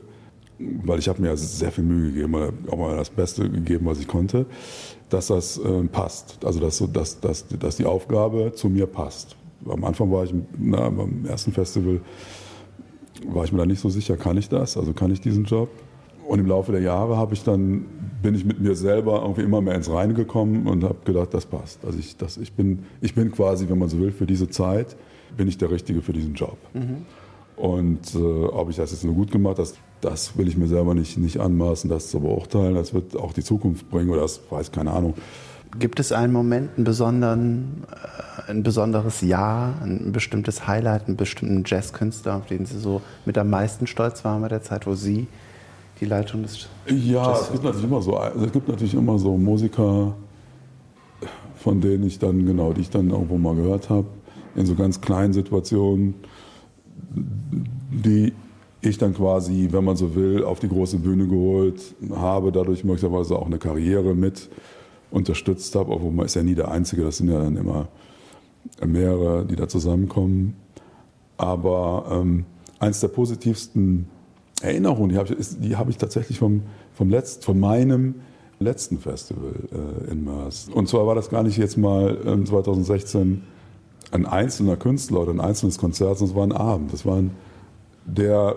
weil 0.58 0.98
ich 0.98 1.08
habe 1.08 1.20
mir 1.20 1.36
sehr 1.36 1.70
viel 1.70 1.84
Mühe 1.84 2.12
gegeben, 2.12 2.34
auch 2.70 2.78
mal 2.78 2.96
das 2.96 3.10
Beste 3.10 3.48
gegeben, 3.50 3.86
was 3.86 4.00
ich 4.00 4.08
konnte, 4.08 4.46
dass 5.10 5.28
das 5.28 5.58
äh, 5.58 5.82
passt. 5.84 6.44
Also 6.44 6.60
dass, 6.60 6.82
dass, 6.92 7.20
dass, 7.20 7.46
dass 7.48 7.76
die 7.76 7.84
Aufgabe 7.84 8.52
zu 8.54 8.68
mir 8.68 8.86
passt. 8.86 9.36
Am 9.68 9.84
Anfang 9.84 10.10
war 10.10 10.24
ich, 10.24 10.34
na, 10.58 10.88
beim 10.88 11.26
ersten 11.26 11.52
Festival 11.52 12.00
war 13.26 13.44
ich 13.44 13.52
mir 13.52 13.58
da 13.58 13.66
nicht 13.66 13.80
so 13.80 13.88
sicher, 13.88 14.16
kann 14.16 14.36
ich 14.36 14.48
das? 14.48 14.76
Also 14.76 14.92
kann 14.92 15.10
ich 15.10 15.20
diesen 15.20 15.44
Job? 15.44 15.68
Und 16.26 16.40
im 16.40 16.46
Laufe 16.46 16.72
der 16.72 16.80
Jahre 16.80 17.16
habe 17.16 17.34
ich 17.34 17.44
dann, 17.44 17.84
bin 18.22 18.34
ich 18.34 18.44
mit 18.44 18.60
mir 18.60 18.74
selber 18.74 19.22
irgendwie 19.22 19.42
immer 19.42 19.60
mehr 19.60 19.74
ins 19.74 19.90
Reine 19.90 20.14
gekommen 20.14 20.66
und 20.66 20.82
habe 20.82 20.96
gedacht, 21.04 21.32
das 21.32 21.46
passt. 21.46 21.84
Also 21.84 21.98
ich, 21.98 22.16
das, 22.16 22.36
ich, 22.36 22.52
bin, 22.52 22.84
ich 23.00 23.14
bin 23.14 23.30
quasi, 23.30 23.68
wenn 23.68 23.78
man 23.78 23.88
so 23.88 24.00
will, 24.00 24.10
für 24.10 24.26
diese 24.26 24.48
Zeit, 24.48 24.96
bin 25.36 25.46
ich 25.46 25.58
der 25.58 25.70
Richtige 25.70 26.02
für 26.02 26.12
diesen 26.12 26.34
Job. 26.34 26.56
Mhm. 26.74 27.06
Und 27.56 28.14
äh, 28.14 28.18
ob 28.18 28.70
ich 28.70 28.76
das 28.76 28.90
jetzt 28.90 29.04
nur 29.04 29.14
gut 29.14 29.30
gemacht 29.30 29.58
habe, 29.58 29.68
das, 30.00 30.36
will 30.36 30.46
ich 30.46 30.56
mir 30.56 30.66
selber 30.66 30.94
nicht, 30.94 31.16
nicht 31.16 31.38
anmaßen, 31.38 31.88
das 31.88 32.10
zu 32.10 32.20
beurteilen. 32.20 32.74
Das 32.74 32.92
wird 32.92 33.16
auch 33.16 33.32
die 33.32 33.42
Zukunft 33.42 33.88
bringen 33.90 34.10
oder 34.10 34.22
das 34.22 34.40
weiß 34.50 34.72
keine 34.72 34.90
Ahnung. 34.90 35.14
Gibt 35.78 36.00
es 36.00 36.12
einen 36.12 36.32
Moment, 36.32 36.70
einen 36.76 36.84
besonderen, 36.84 37.84
äh, 37.90 38.50
ein 38.50 38.62
besonderes 38.62 39.20
Jahr, 39.20 39.74
ein 39.82 40.12
bestimmtes 40.12 40.66
Highlight, 40.66 41.06
einen 41.06 41.16
bestimmten 41.16 41.62
Jazzkünstler, 41.64 42.36
auf 42.36 42.46
den 42.46 42.66
Sie 42.66 42.78
so 42.78 43.00
mit 43.24 43.38
am 43.38 43.48
meisten 43.50 43.86
stolz 43.86 44.24
waren 44.24 44.42
bei 44.42 44.48
der 44.48 44.62
Zeit, 44.62 44.86
wo 44.86 44.94
Sie 44.94 45.26
die 46.00 46.04
Leitung 46.04 46.42
des 46.42 46.68
Ja, 46.86 47.32
es 47.32 47.50
gibt 47.50 47.64
natürlich 47.64 47.84
immer 47.84 48.02
so, 48.02 48.16
also 48.16 48.44
es 48.44 48.52
gibt 48.52 48.68
natürlich 48.68 48.94
immer 48.94 49.18
so 49.18 49.36
Musiker, 49.36 50.14
von 51.56 51.80
denen 51.80 52.04
ich 52.06 52.18
dann, 52.18 52.44
genau, 52.44 52.72
die 52.72 52.82
ich 52.82 52.90
dann 52.90 53.10
irgendwo 53.10 53.38
mal 53.38 53.54
gehört 53.54 53.90
habe, 53.90 54.06
in 54.54 54.66
so 54.66 54.74
ganz 54.74 55.00
kleinen 55.00 55.32
Situationen, 55.32 56.14
die 57.90 58.32
ich 58.80 58.98
dann 58.98 59.14
quasi, 59.14 59.68
wenn 59.70 59.84
man 59.84 59.96
so 59.96 60.14
will, 60.14 60.44
auf 60.44 60.60
die 60.60 60.68
große 60.68 60.98
Bühne 60.98 61.26
geholt 61.26 61.94
habe, 62.14 62.52
dadurch 62.52 62.84
möglicherweise 62.84 63.36
auch 63.36 63.46
eine 63.46 63.58
Karriere 63.58 64.14
mit 64.14 64.48
unterstützt 65.10 65.74
habe, 65.74 65.92
obwohl 65.92 66.12
man 66.12 66.26
ist 66.26 66.34
ja 66.34 66.42
nie 66.42 66.54
der 66.54 66.70
Einzige, 66.70 67.02
das 67.02 67.18
sind 67.18 67.30
ja 67.30 67.38
dann 67.38 67.56
immer 67.56 67.88
mehrere, 68.84 69.44
die 69.46 69.56
da 69.56 69.68
zusammenkommen. 69.68 70.56
Aber 71.36 72.06
ähm, 72.10 72.44
eins 72.78 73.00
der 73.00 73.08
positivsten 73.08 74.08
Erinnerung, 74.62 75.10
die 75.10 75.18
habe 75.18 75.34
ich, 75.34 75.76
hab 75.76 75.88
ich 75.88 75.98
tatsächlich 75.98 76.38
vom, 76.38 76.62
vom 76.94 77.10
Letzt, 77.10 77.44
von 77.44 77.60
meinem 77.60 78.16
letzten 78.58 78.98
Festival 78.98 79.52
äh, 79.70 80.10
in 80.10 80.24
Mörs. 80.24 80.68
Und 80.72 80.88
zwar 80.88 81.06
war 81.06 81.14
das 81.14 81.28
gar 81.28 81.42
nicht 81.42 81.58
jetzt 81.58 81.76
mal 81.76 82.16
äh, 82.26 82.44
2016 82.44 83.42
ein 84.12 84.26
einzelner 84.26 84.76
Künstler 84.76 85.22
oder 85.22 85.32
ein 85.32 85.40
einzelnes 85.40 85.78
Konzert, 85.78 86.18
sondern 86.18 86.30
es 86.30 86.36
war 86.36 86.46
ein 86.46 86.52
Abend. 86.52 86.92
Das 86.92 87.04
war 87.04 87.16
ein, 87.16 87.32
der, 88.06 88.56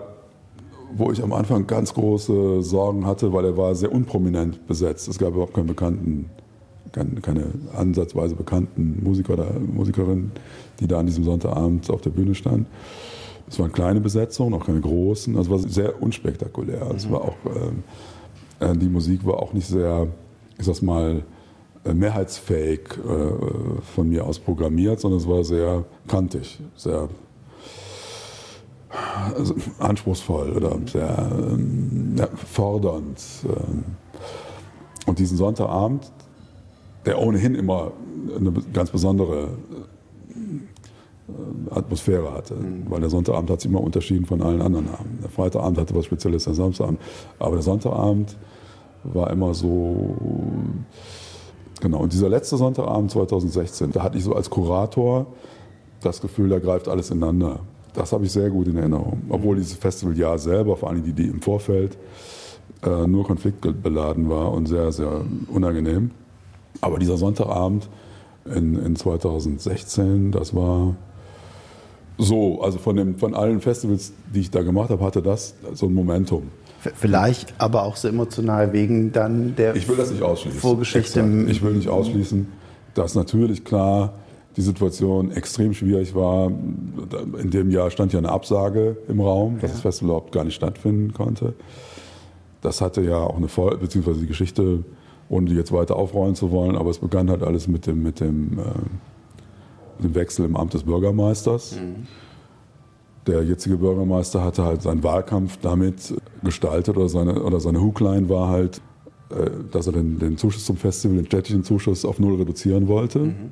wo 0.96 1.10
ich 1.12 1.22
am 1.22 1.32
Anfang 1.32 1.66
ganz 1.66 1.92
große 1.92 2.62
Sorgen 2.62 3.04
hatte, 3.04 3.32
weil 3.32 3.44
er 3.44 3.56
war 3.56 3.74
sehr 3.74 3.92
unprominent 3.92 4.66
besetzt. 4.66 5.08
Es 5.08 5.18
gab 5.18 5.30
überhaupt 5.30 5.54
keinen 5.54 5.66
bekannten, 5.66 6.30
keine, 6.92 7.20
keine 7.20 7.46
ansatzweise 7.76 8.36
bekannten 8.36 9.02
Musiker 9.02 9.34
oder 9.34 9.52
Musikerin, 9.60 10.30
die 10.78 10.86
da 10.86 11.00
an 11.00 11.06
diesem 11.06 11.24
Sonntagabend 11.24 11.90
auf 11.90 12.00
der 12.00 12.10
Bühne 12.10 12.34
stand. 12.34 12.66
Es 13.50 13.58
waren 13.58 13.72
kleine 13.72 14.00
Besetzungen, 14.00 14.54
auch 14.54 14.64
keine 14.64 14.80
großen. 14.80 15.36
Also 15.36 15.54
es 15.56 15.64
war 15.64 15.70
sehr 15.70 16.02
unspektakulär. 16.02 16.84
Mhm. 16.84 16.96
Es 16.96 17.10
war 17.10 17.22
auch, 17.22 17.36
ähm, 17.46 17.82
äh, 18.60 18.76
die 18.76 18.88
Musik 18.88 19.26
war 19.26 19.42
auch 19.42 19.52
nicht 19.52 19.66
sehr, 19.66 20.06
ich 20.56 20.64
sag's 20.64 20.82
mal, 20.82 21.24
äh, 21.84 21.92
mehrheitsfähig 21.92 22.80
äh, 22.98 23.80
von 23.94 24.08
mir 24.08 24.24
aus 24.24 24.38
programmiert, 24.38 25.00
sondern 25.00 25.18
es 25.18 25.28
war 25.28 25.42
sehr 25.42 25.84
kantig, 26.06 26.60
sehr 26.76 27.08
also 29.36 29.54
anspruchsvoll 29.78 30.50
oder 30.52 30.78
sehr 30.86 31.30
ähm, 31.32 32.16
ja, 32.16 32.28
fordernd. 32.28 33.20
Ähm. 33.44 33.84
Und 35.06 35.18
diesen 35.18 35.36
Sonntagabend, 35.36 36.10
der 37.06 37.18
ohnehin 37.18 37.54
immer 37.54 37.92
eine 38.36 38.52
ganz 38.72 38.90
besondere 38.90 39.44
äh, 39.44 40.34
Atmosphäre 41.70 42.32
hatte. 42.32 42.54
Mhm. 42.54 42.84
Weil 42.88 43.00
der 43.00 43.10
Sonntagabend 43.10 43.50
hat 43.50 43.60
sich 43.60 43.70
immer 43.70 43.82
unterschieden 43.82 44.26
von 44.26 44.42
allen 44.42 44.62
anderen 44.62 44.88
Abenden. 44.88 45.18
Der 45.22 45.30
Freitagabend 45.30 45.78
hatte 45.78 45.94
was 45.94 46.04
Spezielles, 46.04 46.44
der 46.44 46.54
Samstagabend. 46.54 47.00
Aber 47.38 47.52
der 47.52 47.62
Sonntagabend 47.62 48.36
war 49.04 49.30
immer 49.30 49.54
so. 49.54 50.16
Genau, 51.80 52.00
und 52.00 52.12
dieser 52.12 52.28
letzte 52.28 52.56
Sonntagabend 52.56 53.10
2016, 53.10 53.92
da 53.92 54.02
hatte 54.02 54.18
ich 54.18 54.24
so 54.24 54.34
als 54.34 54.50
Kurator 54.50 55.26
das 56.02 56.20
Gefühl, 56.20 56.50
da 56.50 56.58
greift 56.58 56.88
alles 56.88 57.10
ineinander. 57.10 57.60
Das 57.94 58.12
habe 58.12 58.24
ich 58.24 58.32
sehr 58.32 58.50
gut 58.50 58.68
in 58.68 58.76
Erinnerung. 58.76 59.22
Obwohl 59.28 59.56
dieses 59.56 59.74
Festivaljahr 59.74 60.38
selber, 60.38 60.76
vor 60.76 60.90
allem 60.90 61.02
die, 61.02 61.12
die 61.12 61.26
im 61.26 61.40
Vorfeld, 61.40 61.96
äh, 62.84 63.06
nur 63.06 63.24
konfliktbeladen 63.24 64.28
war 64.28 64.52
und 64.52 64.66
sehr, 64.66 64.92
sehr 64.92 65.24
unangenehm. 65.48 66.10
Aber 66.80 66.98
dieser 66.98 67.16
Sonntagabend 67.16 67.88
in, 68.44 68.76
in 68.76 68.96
2016, 68.96 70.32
das 70.32 70.54
war 70.54 70.96
so, 72.20 72.62
also 72.62 72.78
von, 72.78 72.96
dem, 72.96 73.18
von 73.18 73.34
allen 73.34 73.60
Festivals, 73.60 74.12
die 74.32 74.40
ich 74.40 74.50
da 74.50 74.62
gemacht 74.62 74.90
habe, 74.90 75.04
hatte 75.04 75.22
das 75.22 75.54
so 75.72 75.86
ein 75.86 75.94
Momentum. 75.94 76.44
Vielleicht 76.94 77.54
aber 77.58 77.82
auch 77.82 77.96
so 77.96 78.08
emotional 78.08 78.72
wegen 78.72 79.12
dann 79.12 79.54
der 79.56 79.76
ich 79.76 79.86
will 79.86 79.96
das 79.96 80.10
nicht 80.10 80.22
ausschließen. 80.22 80.60
Vorgeschichte. 80.60 81.20
Ich 81.48 81.62
will 81.62 81.72
nicht 81.72 81.88
ausschließen, 81.88 82.46
dass 82.94 83.14
natürlich 83.14 83.64
klar 83.64 84.14
die 84.56 84.62
Situation 84.62 85.30
extrem 85.30 85.74
schwierig 85.74 86.14
war. 86.14 86.50
In 87.38 87.50
dem 87.50 87.70
Jahr 87.70 87.90
stand 87.90 88.12
ja 88.12 88.18
eine 88.18 88.30
Absage 88.30 88.96
im 89.08 89.20
Raum, 89.20 89.54
dass 89.60 89.70
ja. 89.70 89.74
das 89.74 89.80
Festival 89.82 90.10
überhaupt 90.10 90.32
gar 90.32 90.44
nicht 90.44 90.54
stattfinden 90.54 91.12
konnte. 91.12 91.54
Das 92.62 92.80
hatte 92.80 93.02
ja 93.02 93.18
auch 93.18 93.36
eine 93.36 93.48
Folge, 93.48 93.78
beziehungsweise 93.78 94.20
die 94.20 94.26
Geschichte, 94.26 94.84
ohne 95.28 95.50
die 95.50 95.56
jetzt 95.56 95.72
weiter 95.72 95.96
aufrollen 95.96 96.34
zu 96.34 96.50
wollen, 96.50 96.76
aber 96.76 96.90
es 96.90 96.98
begann 96.98 97.30
halt 97.30 97.42
alles 97.42 97.68
mit 97.68 97.86
dem, 97.86 98.02
mit 98.02 98.20
dem 98.20 98.58
äh, 98.58 98.62
dem 100.00 100.14
Wechsel 100.14 100.44
im 100.44 100.56
Amt 100.56 100.74
des 100.74 100.84
Bürgermeisters. 100.84 101.76
Mhm. 101.76 102.06
Der 103.26 103.42
jetzige 103.42 103.76
Bürgermeister 103.76 104.42
hatte 104.42 104.64
halt 104.64 104.82
seinen 104.82 105.02
Wahlkampf 105.02 105.58
damit 105.58 106.14
gestaltet 106.42 106.96
oder 106.96 107.08
seine, 107.08 107.42
oder 107.42 107.60
seine 107.60 107.80
Hookline 107.80 108.28
war 108.28 108.48
halt, 108.48 108.80
äh, 109.30 109.50
dass 109.70 109.86
er 109.86 109.92
den, 109.92 110.18
den 110.18 110.36
Zuschuss 110.36 110.64
zum 110.64 110.76
Festival, 110.76 111.16
den 111.16 111.26
städtischen 111.26 111.62
Zuschuss 111.64 112.04
auf 112.04 112.18
null 112.18 112.36
reduzieren 112.36 112.88
wollte 112.88 113.18
mhm. 113.18 113.50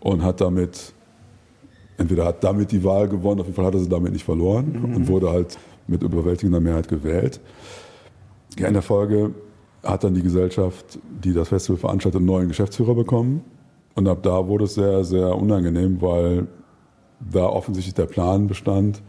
und 0.00 0.22
hat 0.22 0.40
damit 0.40 0.94
entweder 1.98 2.24
hat 2.24 2.42
damit 2.42 2.72
die 2.72 2.82
Wahl 2.84 3.08
gewonnen, 3.08 3.40
auf 3.40 3.46
jeden 3.46 3.56
Fall 3.56 3.66
hat 3.66 3.74
er 3.74 3.80
sie 3.80 3.88
damit 3.88 4.12
nicht 4.12 4.24
verloren 4.24 4.72
mhm. 4.72 4.96
und 4.96 5.08
wurde 5.08 5.30
halt 5.30 5.58
mit 5.86 6.02
überwältigender 6.02 6.60
Mehrheit 6.60 6.88
gewählt. 6.88 7.40
In 8.56 8.72
der 8.72 8.82
Folge 8.82 9.34
hat 9.82 10.04
dann 10.04 10.14
die 10.14 10.22
Gesellschaft, 10.22 10.98
die 11.22 11.32
das 11.32 11.48
Festival 11.48 11.78
veranstaltet, 11.78 12.18
einen 12.18 12.26
neuen 12.26 12.48
Geschäftsführer 12.48 12.94
bekommen. 12.94 13.42
Und 13.94 14.08
ab 14.08 14.22
da 14.22 14.46
wurde 14.46 14.64
es 14.64 14.74
sehr, 14.74 15.04
sehr 15.04 15.36
unangenehm, 15.36 16.00
weil 16.00 16.46
da 17.20 17.44
offensichtlich 17.44 17.94
der 17.94 18.06
Plan 18.06 18.46
bestand, 18.46 19.02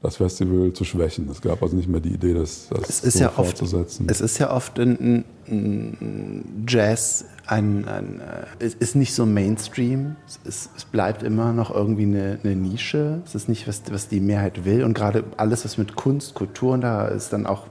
das 0.00 0.16
Festival 0.16 0.72
zu 0.72 0.84
schwächen. 0.84 1.28
Es 1.28 1.40
gab 1.40 1.60
also 1.60 1.74
nicht 1.74 1.88
mehr 1.88 2.00
die 2.00 2.14
Idee, 2.14 2.32
das, 2.32 2.68
das 2.70 2.88
es 2.88 3.04
ist 3.04 3.14
so 3.14 3.24
ja 3.24 3.30
fortzusetzen. 3.30 4.04
Oft, 4.04 4.10
es 4.12 4.20
ist 4.20 4.38
ja 4.38 4.52
oft 4.52 4.78
ein, 4.78 5.24
ein 5.48 6.64
Jazz, 6.68 7.24
ein, 7.46 7.88
ein, 7.88 8.20
äh, 8.20 8.64
es 8.64 8.74
ist 8.74 8.94
nicht 8.94 9.12
so 9.12 9.26
Mainstream. 9.26 10.14
Es, 10.44 10.70
es 10.76 10.84
bleibt 10.84 11.24
immer 11.24 11.52
noch 11.52 11.74
irgendwie 11.74 12.04
eine, 12.04 12.38
eine, 12.44 12.54
Nische. 12.54 13.22
Es 13.24 13.34
ist 13.34 13.48
nicht, 13.48 13.66
was, 13.66 13.82
was 13.90 14.08
die 14.08 14.20
Mehrheit 14.20 14.64
will. 14.64 14.84
Und 14.84 14.94
gerade 14.94 15.24
alles, 15.36 15.64
was 15.64 15.78
mit 15.78 15.96
Kunst, 15.96 16.34
Kultur, 16.34 16.74
und 16.74 16.82
da 16.82 17.08
ist 17.08 17.32
dann 17.32 17.46
auch 17.46 17.66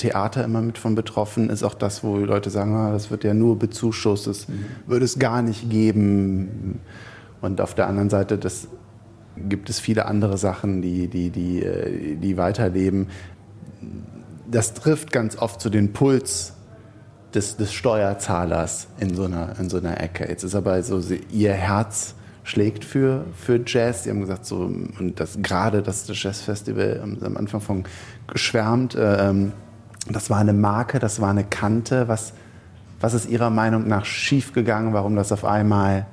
Theater 0.00 0.44
immer 0.44 0.60
mit 0.60 0.78
von 0.78 0.94
betroffen, 0.94 1.50
ist 1.50 1.62
auch 1.62 1.74
das, 1.74 2.02
wo 2.02 2.16
Leute 2.16 2.50
sagen, 2.50 2.74
ah, 2.74 2.92
das 2.92 3.10
wird 3.10 3.24
ja 3.24 3.34
nur 3.34 3.58
bezuschusst, 3.58 4.26
das 4.26 4.48
mhm. 4.48 4.64
würde 4.86 5.04
es 5.04 5.18
gar 5.18 5.42
nicht 5.42 5.70
geben. 5.70 6.80
Und 7.40 7.60
auf 7.60 7.74
der 7.74 7.86
anderen 7.86 8.10
Seite, 8.10 8.38
das 8.38 8.68
gibt 9.36 9.70
es 9.70 9.80
viele 9.80 10.06
andere 10.06 10.38
Sachen, 10.38 10.82
die, 10.82 11.08
die, 11.08 11.30
die, 11.30 11.62
äh, 11.62 12.16
die 12.16 12.36
weiterleben. 12.36 13.08
Das 14.50 14.74
trifft 14.74 15.12
ganz 15.12 15.36
oft 15.38 15.60
zu 15.60 15.70
den 15.70 15.92
Puls 15.92 16.54
des, 17.34 17.56
des 17.56 17.72
Steuerzahlers 17.72 18.88
in 18.98 19.14
so, 19.14 19.24
einer, 19.24 19.58
in 19.58 19.70
so 19.70 19.78
einer 19.78 20.00
Ecke. 20.00 20.28
Jetzt 20.28 20.42
ist 20.42 20.54
aber 20.54 20.82
so, 20.82 21.00
ihr 21.30 21.52
Herz 21.52 22.14
schlägt 22.42 22.84
für, 22.84 23.26
für 23.34 23.60
Jazz. 23.64 24.04
Sie 24.04 24.10
haben 24.10 24.20
gesagt, 24.20 24.46
so, 24.46 24.58
und 24.58 25.14
das, 25.16 25.38
gerade 25.40 25.82
das 25.82 26.06
Jazzfestival 26.08 27.00
am 27.22 27.36
Anfang 27.36 27.60
von 27.60 27.84
geschwärmt. 28.26 28.96
Ähm, 28.98 29.52
das 30.08 30.30
war 30.30 30.38
eine 30.38 30.52
Marke, 30.52 30.98
das 30.98 31.20
war 31.20 31.30
eine 31.30 31.44
Kante. 31.44 32.08
Was, 32.08 32.32
was 33.00 33.14
ist 33.14 33.28
Ihrer 33.28 33.50
Meinung 33.50 33.86
nach 33.88 34.04
schiefgegangen? 34.04 34.92
Warum 34.92 35.16
das 35.16 35.32
auf 35.32 35.44
einmal 35.44 36.06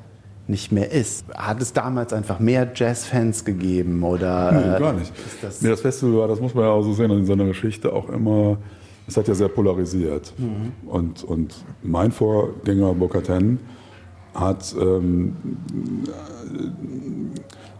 nicht 0.47 0.71
mehr 0.71 0.91
ist. 0.91 1.25
Hat 1.35 1.61
es 1.61 1.73
damals 1.73 2.13
einfach 2.13 2.39
mehr 2.39 2.71
Jazzfans 2.73 3.45
gegeben 3.45 4.03
oder? 4.03 4.51
Nee, 4.51 4.75
äh, 4.75 4.79
gar 4.79 4.93
nicht. 4.93 5.11
Das, 5.41 5.61
nee, 5.61 5.69
das 5.69 5.81
Festival 5.81 6.19
war, 6.19 6.27
das 6.27 6.39
muss 6.39 6.53
man 6.53 6.63
ja 6.63 6.69
auch 6.71 6.83
so 6.83 6.93
sehen, 6.93 7.11
in 7.11 7.25
seiner 7.25 7.45
Geschichte 7.45 7.91
auch 7.91 8.09
immer, 8.09 8.57
es 9.07 9.17
hat 9.17 9.27
ja 9.27 9.35
sehr 9.35 9.49
polarisiert. 9.49 10.33
Mhm. 10.37 10.89
Und, 10.89 11.23
und 11.23 11.55
mein 11.83 12.11
Vorgänger 12.11 12.93
Bokaten 12.93 13.59
hat, 14.33 14.75
ähm, 14.79 15.35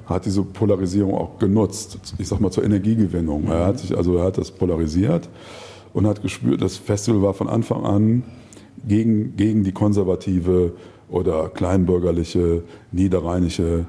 hat 0.05 0.25
diese 0.25 0.43
Polarisierung 0.43 1.13
auch 1.13 1.37
genutzt, 1.37 1.99
ich 2.17 2.27
sag 2.27 2.39
mal 2.39 2.51
zur 2.51 2.63
Energiegewinnung. 2.63 3.45
Mhm. 3.45 3.51
Er 3.51 3.65
hat 3.67 3.79
sich, 3.79 3.95
also 3.95 4.17
er 4.17 4.25
hat 4.25 4.37
das 4.37 4.51
polarisiert 4.51 5.29
und 5.97 6.05
hat 6.05 6.21
gespürt, 6.21 6.61
das 6.61 6.77
Festival 6.77 7.23
war 7.23 7.33
von 7.33 7.49
Anfang 7.49 7.83
an 7.83 8.23
gegen, 8.87 9.35
gegen 9.35 9.63
die 9.63 9.71
konservative 9.71 10.73
oder 11.09 11.49
kleinbürgerliche, 11.49 12.61
niederrheinische 12.91 13.85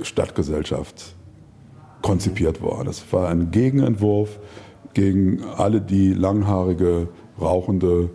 Stadtgesellschaft 0.00 1.14
konzipiert 2.00 2.62
worden. 2.62 2.86
Das 2.86 3.04
war 3.12 3.28
ein 3.28 3.50
Gegenentwurf 3.50 4.38
gegen 4.94 5.44
alle, 5.44 5.82
die 5.82 6.14
langhaarige, 6.14 7.08
rauchende 7.38 8.08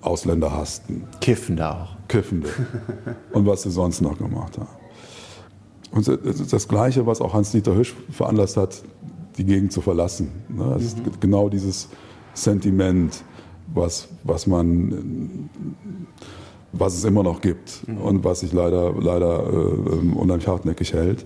Ausländer 0.00 0.56
hassten. 0.56 1.04
Kiffende 1.20 1.70
auch. 1.70 1.96
Kiffende. 2.08 2.48
Und 3.32 3.44
was 3.44 3.64
sie 3.64 3.70
sonst 3.70 4.00
noch 4.00 4.16
gemacht 4.16 4.56
haben. 4.56 4.68
Und 5.90 6.08
das 6.50 6.66
Gleiche, 6.66 7.04
was 7.04 7.20
auch 7.20 7.34
Hans-Dieter 7.34 7.76
Hüsch 7.76 7.94
veranlasst 8.10 8.56
hat, 8.56 8.82
die 9.36 9.44
Gegend 9.44 9.70
zu 9.70 9.82
verlassen. 9.82 10.30
Das 10.48 10.82
ist 10.82 11.04
mhm. 11.04 11.10
genau 11.20 11.50
dieses 11.50 11.90
Sentiment, 12.34 13.24
was, 13.72 14.08
was 14.24 14.46
man 14.46 15.48
was 16.76 16.94
es 16.94 17.04
immer 17.04 17.22
noch 17.22 17.40
gibt 17.40 17.86
mhm. 17.86 17.98
und 17.98 18.24
was 18.24 18.40
sich 18.40 18.52
leider, 18.52 18.92
leider 19.00 19.46
äh, 19.46 20.16
unheimlich 20.16 20.48
hartnäckig 20.48 20.92
hält. 20.92 21.24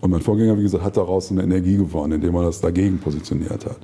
Und 0.00 0.10
mein 0.10 0.20
Vorgänger, 0.20 0.58
wie 0.58 0.62
gesagt, 0.62 0.84
hat 0.84 0.96
daraus 0.96 1.30
eine 1.30 1.42
Energie 1.42 1.76
gewonnen, 1.76 2.12
indem 2.12 2.34
er 2.34 2.44
das 2.44 2.60
dagegen 2.60 2.98
positioniert 2.98 3.64
hat. 3.66 3.78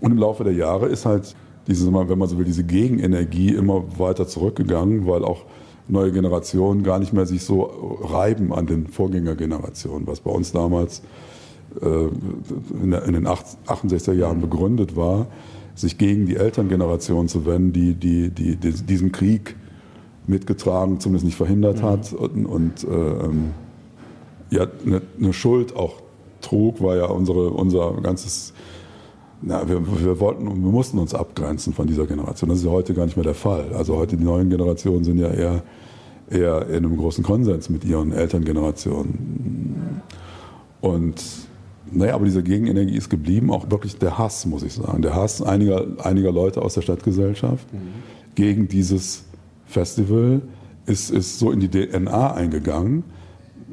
Und 0.00 0.12
im 0.12 0.18
Laufe 0.18 0.44
der 0.44 0.54
Jahre 0.54 0.88
ist 0.88 1.06
halt 1.06 1.34
diese, 1.66 1.92
wenn 1.92 2.18
man 2.18 2.28
so 2.28 2.38
will, 2.38 2.44
diese 2.44 2.64
Gegenenergie 2.64 3.54
immer 3.54 3.84
weiter 3.98 4.26
zurückgegangen, 4.26 5.06
weil 5.06 5.24
auch 5.24 5.44
neue 5.88 6.12
Generationen 6.12 6.82
gar 6.82 6.98
nicht 6.98 7.12
mehr 7.12 7.26
sich 7.26 7.42
so 7.42 7.98
reiben 8.02 8.52
an 8.52 8.66
den 8.66 8.86
Vorgängergenerationen, 8.86 10.06
was 10.06 10.20
bei 10.20 10.30
uns 10.30 10.52
damals 10.52 11.02
in, 11.80 12.90
den 12.90 13.26
68er 13.26 14.12
Jahren 14.12 14.40
begründet 14.40 14.96
war 14.96 15.26
sich 15.74 15.98
gegen 15.98 16.26
die 16.26 16.36
Elterngeneration 16.36 17.28
zu 17.28 17.46
wenden, 17.46 17.72
die, 17.72 17.94
die, 17.94 18.30
die, 18.30 18.56
die 18.56 18.72
diesen 18.72 19.12
Krieg 19.12 19.56
mitgetragen, 20.26 21.00
zumindest 21.00 21.26
nicht 21.26 21.36
verhindert 21.36 21.78
mhm. 21.78 21.82
hat 21.82 22.12
und, 22.12 22.46
und 22.46 22.84
äh, 22.84 23.28
ja, 24.50 24.66
eine, 24.86 25.02
eine, 25.18 25.32
Schuld 25.32 25.74
auch 25.76 25.94
trug, 26.40 26.80
war 26.80 26.96
ja 26.96 27.06
unsere, 27.06 27.50
unser 27.50 27.92
ganzes, 28.02 28.52
na, 29.42 29.68
wir, 29.68 29.82
wir 30.02 30.20
wollten 30.20 30.46
und 30.46 30.62
wir 30.62 30.70
mussten 30.70 30.98
uns 30.98 31.12
abgrenzen 31.12 31.72
von 31.72 31.86
dieser 31.86 32.06
Generation. 32.06 32.50
Das 32.50 32.60
ist 32.60 32.64
ja 32.64 32.70
heute 32.70 32.94
gar 32.94 33.04
nicht 33.04 33.16
mehr 33.16 33.24
der 33.24 33.34
Fall. 33.34 33.72
Also 33.74 33.96
heute 33.96 34.16
die 34.16 34.24
neuen 34.24 34.48
Generationen 34.50 35.02
sind 35.04 35.18
ja 35.18 35.28
eher, 35.28 35.62
eher 36.30 36.68
in 36.68 36.84
einem 36.84 36.96
großen 36.96 37.24
Konsens 37.24 37.68
mit 37.68 37.84
ihren 37.84 38.12
Elterngenerationen. 38.12 40.02
Und 40.80 41.22
naja, 41.94 42.14
aber 42.14 42.24
diese 42.24 42.42
Gegenenergie 42.42 42.96
ist 42.96 43.08
geblieben, 43.08 43.50
auch 43.50 43.70
wirklich 43.70 43.98
der 43.98 44.18
Hass, 44.18 44.46
muss 44.46 44.62
ich 44.62 44.74
sagen. 44.74 45.02
Der 45.02 45.14
Hass 45.14 45.40
einiger, 45.42 45.86
einiger 46.02 46.32
Leute 46.32 46.62
aus 46.62 46.74
der 46.74 46.82
Stadtgesellschaft 46.82 47.72
mhm. 47.72 47.78
gegen 48.34 48.68
dieses 48.68 49.24
Festival 49.66 50.42
ist, 50.86 51.10
ist 51.10 51.38
so 51.38 51.50
in 51.50 51.60
die 51.60 51.68
DNA 51.68 52.34
eingegangen. 52.34 53.04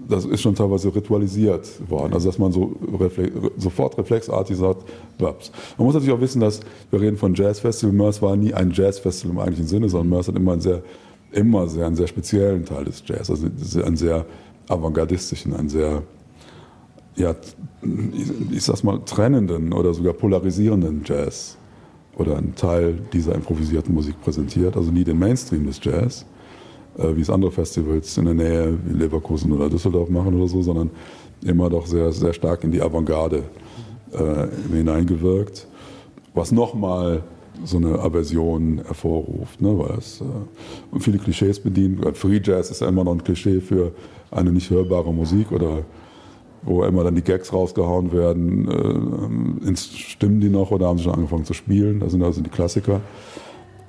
Das 0.07 0.25
ist 0.25 0.41
schon 0.41 0.55
teilweise 0.55 0.93
ritualisiert 0.93 1.67
worden. 1.89 2.13
Also, 2.13 2.29
dass 2.29 2.37
man 2.37 2.51
so 2.51 2.75
reflex, 2.99 3.33
sofort 3.57 3.97
reflexartig 3.97 4.57
sagt, 4.57 4.83
Babs. 5.17 5.51
Man 5.77 5.85
muss 5.85 5.93
natürlich 5.93 6.15
auch 6.15 6.21
wissen, 6.21 6.41
dass 6.41 6.59
wir 6.89 6.99
reden 6.99 7.17
von 7.17 7.33
Jazzfestival. 7.33 7.93
Mörs 7.93 8.21
war 8.21 8.35
nie 8.35 8.53
ein 8.53 8.71
Jazzfestival 8.71 9.35
im 9.35 9.39
eigentlichen 9.39 9.67
Sinne, 9.67 9.89
sondern 9.89 10.09
Mörs 10.09 10.27
hat 10.27 10.35
immer 10.35 10.53
einen 10.53 10.61
sehr, 10.61 10.81
immer 11.31 11.67
sehr, 11.67 11.87
einen 11.87 11.95
sehr 11.95 12.07
speziellen 12.07 12.65
Teil 12.65 12.85
des 12.85 13.03
Jazz. 13.05 13.29
Also 13.29 13.47
einen 13.83 13.97
sehr 13.97 14.25
avantgardistischen, 14.67 15.53
einen 15.53 15.69
sehr 15.69 16.03
ja, 17.15 17.35
ich 18.51 18.63
sag's 18.63 18.83
mal, 18.83 18.99
trennenden 19.05 19.73
oder 19.73 19.93
sogar 19.93 20.13
polarisierenden 20.13 21.03
Jazz 21.05 21.57
oder 22.15 22.37
einen 22.37 22.55
Teil 22.55 22.99
dieser 23.13 23.35
improvisierten 23.35 23.93
Musik 23.93 24.21
präsentiert, 24.21 24.75
also 24.77 24.91
nie 24.91 25.03
den 25.03 25.19
Mainstream 25.19 25.65
des 25.65 25.79
Jazz, 25.83 26.25
äh, 26.97 27.15
wie 27.15 27.21
es 27.21 27.29
andere 27.29 27.51
Festivals 27.51 28.17
in 28.17 28.25
der 28.25 28.33
Nähe 28.33 28.77
wie 28.85 28.97
Leverkusen 28.97 29.51
oder 29.51 29.69
Düsseldorf 29.69 30.09
machen 30.09 30.35
oder 30.35 30.47
so, 30.47 30.61
sondern 30.61 30.89
immer 31.43 31.69
doch 31.69 31.85
sehr, 31.85 32.11
sehr 32.11 32.33
stark 32.33 32.63
in 32.63 32.71
die 32.71 32.81
Avantgarde 32.81 33.43
äh, 34.11 34.47
hineingewirkt, 34.71 35.67
was 36.33 36.51
nochmal 36.51 37.23
so 37.63 37.77
eine 37.77 37.99
Aversion 37.99 38.81
hervorruft, 38.85 39.61
ne, 39.61 39.77
weil 39.77 39.97
es 39.97 40.21
äh, 40.21 40.99
viele 40.99 41.17
Klischees 41.17 41.59
bedient. 41.59 41.99
Free 42.17 42.39
Jazz 42.43 42.71
ist 42.71 42.81
ja 42.81 42.87
immer 42.87 43.03
noch 43.03 43.13
ein 43.13 43.23
Klischee 43.23 43.59
für 43.59 43.91
eine 44.31 44.51
nicht 44.51 44.69
hörbare 44.69 45.13
Musik 45.13 45.51
oder 45.51 45.83
wo 46.63 46.83
immer 46.83 47.03
dann 47.03 47.15
die 47.15 47.21
Gags 47.21 47.53
rausgehauen 47.53 48.11
werden. 48.11 49.67
Äh, 49.67 49.75
stimmen 49.75 50.39
die 50.39 50.49
noch 50.49 50.71
oder 50.71 50.87
haben 50.87 50.97
sie 50.97 51.05
schon 51.05 51.13
angefangen 51.13 51.45
zu 51.45 51.53
spielen? 51.53 51.99
Das 51.99 52.11
sind 52.11 52.23
also 52.23 52.41
die 52.41 52.49
Klassiker. 52.49 53.01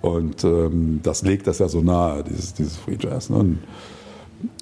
Und 0.01 0.43
ähm, 0.45 1.01
das 1.03 1.23
legt 1.23 1.47
das 1.47 1.59
ja 1.59 1.69
so 1.69 1.81
nahe, 1.81 2.25
dieses, 2.25 2.55
dieses 2.55 2.77
Free 2.77 2.97
Jazz. 2.99 3.31
Ne? 3.31 3.57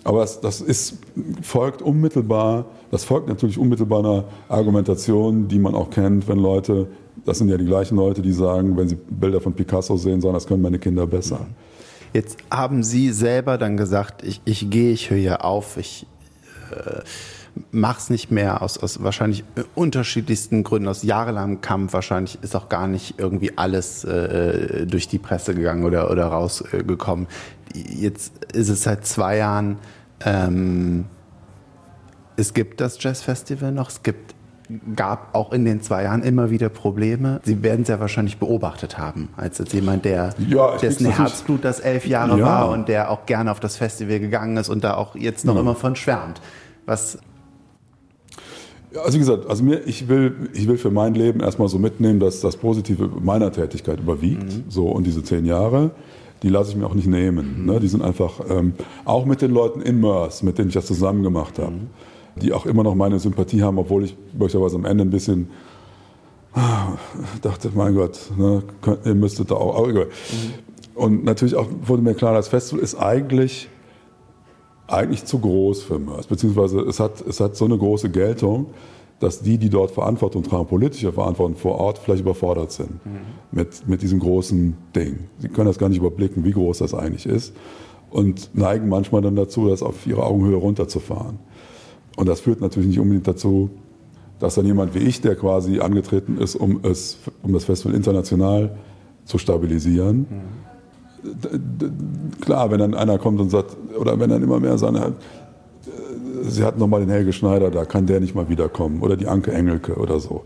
aber 0.05 0.21
das, 0.21 0.41
das 0.41 0.61
ist, 0.61 0.99
folgt 1.43 1.83
unmittelbar, 1.83 2.67
das 2.91 3.05
folgt 3.05 3.29
natürlich 3.29 3.59
unmittelbar 3.59 4.01
einer 4.01 4.25
Argumentation, 4.49 5.49
die 5.49 5.59
man 5.59 5.75
auch 5.75 5.91
kennt, 5.91 6.29
wenn 6.29 6.39
Leute, 6.39 6.89
das 7.25 7.39
sind 7.39 7.49
ja 7.49 7.57
die 7.57 7.65
gleichen 7.65 7.97
Leute, 7.97 8.23
die 8.23 8.33
sagen, 8.33 8.77
wenn 8.77 8.89
sie 8.89 8.97
Bilder 9.09 9.41
von 9.41 9.53
Picasso 9.53 9.97
sehen, 9.97 10.21
sagen, 10.21 10.35
das 10.35 10.47
können 10.47 10.63
meine 10.63 10.79
Kinder 10.79 11.07
besser. 11.07 11.47
Jetzt 12.13 12.39
haben 12.51 12.83
Sie 12.83 13.11
selber 13.13 13.57
dann 13.57 13.77
gesagt, 13.77 14.25
ich, 14.25 14.41
ich 14.45 14.69
gehe, 14.69 14.93
ich 14.93 15.11
höre 15.11 15.19
hier 15.19 15.45
auf, 15.45 15.77
ich 15.77 16.07
äh, 16.73 17.03
mach's 17.73 18.11
nicht 18.11 18.31
mehr 18.31 18.63
aus, 18.63 18.79
aus 18.79 19.03
wahrscheinlich 19.03 19.45
unterschiedlichsten 19.75 20.63
Gründen, 20.63 20.89
aus 20.89 21.03
jahrelangem 21.03 21.61
Kampf. 21.61 21.93
Wahrscheinlich 21.93 22.39
ist 22.43 22.57
auch 22.57 22.69
gar 22.69 22.87
nicht 22.87 23.15
irgendwie 23.19 23.57
alles 23.57 24.05
äh, 24.05 24.87
durch 24.87 25.09
die 25.09 25.19
Presse 25.19 25.55
gegangen 25.55 25.85
oder, 25.85 26.11
oder 26.11 26.27
rausgekommen. 26.27 27.27
Jetzt 27.75 28.45
ist 28.53 28.69
es 28.69 28.83
seit 28.83 29.07
zwei 29.07 29.37
Jahren, 29.37 29.79
ähm, 30.25 31.07
es 32.37 32.55
gibt 32.55 32.81
das 32.81 33.03
Jazzfestival 33.03 33.73
noch, 33.73 33.91
es 33.91 34.03
gibt 34.03 34.35
gab 34.95 35.35
auch 35.35 35.53
in 35.53 35.65
den 35.65 35.81
zwei 35.83 36.05
Jahren 36.05 36.23
immer 36.23 36.51
wieder 36.51 36.69
Probleme. 36.69 37.41
Sie 37.45 37.63
werden 37.63 37.83
es 37.83 37.89
ja 37.89 38.01
wahrscheinlich 38.01 38.39
beobachtet 38.39 38.99
haben, 38.99 39.31
als 39.37 39.59
jetzt 39.59 39.73
jemand, 39.73 40.05
der 40.05 40.35
ja, 40.39 40.77
dessen 40.77 41.07
Herzblut 41.07 41.65
das 41.65 41.81
elf 41.81 42.07
Jahre 42.07 42.39
ja. 42.39 42.47
war 42.47 42.71
und 42.71 42.89
der 42.89 43.11
auch 43.11 43.27
gerne 43.27 43.51
auf 43.51 43.61
das 43.61 43.77
Festival 43.77 44.21
gegangen 44.21 44.57
ist 44.57 44.69
und 44.69 44.85
da 44.85 44.95
auch 44.95 45.17
jetzt 45.17 45.45
noch 45.45 45.55
ja. 45.55 45.61
immer 45.61 45.75
von 45.75 45.97
schwärmt. 45.97 46.41
Was 46.87 47.19
also 48.97 49.15
wie 49.15 49.19
gesagt, 49.19 49.49
also 49.49 49.63
mir, 49.63 49.87
ich, 49.87 50.09
will, 50.09 50.51
ich 50.53 50.67
will 50.67 50.77
für 50.77 50.91
mein 50.91 51.15
Leben 51.15 51.41
erstmal 51.41 51.69
so 51.69 51.79
mitnehmen, 51.79 52.21
dass 52.21 52.41
das 52.41 52.57
Positive 52.57 53.09
meiner 53.23 53.53
Tätigkeit 53.53 54.01
überwiegt. 54.01 54.45
Mhm. 54.45 54.65
So, 54.69 54.89
und 54.89 55.07
diese 55.07 55.23
zehn 55.23 55.45
Jahre, 55.45 55.93
die 56.43 56.49
lasse 56.49 56.71
ich 56.71 56.77
mir 56.77 56.87
auch 56.87 56.95
nicht 56.95 57.07
nehmen. 57.07 57.61
Mhm. 57.61 57.67
Ne? 57.67 57.81
Die 57.81 57.89
sind 57.89 58.03
einfach, 58.03 58.41
ähm, 58.49 58.75
auch 59.05 59.27
mit 59.27 59.43
den 59.43 59.53
Leuten 59.53 59.81
in 59.81 60.01
Mörs, 60.01 60.43
mit 60.43 60.59
denen 60.59 60.69
ich 60.69 60.75
das 60.75 60.87
zusammen 60.87 61.23
gemacht 61.23 61.59
habe, 61.59 61.73
mhm. 61.73 61.89
die 62.41 62.53
auch 62.53 62.67
immer 62.67 62.83
noch 62.83 62.95
meine 62.95 63.19
Sympathie 63.19 63.63
haben, 63.63 63.79
obwohl 63.79 64.05
ich 64.05 64.17
möglicherweise 64.33 64.77
am 64.77 64.85
Ende 64.85 65.05
ein 65.05 65.11
bisschen 65.11 65.51
ah, 66.55 66.95
dachte, 67.43 67.71
mein 67.75 67.95
Gott, 67.95 68.19
ne, 68.37 68.63
könnt, 68.83 69.07
ihr 69.07 69.15
müsstet 69.15 69.51
da 69.51 69.55
auch. 69.55 69.77
auch 69.77 69.87
mhm. 69.87 70.07
Und 70.95 71.25
natürlich 71.25 71.55
auch 71.55 71.69
wurde 71.87 72.03
mir 72.03 72.15
klar, 72.15 72.35
das 72.35 72.49
Festival 72.49 72.83
ist 72.83 72.97
eigentlich 72.97 73.69
eigentlich 74.93 75.25
zu 75.25 75.39
groß 75.39 75.83
für 75.83 75.99
Mörs. 75.99 76.27
Beziehungsweise 76.27 76.81
es 76.81 77.01
hat, 77.01 77.21
es 77.27 77.41
hat 77.41 77.57
so 77.57 77.65
eine 77.65 77.79
große 77.79 78.11
Geltung, 78.11 78.67
dass 79.21 79.43
die, 79.43 79.59
die 79.59 79.69
dort 79.69 79.91
Verantwortung 79.91 80.43
tragen, 80.43 80.67
politische 80.67 81.13
Verantwortung 81.13 81.57
vor 81.57 81.79
Ort, 81.79 81.99
vielleicht 81.99 82.23
überfordert 82.23 82.73
sind 82.73 83.05
mhm. 83.05 83.21
mit, 83.53 83.87
mit 83.87 84.03
diesem 84.03 84.19
großen 84.19 84.77
Ding. 84.97 85.21
Sie 85.39 85.49
können 85.49 85.67
das 85.67 85.79
gar 85.79 85.89
nicht 85.89 85.99
überblicken, 85.99 86.43
wie 86.45 86.53
groß 86.53 86.79
das 86.79 86.95
eigentlich 86.95 87.27
ist 87.27 87.55
und 88.11 88.51
neigen 88.55 88.89
manchmal 88.89 89.21
dann 89.21 89.37
dazu, 89.37 89.69
das 89.69 89.83
auf 89.83 90.07
ihre 90.07 90.25
Augenhöhe 90.25 90.57
runterzufahren. 90.57 91.39
Und 92.17 92.29
das 92.29 92.41
führt 92.41 92.61
natürlich 92.61 92.89
nicht 92.89 92.99
unbedingt 92.99 93.29
dazu, 93.29 93.71
dass 94.39 94.55
dann 94.55 94.65
jemand 94.65 94.95
wie 94.95 95.01
ich, 95.01 95.21
der 95.21 95.37
quasi 95.37 95.81
angetreten 95.81 96.39
ist, 96.39 96.57
um, 96.57 96.81
es, 96.83 97.19
um 97.43 97.53
das 97.53 97.65
Festival 97.65 97.95
international 97.95 98.79
zu 99.27 99.37
stabilisieren, 99.37 100.21
mhm 100.21 100.70
klar, 102.41 102.71
wenn 102.71 102.79
dann 102.79 102.95
einer 102.95 103.19
kommt 103.19 103.41
und 103.41 103.51
sagt, 103.51 103.77
oder 103.99 104.19
wenn 104.19 104.31
dann 104.31 104.43
immer 104.43 104.61
mehr 104.61 104.79
sagen, 104.79 105.15
sie 106.43 106.65
hatten 106.65 106.79
noch 106.79 106.87
mal 106.87 107.01
den 107.01 107.11
Helge 107.11 107.33
Schneider, 107.33 107.71
da 107.71 107.85
kann 107.85 108.07
der 108.07 108.21
nicht 108.21 108.35
mal 108.35 108.49
wiederkommen. 108.49 109.01
Oder 109.01 109.17
die 109.17 109.27
Anke 109.27 109.53
Engelke 109.53 109.95
oder 109.95 110.21
so. 110.21 110.45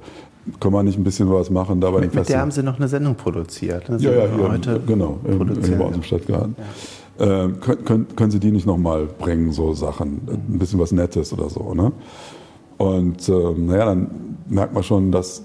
Kann 0.60 0.72
man 0.72 0.84
nicht 0.84 0.98
ein 0.98 1.04
bisschen 1.04 1.30
was 1.30 1.50
machen 1.50 1.80
da 1.80 1.90
bei 1.90 2.00
mit, 2.00 2.14
Mit 2.14 2.28
der 2.28 2.40
haben 2.40 2.50
Sie 2.50 2.62
noch 2.62 2.76
eine 2.76 2.88
Sendung 2.88 3.14
produziert. 3.14 3.88
Ne? 3.88 3.96
Ja, 3.98 4.10
ja, 4.12 4.28
heute 4.36 4.80
genau, 4.86 5.18
in, 5.24 5.40
in, 5.40 5.78
bei 5.78 5.84
uns 5.84 5.96
im 5.96 6.02
Stadtgarten. 6.02 6.56
Ja. 7.18 7.44
Äh, 7.44 7.48
können, 7.60 7.84
können, 7.84 8.06
können, 8.14 8.30
Sie 8.30 8.40
die 8.40 8.50
nicht 8.50 8.66
noch 8.66 8.76
mal 8.76 9.06
bringen, 9.06 9.52
so 9.52 9.72
Sachen? 9.72 10.20
Ein 10.28 10.58
bisschen 10.58 10.78
was 10.78 10.92
Nettes 10.92 11.32
oder 11.32 11.48
so, 11.48 11.72
ne? 11.74 11.92
Und 12.76 13.28
äh, 13.28 13.32
naja, 13.32 13.86
dann 13.86 14.10
merkt 14.48 14.74
man 14.74 14.82
schon, 14.82 15.12
dass 15.12 15.44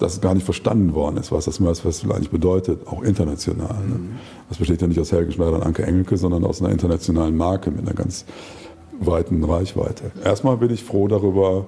dass 0.00 0.20
gar 0.20 0.34
nicht 0.34 0.44
verstanden 0.44 0.94
worden 0.94 1.18
ist, 1.18 1.30
was 1.30 1.44
das 1.44 1.60
Mörs 1.60 1.80
Festival 1.80 2.16
eigentlich 2.16 2.30
bedeutet, 2.30 2.86
auch 2.86 3.02
international. 3.02 3.76
Ne? 3.86 3.94
Mhm. 3.96 4.10
Das 4.48 4.56
besteht 4.56 4.80
ja 4.80 4.88
nicht 4.88 4.98
aus 4.98 5.12
Helge 5.12 5.30
Schneider 5.30 5.56
und 5.56 5.62
Anke 5.62 5.84
Engelke, 5.84 6.16
sondern 6.16 6.44
aus 6.44 6.62
einer 6.62 6.70
internationalen 6.70 7.36
Marke 7.36 7.70
mit 7.70 7.80
einer 7.80 7.94
ganz 7.94 8.24
weiten 8.98 9.44
Reichweite. 9.44 10.10
Erstmal 10.24 10.56
bin 10.56 10.70
ich 10.70 10.82
froh 10.82 11.06
darüber, 11.06 11.66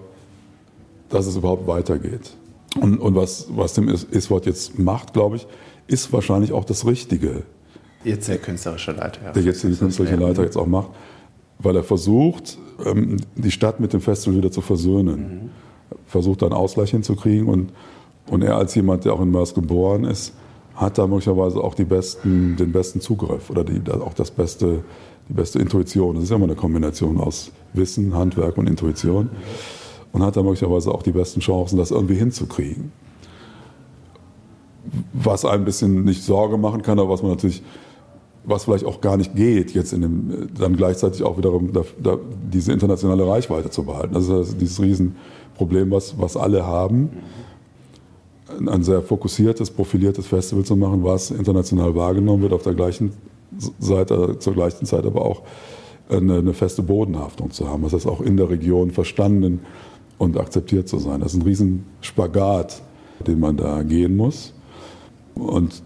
dass 1.10 1.26
es 1.26 1.36
überhaupt 1.36 1.66
weitergeht. 1.66 2.34
Und, 2.80 2.98
und 2.98 3.14
was, 3.14 3.48
was 3.54 3.74
dem 3.74 3.88
Iswort 3.88 4.46
jetzt 4.46 4.78
macht, 4.78 5.12
glaube 5.12 5.36
ich, 5.36 5.46
ist 5.86 6.10
wahrscheinlich 6.12 6.52
auch 6.52 6.64
das 6.64 6.86
Richtige. 6.86 7.42
Jetzt 8.02 8.28
der 8.28 8.38
künstlerische 8.38 8.92
Leiter. 8.92 9.20
Ja. 9.26 9.32
Der 9.32 9.42
jetzt 9.42 9.62
der 9.62 9.72
künstlerische 9.72 10.16
Leiter 10.16 10.42
jetzt 10.42 10.56
auch 10.56 10.66
macht, 10.66 10.88
weil 11.58 11.76
er 11.76 11.84
versucht, 11.84 12.56
ähm, 12.86 13.18
die 13.36 13.50
Stadt 13.50 13.78
mit 13.78 13.92
dem 13.92 14.00
Festival 14.00 14.38
wieder 14.38 14.50
zu 14.50 14.62
versöhnen. 14.62 15.20
Mhm. 15.20 15.50
Versucht, 16.06 16.42
einen 16.42 16.54
Ausgleich 16.54 16.90
hinzukriegen 16.90 17.46
und 17.46 17.72
und 18.28 18.42
er 18.42 18.56
als 18.56 18.74
jemand, 18.74 19.04
der 19.04 19.14
auch 19.14 19.20
in 19.20 19.30
Mörs 19.30 19.54
geboren 19.54 20.04
ist, 20.04 20.34
hat 20.74 20.98
da 20.98 21.06
möglicherweise 21.06 21.62
auch 21.62 21.74
besten, 21.74 22.56
den 22.56 22.72
besten 22.72 23.00
Zugriff 23.00 23.50
oder 23.50 23.64
die, 23.64 23.80
auch 23.90 24.14
das 24.14 24.30
beste, 24.30 24.84
die 25.28 25.34
beste 25.34 25.58
Intuition. 25.58 26.14
Das 26.14 26.24
ist 26.24 26.30
ja 26.30 26.36
immer 26.36 26.46
eine 26.46 26.54
Kombination 26.54 27.20
aus 27.20 27.52
Wissen, 27.72 28.14
Handwerk 28.14 28.56
und 28.58 28.68
Intuition. 28.68 29.30
Und 30.12 30.22
hat 30.22 30.36
da 30.36 30.42
möglicherweise 30.42 30.92
auch 30.92 31.02
die 31.02 31.12
besten 31.12 31.40
Chancen, 31.40 31.78
das 31.78 31.90
irgendwie 31.90 32.16
hinzukriegen. 32.16 32.92
Was 35.14 35.44
ein 35.44 35.64
bisschen 35.64 36.04
nicht 36.04 36.22
Sorge 36.22 36.58
machen 36.58 36.82
kann, 36.82 36.98
aber 36.98 37.08
was 37.08 37.22
man 37.22 37.30
natürlich, 37.30 37.62
was 38.44 38.64
vielleicht 38.64 38.84
auch 38.84 39.00
gar 39.00 39.16
nicht 39.16 39.34
geht, 39.34 39.72
jetzt 39.72 39.92
in 39.92 40.02
dem, 40.02 40.48
dann 40.58 40.76
gleichzeitig 40.76 41.22
auch 41.22 41.38
wiederum 41.38 41.72
da, 41.72 41.82
da, 42.02 42.18
diese 42.52 42.72
internationale 42.72 43.26
Reichweite 43.26 43.70
zu 43.70 43.84
behalten. 43.84 44.12
Das 44.12 44.28
ist 44.28 44.60
dieses 44.60 44.82
Riesenproblem, 44.82 45.90
was, 45.90 46.18
was 46.18 46.36
alle 46.36 46.66
haben 46.66 47.10
ein 48.66 48.82
sehr 48.82 49.02
fokussiertes, 49.02 49.70
profiliertes 49.70 50.26
Festival 50.26 50.64
zu 50.64 50.76
machen, 50.76 51.04
was 51.04 51.30
international 51.30 51.94
wahrgenommen 51.94 52.42
wird, 52.42 52.52
auf 52.52 52.62
der 52.62 52.74
gleichen 52.74 53.12
Seite, 53.78 54.38
zur 54.38 54.54
gleichen 54.54 54.86
Zeit 54.86 55.04
aber 55.04 55.24
auch 55.24 55.42
eine, 56.08 56.38
eine 56.38 56.54
feste 56.54 56.82
Bodenhaftung 56.82 57.50
zu 57.50 57.68
haben. 57.68 57.82
Das 57.82 57.92
heißt 57.92 58.06
auch 58.06 58.20
in 58.20 58.36
der 58.36 58.48
Region 58.48 58.90
verstanden 58.90 59.60
und 60.18 60.38
akzeptiert 60.38 60.88
zu 60.88 60.98
sein. 60.98 61.20
Das 61.20 61.32
ist 61.32 61.40
ein 61.40 61.42
Riesenspagat, 61.42 62.82
den 63.26 63.40
man 63.40 63.56
da 63.56 63.82
gehen 63.82 64.16
muss. 64.16 64.52
Und 65.34 65.82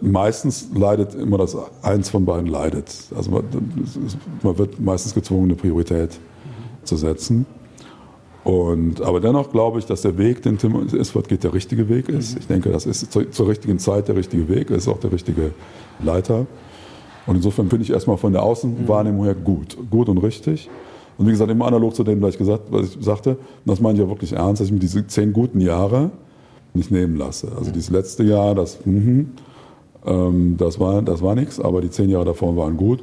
meistens 0.00 0.68
leidet 0.74 1.14
immer 1.14 1.38
das, 1.38 1.56
eins 1.82 2.08
von 2.08 2.24
beiden 2.24 2.46
leidet. 2.46 2.94
Also 3.14 3.30
man, 3.30 3.44
man 4.42 4.58
wird 4.58 4.80
meistens 4.80 5.14
gezwungen, 5.14 5.44
eine 5.44 5.54
Priorität 5.54 6.18
zu 6.84 6.96
setzen. 6.96 7.46
Und, 8.46 9.02
aber 9.02 9.20
dennoch 9.20 9.50
glaube 9.50 9.80
ich, 9.80 9.86
dass 9.86 10.02
der 10.02 10.18
Weg, 10.18 10.42
den 10.42 10.56
Tim 10.56 10.86
Isford 10.92 11.28
geht, 11.28 11.42
der 11.42 11.52
richtige 11.52 11.88
Weg 11.88 12.08
ist. 12.08 12.34
Mhm. 12.34 12.38
Ich 12.40 12.46
denke, 12.46 12.70
das 12.70 12.86
ist 12.86 13.12
zur, 13.12 13.28
zur, 13.32 13.48
richtigen 13.48 13.80
Zeit 13.80 14.06
der 14.06 14.14
richtige 14.14 14.48
Weg. 14.48 14.70
Ist 14.70 14.86
auch 14.86 15.00
der 15.00 15.10
richtige 15.10 15.50
Leiter. 16.00 16.46
Und 17.26 17.34
insofern 17.34 17.68
finde 17.68 17.82
ich 17.82 17.90
erstmal 17.90 18.18
von 18.18 18.32
der 18.32 18.44
Außenwahrnehmung 18.44 19.24
her 19.24 19.34
gut. 19.34 19.76
Gut 19.90 20.08
und 20.08 20.18
richtig. 20.18 20.70
Und 21.18 21.26
wie 21.26 21.32
gesagt, 21.32 21.50
immer 21.50 21.66
analog 21.66 21.96
zu 21.96 22.04
dem, 22.04 22.22
was 22.22 22.34
ich, 22.34 22.38
gesagt, 22.38 22.64
was 22.70 22.94
ich 22.94 23.04
sagte, 23.04 23.30
und 23.30 23.38
das 23.64 23.80
meine 23.80 23.94
ich 23.94 24.04
ja 24.04 24.08
wirklich 24.08 24.32
ernst, 24.32 24.60
dass 24.60 24.68
ich 24.68 24.72
mir 24.72 24.78
diese 24.78 25.04
zehn 25.08 25.32
guten 25.32 25.60
Jahre 25.60 26.10
nicht 26.72 26.92
nehmen 26.92 27.16
lasse. 27.16 27.50
Also 27.58 27.72
dieses 27.72 27.90
letzte 27.90 28.22
Jahr, 28.22 28.54
das, 28.54 28.78
mhm, 28.86 29.32
ähm, 30.06 30.54
das 30.56 30.78
war, 30.78 31.02
das 31.02 31.20
war 31.20 31.34
nichts, 31.34 31.58
aber 31.58 31.80
die 31.80 31.90
zehn 31.90 32.10
Jahre 32.10 32.26
davor 32.26 32.56
waren 32.56 32.76
gut. 32.76 33.00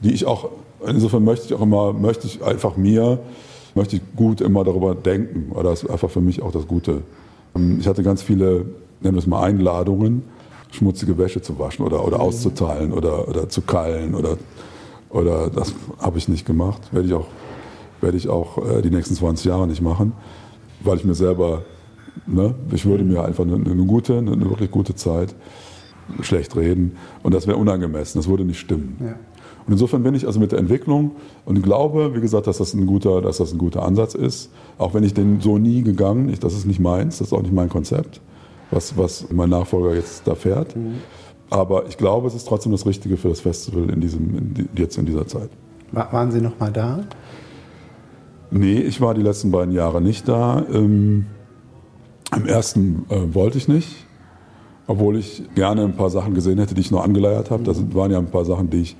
Die 0.00 0.14
ich 0.14 0.24
auch, 0.24 0.48
insofern 0.86 1.22
möchte 1.22 1.44
ich 1.44 1.52
auch 1.52 1.60
immer, 1.60 1.92
möchte 1.92 2.26
ich 2.26 2.42
einfach 2.42 2.78
mir 2.78 3.18
möchte 3.76 3.96
ich 3.96 4.02
gut 4.16 4.40
immer 4.40 4.64
darüber 4.64 4.94
denken. 4.94 5.50
Weil 5.54 5.64
das 5.64 5.84
ist 5.84 5.90
einfach 5.90 6.10
für 6.10 6.20
mich 6.20 6.42
auch 6.42 6.50
das 6.50 6.66
Gute. 6.66 7.02
Ähm, 7.54 7.78
ich 7.78 7.86
hatte 7.86 8.02
ganz 8.02 8.22
viele, 8.22 8.66
nennen 9.00 9.14
wir 9.14 9.18
es 9.18 9.26
mal 9.26 9.42
Einladungen, 9.42 10.22
schmutzige 10.72 11.16
Wäsche 11.18 11.42
zu 11.42 11.58
waschen 11.58 11.84
oder, 11.84 12.04
oder 12.04 12.20
auszuteilen 12.20 12.92
oder, 12.92 13.28
oder 13.28 13.48
zu 13.48 13.62
keilen 13.62 14.14
oder, 14.14 14.36
oder 15.10 15.48
das 15.50 15.74
habe 15.98 16.18
ich 16.18 16.28
nicht 16.28 16.46
gemacht. 16.46 16.82
Werde 16.92 17.06
ich 17.06 17.14
auch, 17.14 17.26
werde 18.00 18.16
ich 18.16 18.28
auch 18.28 18.58
äh, 18.66 18.82
die 18.82 18.90
nächsten 18.90 19.14
20 19.14 19.46
Jahre 19.46 19.66
nicht 19.66 19.82
machen, 19.82 20.12
weil 20.80 20.96
ich 20.96 21.04
mir 21.04 21.14
selber, 21.14 21.62
ne, 22.26 22.54
ich 22.72 22.84
würde 22.84 23.04
mir 23.04 23.24
einfach 23.24 23.44
eine, 23.44 23.54
eine 23.54 23.84
gute, 23.84 24.18
eine 24.18 24.50
wirklich 24.50 24.70
gute 24.70 24.94
Zeit 24.94 25.34
schlecht 26.20 26.56
reden 26.56 26.96
und 27.22 27.34
das 27.34 27.46
wäre 27.46 27.56
unangemessen, 27.56 28.18
das 28.20 28.28
würde 28.28 28.44
nicht 28.44 28.60
stimmen. 28.60 28.96
Ja. 29.00 29.14
Und 29.66 29.72
insofern 29.72 30.02
bin 30.04 30.14
ich 30.14 30.26
also 30.26 30.38
mit 30.38 30.52
der 30.52 30.60
Entwicklung 30.60 31.12
und 31.44 31.60
glaube, 31.62 32.14
wie 32.14 32.20
gesagt, 32.20 32.46
dass 32.46 32.58
das 32.58 32.72
ein 32.72 32.86
guter, 32.86 33.20
dass 33.20 33.38
das 33.38 33.52
ein 33.52 33.58
guter 33.58 33.82
Ansatz 33.84 34.14
ist. 34.14 34.50
Auch 34.78 34.94
wenn 34.94 35.02
ich 35.02 35.12
den 35.12 35.40
so 35.40 35.58
nie 35.58 35.82
gegangen, 35.82 36.28
ich, 36.28 36.38
das 36.38 36.54
ist 36.54 36.66
nicht 36.66 36.78
meins, 36.78 37.18
das 37.18 37.28
ist 37.28 37.32
auch 37.32 37.42
nicht 37.42 37.52
mein 37.52 37.68
Konzept, 37.68 38.20
was, 38.70 38.96
was 38.96 39.26
mein 39.32 39.50
Nachfolger 39.50 39.94
jetzt 39.94 40.26
da 40.26 40.36
fährt. 40.36 40.76
Mhm. 40.76 40.94
Aber 41.50 41.86
ich 41.88 41.96
glaube, 41.96 42.28
es 42.28 42.34
ist 42.34 42.46
trotzdem 42.46 42.72
das 42.72 42.86
Richtige 42.86 43.16
für 43.16 43.28
das 43.28 43.40
Festival 43.40 43.90
in 43.90 44.00
diesem, 44.00 44.36
in, 44.36 44.68
jetzt 44.76 44.98
in 44.98 45.06
dieser 45.06 45.26
Zeit. 45.26 45.50
Waren 45.92 46.30
Sie 46.30 46.40
noch 46.40 46.58
mal 46.58 46.72
da? 46.72 47.00
Nee, 48.50 48.80
ich 48.80 49.00
war 49.00 49.14
die 49.14 49.22
letzten 49.22 49.50
beiden 49.50 49.74
Jahre 49.74 50.00
nicht 50.00 50.28
da. 50.28 50.64
Ähm, 50.72 51.26
Im 52.34 52.46
ersten 52.46 53.04
äh, 53.08 53.34
wollte 53.34 53.58
ich 53.58 53.66
nicht, 53.66 54.06
obwohl 54.86 55.16
ich 55.16 55.42
gerne 55.54 55.82
ein 55.82 55.96
paar 55.96 56.10
Sachen 56.10 56.34
gesehen 56.34 56.58
hätte, 56.58 56.74
die 56.74 56.80
ich 56.80 56.90
noch 56.90 57.02
angeleiert 57.02 57.50
habe. 57.50 57.64
Das 57.64 57.94
waren 57.94 58.12
ja 58.12 58.18
ein 58.18 58.30
paar 58.30 58.44
Sachen, 58.44 58.70
die 58.70 58.82
ich 58.82 58.96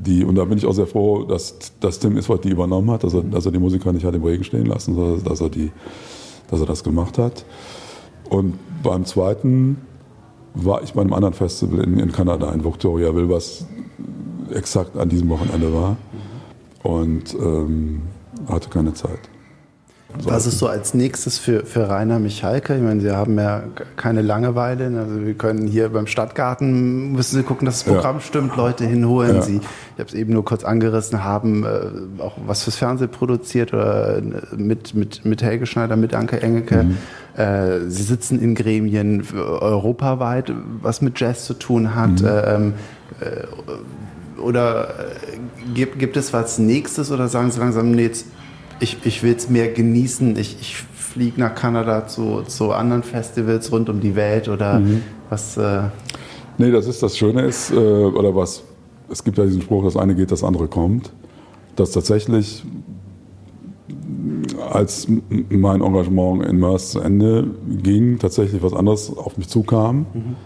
die, 0.00 0.24
und 0.24 0.36
da 0.36 0.44
bin 0.44 0.58
ich 0.58 0.66
auch 0.66 0.72
sehr 0.72 0.86
froh, 0.86 1.24
dass, 1.24 1.56
dass 1.80 1.98
Tim 1.98 2.16
Iswart 2.16 2.44
die 2.44 2.50
übernommen 2.50 2.90
hat, 2.90 3.02
dass 3.02 3.14
er, 3.14 3.22
dass 3.22 3.46
er 3.46 3.52
die 3.52 3.58
Musiker 3.58 3.92
nicht 3.92 4.04
hat 4.04 4.14
im 4.14 4.22
Regen 4.22 4.44
stehen 4.44 4.66
lassen, 4.66 4.94
sondern 4.94 5.24
dass 5.24 5.40
er, 5.40 5.48
die, 5.48 5.72
dass 6.48 6.60
er 6.60 6.66
das 6.66 6.84
gemacht 6.84 7.18
hat. 7.18 7.44
Und 8.30 8.54
beim 8.82 9.04
zweiten 9.04 9.78
war 10.54 10.82
ich 10.82 10.92
bei 10.92 11.00
einem 11.00 11.12
anderen 11.12 11.34
Festival 11.34 11.80
in, 11.80 11.98
in 11.98 12.12
Kanada, 12.12 12.52
in 12.52 12.64
Victoriaville, 12.64 13.28
was 13.28 13.66
exakt 14.54 14.96
an 14.96 15.08
diesem 15.08 15.28
Wochenende 15.28 15.72
war. 15.74 15.96
Und 16.84 17.34
ähm, 17.34 18.02
hatte 18.48 18.68
keine 18.68 18.94
Zeit. 18.94 19.18
Was 20.14 20.46
ist 20.46 20.58
so 20.58 20.68
als 20.68 20.94
nächstes 20.94 21.38
für, 21.38 21.66
für 21.66 21.90
Rainer 21.90 22.18
Michalke? 22.18 22.74
Ich 22.74 22.82
meine, 22.82 23.00
Sie 23.00 23.10
haben 23.10 23.38
ja 23.38 23.64
keine 23.96 24.22
Langeweile. 24.22 24.86
Also 24.98 25.26
wir 25.26 25.34
können 25.34 25.66
hier 25.66 25.90
beim 25.90 26.06
Stadtgarten, 26.06 27.12
müssen 27.12 27.36
Sie 27.36 27.42
gucken, 27.42 27.66
dass 27.66 27.84
das 27.84 27.92
Programm 27.92 28.16
ja. 28.16 28.22
stimmt, 28.22 28.56
Leute 28.56 28.86
hinholen. 28.86 29.36
Ja. 29.36 29.42
Sie, 29.42 29.56
ich 29.58 29.98
habe 29.98 30.08
es 30.08 30.14
eben 30.14 30.32
nur 30.32 30.46
kurz 30.46 30.64
angerissen, 30.64 31.24
haben 31.24 31.64
äh, 31.64 32.22
auch 32.22 32.36
was 32.46 32.62
fürs 32.62 32.76
Fernsehen 32.76 33.10
produziert 33.10 33.74
oder 33.74 34.16
äh, 34.16 34.22
mit, 34.56 34.94
mit, 34.94 35.26
mit 35.26 35.42
Helge 35.42 35.66
Schneider, 35.66 35.96
mit 35.96 36.14
Anke 36.14 36.40
Engelke. 36.40 36.84
Mhm. 36.84 36.96
Äh, 37.36 37.80
Sie 37.90 38.02
sitzen 38.02 38.40
in 38.40 38.54
Gremien 38.54 39.22
europaweit, 39.34 40.50
was 40.80 41.02
mit 41.02 41.20
Jazz 41.20 41.44
zu 41.44 41.52
tun 41.52 41.94
hat. 41.94 42.22
Mhm. 42.22 42.26
Äh, 42.26 42.54
ähm, 42.54 42.72
äh, 43.20 44.40
oder 44.40 44.88
äh, 44.88 45.38
gibt, 45.74 45.98
gibt 45.98 46.16
es 46.16 46.32
was 46.32 46.58
Nächstes 46.58 47.10
oder 47.10 47.28
sagen 47.28 47.50
Sie 47.50 47.60
langsam, 47.60 47.90
nee, 47.90 48.04
jetzt, 48.04 48.26
ich, 48.80 48.98
ich 49.04 49.22
will 49.22 49.34
es 49.34 49.48
mehr 49.48 49.68
genießen, 49.68 50.36
ich, 50.36 50.58
ich 50.60 50.76
fliege 50.76 51.40
nach 51.40 51.54
Kanada 51.54 52.06
zu, 52.06 52.42
zu 52.42 52.72
anderen 52.72 53.02
Festivals 53.02 53.72
rund 53.72 53.88
um 53.88 54.00
die 54.00 54.14
Welt 54.14 54.48
oder 54.48 54.80
mhm. 54.80 55.02
was? 55.30 55.56
Äh 55.56 55.82
nee, 56.58 56.70
das 56.70 56.86
ist 56.86 57.02
das 57.02 57.16
Schöne 57.16 57.42
ist, 57.42 57.70
äh, 57.70 57.74
oder 57.74 58.34
was, 58.34 58.62
es 59.10 59.24
gibt 59.24 59.38
ja 59.38 59.44
diesen 59.44 59.62
Spruch, 59.62 59.84
das 59.84 59.96
eine 59.96 60.14
geht, 60.14 60.30
das 60.30 60.44
andere 60.44 60.68
kommt, 60.68 61.12
dass 61.76 61.92
tatsächlich 61.92 62.64
als 64.70 65.08
mein 65.48 65.80
Engagement 65.80 66.44
in 66.44 66.58
Mörs 66.58 66.90
zu 66.90 67.00
Ende 67.00 67.48
ging, 67.82 68.18
tatsächlich 68.18 68.62
was 68.62 68.74
anderes 68.74 69.16
auf 69.16 69.36
mich 69.38 69.48
zukam. 69.48 70.06
Mhm. 70.12 70.36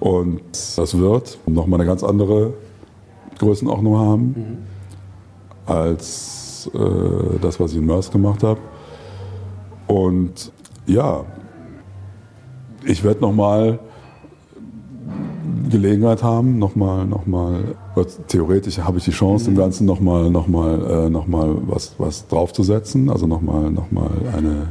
Und 0.00 0.42
das 0.76 0.98
wird 0.98 1.38
nochmal 1.46 1.80
eine 1.80 1.88
ganz 1.88 2.02
andere 2.02 2.54
Größenordnung 3.38 3.96
haben 3.96 4.24
mhm. 4.26 5.72
als 5.72 6.43
äh, 6.68 7.38
das, 7.40 7.60
was 7.60 7.72
ich 7.72 7.78
in 7.78 7.86
Mörs 7.86 8.10
gemacht 8.10 8.42
habe. 8.42 8.60
Und 9.86 10.52
ja, 10.86 11.24
ich 12.84 13.04
werde 13.04 13.20
nochmal 13.20 13.78
Gelegenheit 15.68 16.22
haben, 16.22 16.58
nochmal, 16.58 17.06
nochmal, 17.06 17.74
theoretisch 18.28 18.78
habe 18.78 18.98
ich 18.98 19.04
die 19.04 19.10
Chance, 19.10 19.50
mhm. 19.50 19.54
dem 19.54 19.58
Ganzen 19.58 19.86
nochmal, 19.86 20.30
nochmal, 20.30 21.06
äh, 21.06 21.10
nochmal 21.10 21.56
was, 21.66 21.94
was 21.98 22.28
draufzusetzen, 22.28 23.10
also 23.10 23.26
nochmal, 23.26 23.70
nochmal 23.70 24.10
eine, 24.36 24.68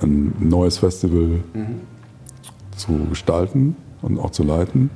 ein 0.00 0.34
neues 0.40 0.78
Festival 0.78 1.40
mhm. 1.54 1.80
zu 2.76 2.92
gestalten 3.10 3.76
und 4.02 4.18
auch 4.18 4.30
zu 4.30 4.42
leiten, 4.42 4.90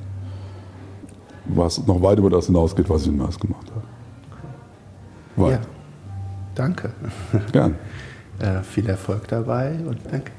was 1.45 1.85
noch 1.87 2.01
weit 2.01 2.19
über 2.19 2.29
das 2.29 2.47
hinausgeht, 2.47 2.89
was 2.89 3.03
ich 3.03 3.09
in 3.09 3.17
Mars 3.17 3.39
gemacht 3.39 3.67
habe. 3.73 3.90
Weit. 5.35 5.51
Ja, 5.51 5.59
danke. 6.55 6.91
Gern. 7.51 7.75
Äh, 8.39 8.61
viel 8.63 8.89
Erfolg 8.89 9.27
dabei 9.27 9.75
und 9.85 9.99
danke. 10.11 10.31